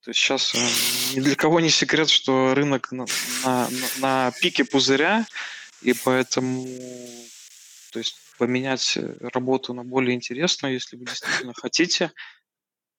[0.02, 3.06] то есть сейчас э, ни для кого не секрет, что рынок на,
[3.44, 3.68] на,
[3.98, 5.26] на пике пузыря,
[5.82, 6.66] и поэтому
[7.92, 12.12] то есть поменять работу на более интересную, если вы действительно хотите,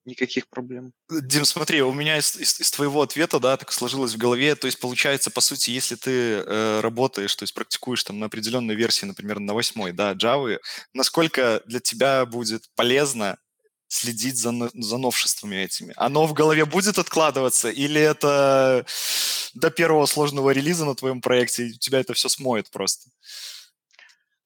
[0.05, 0.93] никаких проблем.
[1.09, 4.67] Дим, смотри, у меня из, из, из твоего ответа, да, так сложилось в голове, то
[4.67, 9.05] есть получается, по сути, если ты э, работаешь, то есть практикуешь там на определенной версии,
[9.05, 10.57] например, на восьмой, да, Java,
[10.93, 13.37] насколько для тебя будет полезно
[13.87, 15.93] следить за, за новшествами этими?
[15.95, 18.85] Оно в голове будет откладываться или это
[19.53, 23.09] до первого сложного релиза на твоем проекте, и тебя это все смоет просто?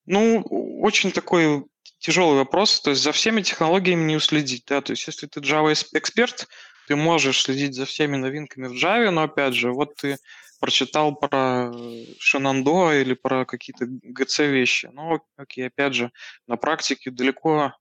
[0.05, 0.41] Ну,
[0.81, 1.65] очень такой
[1.99, 2.81] тяжелый вопрос.
[2.81, 4.63] То есть за всеми технологиями не уследить.
[4.67, 4.81] Да?
[4.81, 6.47] То есть если ты Java эксперт,
[6.87, 10.17] ты можешь следить за всеми новинками в Java, но опять же, вот ты
[10.59, 11.71] прочитал про
[12.19, 14.89] Shenandoah или про какие-то GC вещи.
[14.91, 16.11] Ну, окей, опять же,
[16.47, 17.73] на практике далеко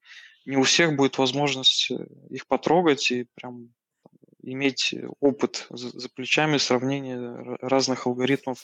[0.45, 3.71] не у всех будет возможность э, их потрогать и прям
[4.43, 8.59] иметь опыт за, плечами сравнения разных алгоритмов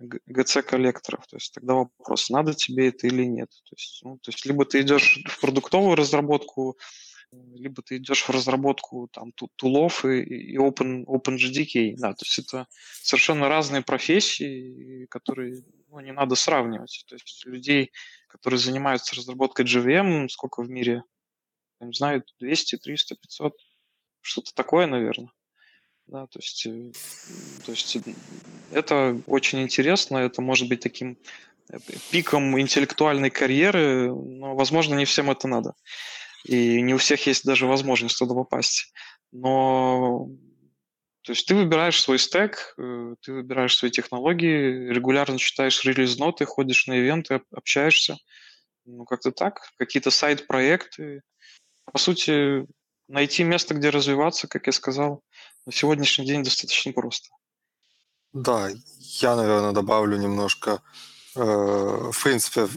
[0.00, 1.26] GC-коллекторов.
[1.26, 3.50] То есть тогда вопрос, надо тебе это или нет.
[3.50, 6.78] То есть, ну, то есть либо ты идешь в продуктовую разработку,
[7.32, 11.94] либо ты идешь в разработку там тулов и, и Open, OpenGDK.
[11.96, 12.66] Да, то есть это
[13.02, 17.04] совершенно разные профессии, которые ну, не надо сравнивать.
[17.08, 17.90] То есть людей,
[18.28, 21.04] которые занимаются разработкой JVM, сколько в мире,
[21.80, 23.54] я не знаю, 200, 300, 500,
[24.20, 25.30] что-то такое, наверное.
[26.06, 26.92] Да, то есть, э,
[27.64, 27.96] то есть
[28.70, 31.16] это очень интересно, это может быть таким
[31.70, 31.78] э,
[32.10, 35.74] пиком интеллектуальной карьеры, но, возможно, не всем это надо.
[36.44, 38.92] И не у всех есть даже возможность туда попасть.
[39.30, 40.28] Но
[41.22, 46.88] то есть ты выбираешь свой стек, э, ты выбираешь свои технологии, регулярно читаешь релиз-ноты, ходишь
[46.88, 48.16] на ивенты, общаешься.
[48.84, 49.60] Ну, как-то так.
[49.78, 51.22] Какие-то сайт-проекты.
[51.92, 52.66] По сути,
[53.08, 55.22] найти место, где развиваться, как я сказал,
[55.66, 57.28] на сегодняшний день достаточно просто.
[58.32, 60.82] Да, я, наверное, добавлю немножко.
[61.34, 62.68] Э, в принципе,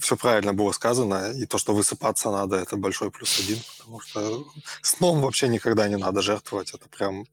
[0.00, 4.44] все правильно было сказано, и то, что высыпаться надо, это большой плюс один, потому что
[4.82, 7.26] сном вообще никогда не надо жертвовать, это прям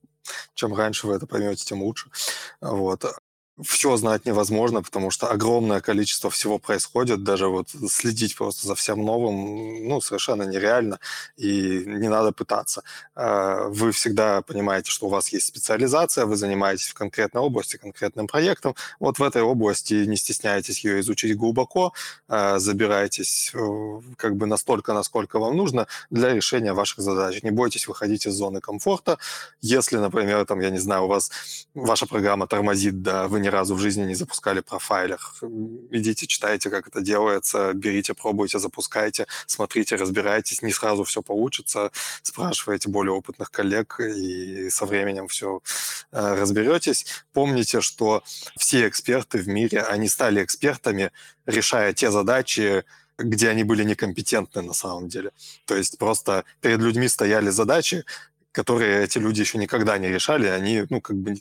[0.54, 2.10] чем раньше вы это поймете, тем лучше.
[2.62, 3.06] Вот
[3.64, 9.04] все знать невозможно, потому что огромное количество всего происходит, даже вот следить просто за всем
[9.04, 11.00] новым, ну, совершенно нереально,
[11.38, 12.84] и не надо пытаться.
[13.16, 18.28] А, вы всегда понимаете, что у вас есть специализация, вы занимаетесь в конкретной области, конкретным
[18.28, 21.94] проектом, вот в этой области не стесняйтесь ее изучить глубоко,
[22.28, 27.44] а, забирайтесь э, как бы настолько, насколько вам нужно для решения ваших задач.
[27.44, 29.18] Не бойтесь выходить из зоны комфорта.
[29.62, 31.32] Если, например, там, я не знаю, у вас
[31.74, 35.20] ваша программа тормозит, да, вы ни разу в жизни не запускали профайлер.
[35.92, 40.62] Идите, читайте, как это делается, берите, пробуйте, запускайте, смотрите, разбирайтесь.
[40.62, 41.92] Не сразу все получится.
[42.24, 45.62] Спрашивайте более опытных коллег, и со временем все
[46.12, 47.06] э, разберетесь.
[47.34, 48.24] Помните, что
[48.58, 51.12] все эксперты в мире, они стали экспертами,
[51.46, 52.84] решая те задачи,
[53.18, 55.32] где они были некомпетентны на самом деле.
[55.66, 58.04] То есть просто перед людьми стояли задачи,
[58.52, 61.36] которые эти люди еще никогда не решали, они, ну, как бы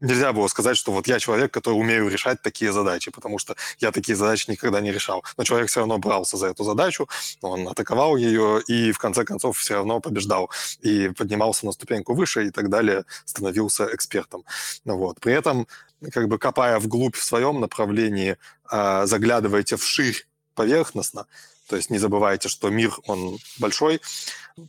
[0.00, 3.92] нельзя было сказать, что вот я человек, который умею решать такие задачи, потому что я
[3.92, 5.24] такие задачи никогда не решал.
[5.36, 7.08] Но человек все равно брался за эту задачу,
[7.40, 10.50] он атаковал ее и в конце концов все равно побеждал
[10.80, 14.44] и поднимался на ступеньку выше и так далее, становился экспертом.
[14.84, 15.20] Вот.
[15.20, 15.66] При этом,
[16.12, 18.36] как бы копая вглубь в своем направлении,
[18.68, 21.26] а, заглядывайте вширь поверхностно,
[21.68, 24.00] то есть не забывайте, что мир, он большой,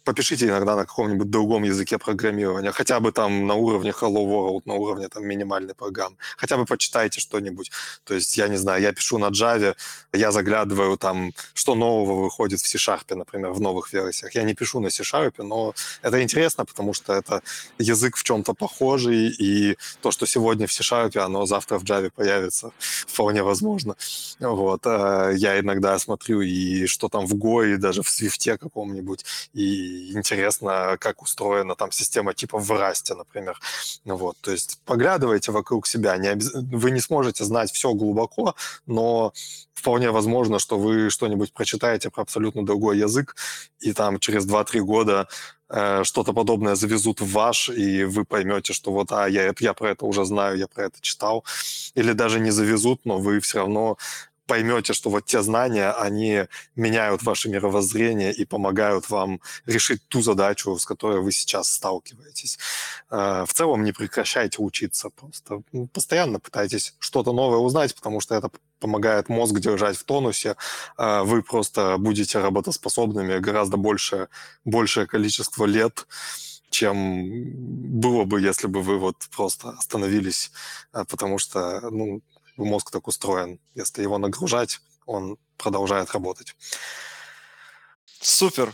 [0.04, 4.74] попишите иногда на каком-нибудь другом языке программирования, хотя бы там на уровне Hello World, на
[4.74, 7.72] уровне там минимальной программы, хотя бы почитайте что-нибудь.
[8.04, 9.76] То есть, я не знаю, я пишу на Java,
[10.14, 14.36] я заглядываю там, что нового выходит в C-Sharp, например, в новых версиях.
[14.36, 17.42] Я не пишу на C-Sharp, но это интересно, потому что это
[17.80, 22.72] язык в чем-то похожий, и то, что сегодня в C-Sharp, оно завтра в Java появится,
[23.08, 23.96] вполне возможно.
[24.40, 24.86] Вот.
[24.86, 29.77] Э, я иногда смотрю, и что там в Go, и даже в Swift каком-нибудь, и
[30.14, 33.60] интересно, как устроена там система типа в Расте, например.
[34.06, 36.18] Ну вот, то есть поглядывайте вокруг себя.
[36.18, 36.52] Не обез...
[36.54, 38.56] Вы не сможете знать все глубоко,
[38.86, 39.34] но
[39.74, 43.36] вполне возможно, что вы что-нибудь прочитаете про абсолютно другой язык,
[43.80, 45.28] и там через 2-3 года
[45.70, 49.92] э, что-то подобное завезут в ваш, и вы поймете, что вот, а, я, я про
[49.92, 51.46] это уже знаю, я про это читал.
[51.96, 53.98] Или даже не завезут, но вы все равно
[54.48, 56.46] поймете, что вот те знания, они
[56.76, 62.58] меняют ваше мировоззрение и помогают вам решить ту задачу, с которой вы сейчас сталкиваетесь.
[63.12, 65.62] Э, в целом не прекращайте учиться, просто
[65.94, 68.50] постоянно пытайтесь что-то новое узнать, потому что это
[68.80, 70.56] помогает мозг держать в тонусе,
[70.98, 74.30] э, вы просто будете работоспособными гораздо больше,
[74.66, 76.08] большее количество лет,
[76.70, 80.52] чем было бы, если бы вы вот просто остановились,
[80.94, 82.22] э, потому что ну,
[82.66, 83.60] мозг так устроен.
[83.76, 86.56] Если его нагружать, он продолжает работать.
[88.22, 88.74] Супер.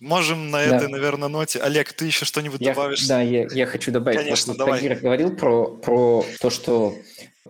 [0.00, 0.76] Можем на да.
[0.76, 1.58] этой, наверное, ноте.
[1.58, 3.06] Олег, ты еще что-нибудь я, добавишь?
[3.06, 4.18] Да, я, я хочу добавить.
[4.18, 4.80] Конечно, вот, давай.
[4.80, 6.94] Тагир говорил про, про то, что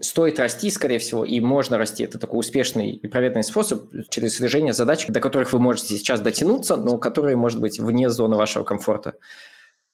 [0.00, 2.04] стоит расти, скорее всего, и можно расти.
[2.04, 6.76] Это такой успешный и проверенный способ через решение задач, до которых вы можете сейчас дотянуться,
[6.76, 9.14] но которые, может быть, вне зоны вашего комфорта.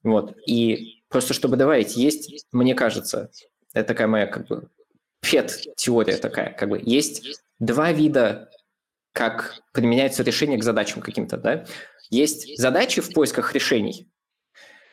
[0.05, 0.37] Вот.
[0.47, 3.31] И просто чтобы добавить, есть, мне кажется,
[3.73, 4.69] это такая моя как бы
[5.25, 8.51] фет-теория такая, как бы есть два вида,
[9.13, 11.65] как применяется решение к задачам каким-то, да.
[12.11, 14.09] Есть задачи в поисках решений.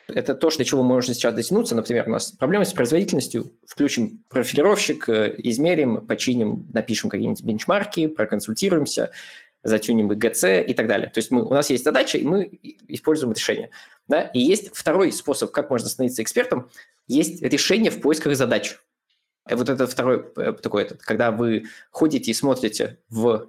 [0.07, 1.75] Это то, до чего мы можем сейчас дотянуться.
[1.75, 3.53] Например, у нас проблемы с производительностью.
[3.65, 9.11] Включим профилировщик, э, измерим, починим, напишем какие-нибудь бенчмарки, проконсультируемся,
[9.63, 11.09] затюним GC и так далее.
[11.09, 13.69] То есть мы, у нас есть задача, и мы используем решение.
[14.07, 14.23] Да?
[14.23, 16.69] И есть второй способ, как можно становиться экспертом.
[17.07, 18.77] Есть решение в поисках задач.
[19.47, 23.47] Э, вот это второй э, такой, этот, когда вы ходите и смотрите в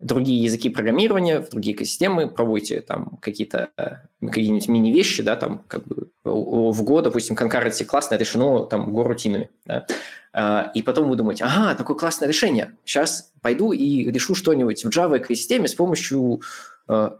[0.00, 5.86] другие языки программирования, в другие экосистемы, пробуйте там какие-то э, какие-нибудь мини-вещи, да, там как
[5.86, 9.86] бы в Go, допустим, concurrency классно решено там горутинами, да,
[10.32, 14.88] а, и потом вы думаете, ага, такое классное решение, сейчас пойду и решу что-нибудь в
[14.88, 16.40] Java экосистеме с помощью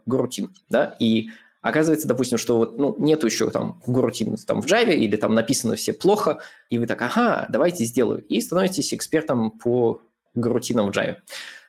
[0.06, 1.28] горутин, да, и
[1.64, 5.76] Оказывается, допустим, что вот, ну, нету еще там горутин там в Java или там написано
[5.76, 8.22] все плохо, и вы так, ага, давайте сделаю.
[8.26, 10.02] И становитесь экспертом по
[10.34, 11.16] горутинам в Java.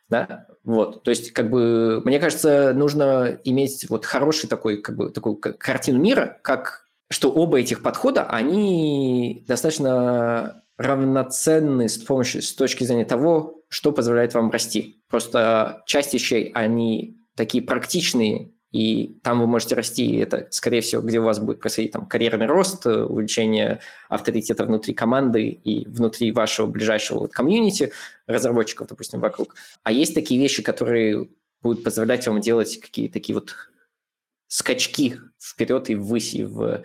[0.09, 0.47] Да?
[0.65, 1.03] Вот.
[1.03, 6.01] То есть, как бы, мне кажется, нужно иметь вот хороший такой, как бы, такую картину
[6.01, 13.61] мира, как что оба этих подхода, они достаточно равноценны с помощью, с точки зрения того,
[13.69, 15.01] что позволяет вам расти.
[15.07, 21.01] Просто часть вещей, они такие практичные и там вы можете расти, и это, скорее всего,
[21.01, 23.79] где у вас будет происходить там карьерный рост, увеличение
[24.09, 27.93] авторитета внутри команды и внутри вашего ближайшего вот, комьюнити
[28.27, 29.55] разработчиков, допустим, вокруг.
[29.83, 31.29] А есть такие вещи, которые
[31.61, 33.55] будут позволять вам делать какие-то такие вот
[34.49, 36.83] скачки вперед и ввысь, и в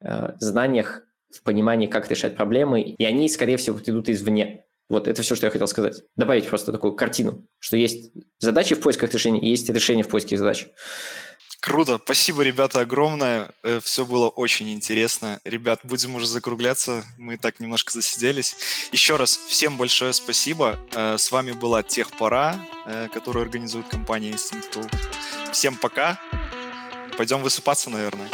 [0.00, 4.63] э, знаниях, в понимании, как решать проблемы, и они, скорее всего, идут извне.
[4.88, 6.02] Вот это все, что я хотел сказать.
[6.16, 10.36] Добавить просто такую картину, что есть задачи в поисках решений, и есть решения в поиске
[10.36, 10.68] задач.
[11.64, 11.98] Круто.
[12.04, 13.50] Спасибо, ребята, огромное.
[13.62, 15.40] Э, все было очень интересно.
[15.46, 17.02] Ребят, будем уже закругляться.
[17.16, 18.54] Мы так немножко засиделись.
[18.92, 20.78] Еще раз всем большое спасибо.
[20.94, 24.94] Э, с вами была Техпора, э, которую организует компания Instinct Tool.
[25.52, 26.20] Всем пока.
[27.16, 28.28] Пойдем высыпаться, наверное.